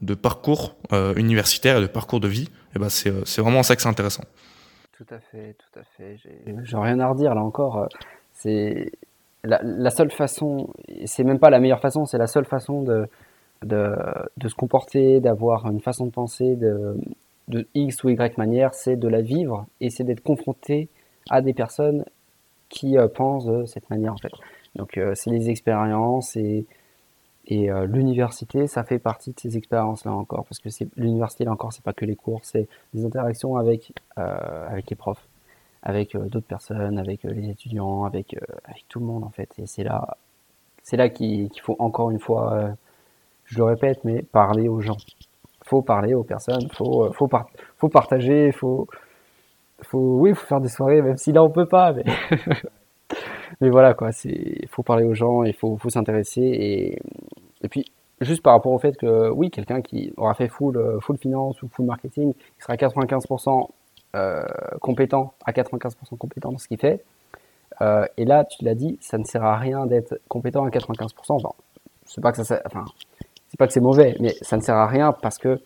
de 0.02 0.16
parcours 0.16 0.76
euh, 0.94 1.14
universitaires 1.16 1.78
et 1.78 1.82
de 1.82 1.88
parcours 1.88 2.20
de 2.20 2.28
vie, 2.28 2.50
et 2.76 2.80
bah 2.80 2.90
c'est, 2.90 3.12
c'est 3.26 3.42
vraiment 3.42 3.60
en 3.60 3.64
ça 3.64 3.76
que 3.76 3.82
c'est 3.82 3.90
intéressant. 3.90 4.24
Tout 4.98 5.06
à 5.10 5.20
fait, 5.20 5.56
tout 5.58 5.80
à 5.80 5.84
fait. 5.96 6.18
J'ai, 6.18 6.78
rien 6.78 7.00
à 7.00 7.08
redire 7.08 7.34
là 7.34 7.42
encore. 7.42 7.88
C'est 8.34 8.92
la, 9.44 9.60
la 9.64 9.90
seule 9.90 10.12
façon, 10.12 10.70
c'est 11.06 11.24
même 11.24 11.40
pas 11.40 11.50
la 11.50 11.60
meilleure 11.60 11.80
façon, 11.80 12.06
c'est 12.06 12.18
la 12.18 12.28
seule 12.28 12.46
façon 12.46 12.84
de, 12.84 13.08
de, 13.64 13.96
de 14.38 14.48
se 14.48 14.56
comporter, 14.56 15.20
d'avoir 15.20 15.66
une 15.68 15.82
façon 15.82 16.06
de 16.06 16.12
penser 16.12 16.56
de, 16.56 16.98
de 17.48 17.68
X 17.74 18.04
ou 18.04 18.10
Y 18.10 18.38
manière, 18.38 18.74
c'est 18.74 18.96
de 18.96 19.08
la 19.08 19.22
vivre 19.22 19.66
et 19.82 19.90
c'est 19.90 20.04
d'être 20.04 20.24
confronté 20.24 20.90
à 21.30 21.42
des 21.42 21.54
personnes 21.54 22.06
qui 22.70 22.98
euh, 22.98 23.08
pensent 23.08 23.46
de 23.46 23.66
cette 23.66 23.90
manière 23.90 24.14
en 24.14 24.18
fait. 24.18 24.32
Donc 24.76 24.98
euh, 24.98 25.14
c'est 25.16 25.32
les 25.32 25.50
expériences 25.50 26.36
et, 26.36 26.66
et 27.50 27.70
euh, 27.72 27.86
l'université, 27.86 28.68
ça 28.68 28.84
fait 28.84 29.00
partie 29.00 29.34
de 29.34 29.40
ces 29.40 29.58
expériences 29.58 30.06
là 30.06 30.14
encore 30.14 30.46
parce 30.46 30.60
que 30.60 30.70
l'université 30.98 31.46
là 31.46 31.52
encore, 31.52 31.74
c'est 31.74 31.84
pas 31.84 31.94
que 31.94 32.06
les 32.06 32.16
cours, 32.16 32.42
c'est 32.44 32.68
des 32.94 33.06
interactions 33.06 33.58
avec 33.58 33.94
avec 34.16 34.90
les 34.90 34.96
profs, 34.96 35.28
avec 35.84 36.16
d'autres 36.16 36.48
personnes, 36.48 37.00
avec 37.00 37.24
les 37.24 37.50
étudiants, 37.50 38.04
avec, 38.06 38.36
avec 38.66 38.86
tout 38.88 39.00
le 39.00 39.06
monde 39.06 39.24
en 39.24 39.30
fait. 39.30 39.50
Et 39.58 39.66
c'est 39.66 39.84
là, 39.84 40.18
là 40.92 41.10
qu'il 41.10 41.50
faut 41.62 41.76
encore 41.80 42.12
une 42.12 42.20
fois, 42.20 42.72
je 43.46 43.58
le 43.58 43.64
répète, 43.64 44.04
mais 44.04 44.22
parler 44.22 44.68
aux 44.70 44.82
gens. 44.82 44.98
Faut 45.66 45.82
parler 45.82 46.14
aux 46.14 46.24
personnes, 46.24 46.70
faut, 46.72 47.12
faut, 47.14 47.30
faut 47.78 47.90
partager, 47.90 48.52
faut, 48.52 48.88
faut, 49.84 50.18
oui, 50.20 50.34
faut 50.34 50.46
faire 50.46 50.62
des 50.62 50.70
soirées, 50.70 51.02
même 51.02 51.18
si 51.18 51.32
là 51.32 51.44
on 51.44 51.50
peut 51.50 51.68
pas, 51.68 51.94
mais, 51.94 52.04
mais 53.62 53.70
voilà 53.70 53.94
quoi. 53.94 54.12
C'est, 54.12 54.68
faut 54.70 54.84
parler 54.84 55.06
aux 55.06 55.14
gens, 55.14 55.44
il 55.44 55.54
faut, 55.54 55.78
faut 55.78 55.90
s'intéresser 55.90 56.42
et, 56.42 57.00
et 57.64 57.70
puis 57.70 57.86
juste 58.22 58.42
par 58.42 58.54
rapport 58.54 58.72
au 58.72 58.80
fait 58.80 58.98
que 58.98 59.30
oui, 59.30 59.50
quelqu'un 59.50 59.82
qui 59.82 60.14
aura 60.18 60.34
fait 60.34 60.48
full, 60.48 60.78
euh, 60.78 61.00
full 61.00 61.18
finance 61.18 61.62
ou 61.62 61.70
full 61.70 61.86
marketing, 61.86 62.34
il 62.58 62.62
sera 62.62 62.76
95% 62.76 63.70
euh, 64.16 64.44
compétent, 64.82 65.34
à 65.46 65.52
95% 65.52 66.18
compétent 66.18 66.52
dans 66.52 66.58
ce 66.58 66.68
qu'il 66.68 66.80
fait. 66.80 67.04
Euh, 67.82 68.06
et 68.18 68.26
là, 68.26 68.44
tu 68.44 68.64
l'as 68.66 68.76
dit, 68.76 68.98
ça 69.02 69.18
ne 69.18 69.24
sert 69.24 69.44
à 69.44 69.58
rien 69.58 69.86
d'être 69.86 70.20
compétent 70.28 70.66
à 70.66 70.70
95%. 70.70 71.12
Enfin, 71.30 71.50
c'est 72.06 72.22
pas 72.22 72.32
que 72.32 72.44
ça, 72.44 72.62
enfin, 72.66 72.86
c'est 73.48 73.58
pas 73.58 73.68
que 73.68 73.74
c'est 73.74 73.80
mauvais, 73.80 74.16
mais 74.20 74.36
ça 74.42 74.58
ne 74.58 74.62
sert 74.62 74.76
à 74.76 74.88
rien 74.88 75.14
parce 75.14 75.38
que 75.38 75.62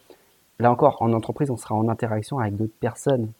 là 0.59 0.71
encore, 0.71 1.01
en 1.01 1.13
entreprise, 1.13 1.49
on 1.49 1.57
sera 1.57 1.75
en 1.75 1.87
interaction 1.89 2.39
avec 2.39 2.55
d'autres 2.55 2.77
personnes. 2.79 3.31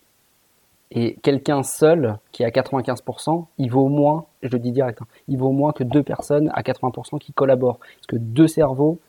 Et 0.96 1.16
quelqu'un 1.24 1.64
seul 1.64 2.18
qui 2.32 2.44
est 2.44 2.46
à 2.46 2.50
95%, 2.50 3.46
il 3.58 3.72
vaut 3.72 3.88
moins, 3.88 4.26
je 4.44 4.50
le 4.50 4.60
dis 4.60 4.72
direct, 4.72 5.02
hein, 5.02 5.08
il 5.28 5.38
vaut 5.40 5.52
moins 5.52 5.72
que 5.72 5.84
deux 5.84 6.04
personnes 6.04 6.52
à 6.54 6.62
80% 6.62 7.18
qui 7.18 7.34
collaborent. 7.34 7.80
Parce 7.80 8.08
que 8.08 8.16
deux 8.16 8.48
cerveaux, 8.48 9.00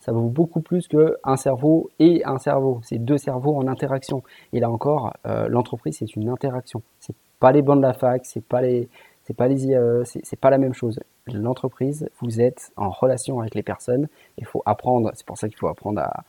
ça 0.00 0.12
vaut 0.12 0.28
beaucoup 0.28 0.60
plus 0.60 0.88
qu'un 0.88 1.36
cerveau 1.36 1.90
et 1.98 2.24
un 2.24 2.38
cerveau. 2.38 2.80
C'est 2.82 2.98
deux 2.98 3.18
cerveaux 3.18 3.54
en 3.54 3.66
interaction. 3.66 4.22
Et 4.54 4.60
là 4.60 4.70
encore, 4.70 5.12
euh, 5.26 5.46
l'entreprise, 5.48 5.98
c'est 5.98 6.16
une 6.16 6.30
interaction. 6.30 6.80
C'est 7.00 7.16
pas 7.38 7.52
les 7.52 7.60
bancs 7.60 7.76
de 7.76 7.82
la 7.82 7.92
fac, 7.92 8.24
c'est 8.24 8.44
pas 8.44 8.62
les, 8.62 8.88
c'est 9.24 9.34
pas 9.36 9.48
les, 9.48 9.74
euh, 9.74 10.04
c'est 10.04 10.40
pas 10.40 10.48
la 10.48 10.58
même 10.58 10.72
chose. 10.72 11.00
L'entreprise, 11.26 12.08
vous 12.20 12.40
êtes 12.40 12.72
en 12.76 12.88
relation 12.88 13.40
avec 13.40 13.54
les 13.54 13.62
personnes. 13.62 14.08
Il 14.38 14.46
faut 14.46 14.62
apprendre. 14.64 15.10
C'est 15.14 15.26
pour 15.26 15.36
ça 15.36 15.48
qu'il 15.48 15.58
faut 15.58 15.68
apprendre 15.68 16.00
à, 16.00 16.24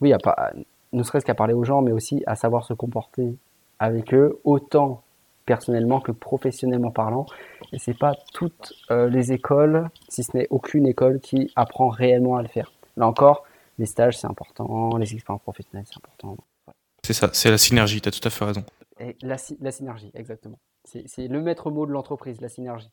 oui, 0.00 0.14
à 0.14 0.18
pas, 0.18 0.52
ne 0.92 1.02
serait-ce 1.02 1.26
qu'à 1.26 1.34
parler 1.34 1.52
aux 1.52 1.64
gens, 1.64 1.82
mais 1.82 1.92
aussi 1.92 2.22
à 2.26 2.36
savoir 2.36 2.64
se 2.64 2.72
comporter 2.72 3.36
avec 3.78 4.14
eux, 4.14 4.40
autant 4.44 5.02
personnellement 5.44 6.00
que 6.00 6.12
professionnellement 6.12 6.90
parlant. 6.90 7.26
Et 7.72 7.78
c'est 7.78 7.96
pas 7.96 8.14
toutes 8.34 8.72
euh, 8.90 9.08
les 9.08 9.32
écoles, 9.32 9.88
si 10.08 10.24
ce 10.24 10.36
n'est 10.36 10.48
aucune 10.50 10.86
école, 10.86 11.20
qui 11.20 11.52
apprend 11.56 11.88
réellement 11.88 12.36
à 12.36 12.42
le 12.42 12.48
faire. 12.48 12.72
Là 12.96 13.06
encore, 13.06 13.44
les 13.78 13.86
stages 13.86 14.18
c'est 14.18 14.26
important, 14.26 14.96
les 14.96 15.14
expériences 15.14 15.42
professionnelles 15.42 15.86
c'est 15.86 15.96
important. 15.96 16.36
C'est 17.04 17.12
ça, 17.12 17.30
c'est 17.32 17.50
la 17.50 17.58
synergie, 17.58 18.00
tu 18.00 18.08
as 18.08 18.12
tout 18.12 18.26
à 18.26 18.30
fait 18.30 18.44
raison. 18.44 18.64
Et 18.98 19.16
la, 19.22 19.36
la 19.60 19.70
synergie, 19.70 20.10
exactement. 20.14 20.58
C'est 20.84 21.28
le 21.28 21.40
maître 21.40 21.70
mot 21.70 21.86
de 21.86 21.92
l'entreprise, 21.92 22.40
la 22.40 22.48
synergie. 22.48 22.90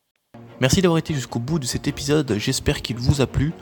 Merci 0.60 0.80
d'avoir 0.82 0.98
été 0.98 1.12
jusqu'au 1.14 1.40
bout 1.40 1.58
de 1.58 1.64
cet 1.64 1.88
épisode, 1.88 2.36
j'espère 2.38 2.80
qu'il 2.80 2.96
vous 2.96 3.20
a 3.20 3.26
plu. 3.26 3.52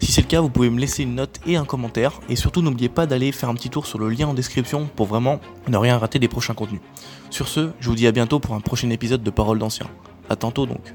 Si 0.00 0.12
c'est 0.12 0.22
le 0.22 0.26
cas, 0.26 0.40
vous 0.40 0.48
pouvez 0.48 0.70
me 0.70 0.80
laisser 0.80 1.02
une 1.02 1.14
note 1.14 1.38
et 1.46 1.56
un 1.56 1.64
commentaire. 1.64 2.20
Et 2.28 2.36
surtout, 2.36 2.62
n'oubliez 2.62 2.88
pas 2.88 3.06
d'aller 3.06 3.32
faire 3.32 3.48
un 3.48 3.54
petit 3.54 3.70
tour 3.70 3.86
sur 3.86 3.98
le 3.98 4.08
lien 4.08 4.28
en 4.28 4.34
description 4.34 4.88
pour 4.96 5.06
vraiment 5.06 5.40
ne 5.68 5.76
rien 5.76 5.98
rater 5.98 6.18
des 6.18 6.28
prochains 6.28 6.54
contenus. 6.54 6.80
Sur 7.30 7.48
ce, 7.48 7.70
je 7.80 7.88
vous 7.88 7.94
dis 7.94 8.06
à 8.06 8.12
bientôt 8.12 8.40
pour 8.40 8.54
un 8.54 8.60
prochain 8.60 8.90
épisode 8.90 9.22
de 9.22 9.30
Paroles 9.30 9.58
d'Anciens. 9.58 9.90
A 10.30 10.36
tantôt 10.36 10.66
donc. 10.66 10.94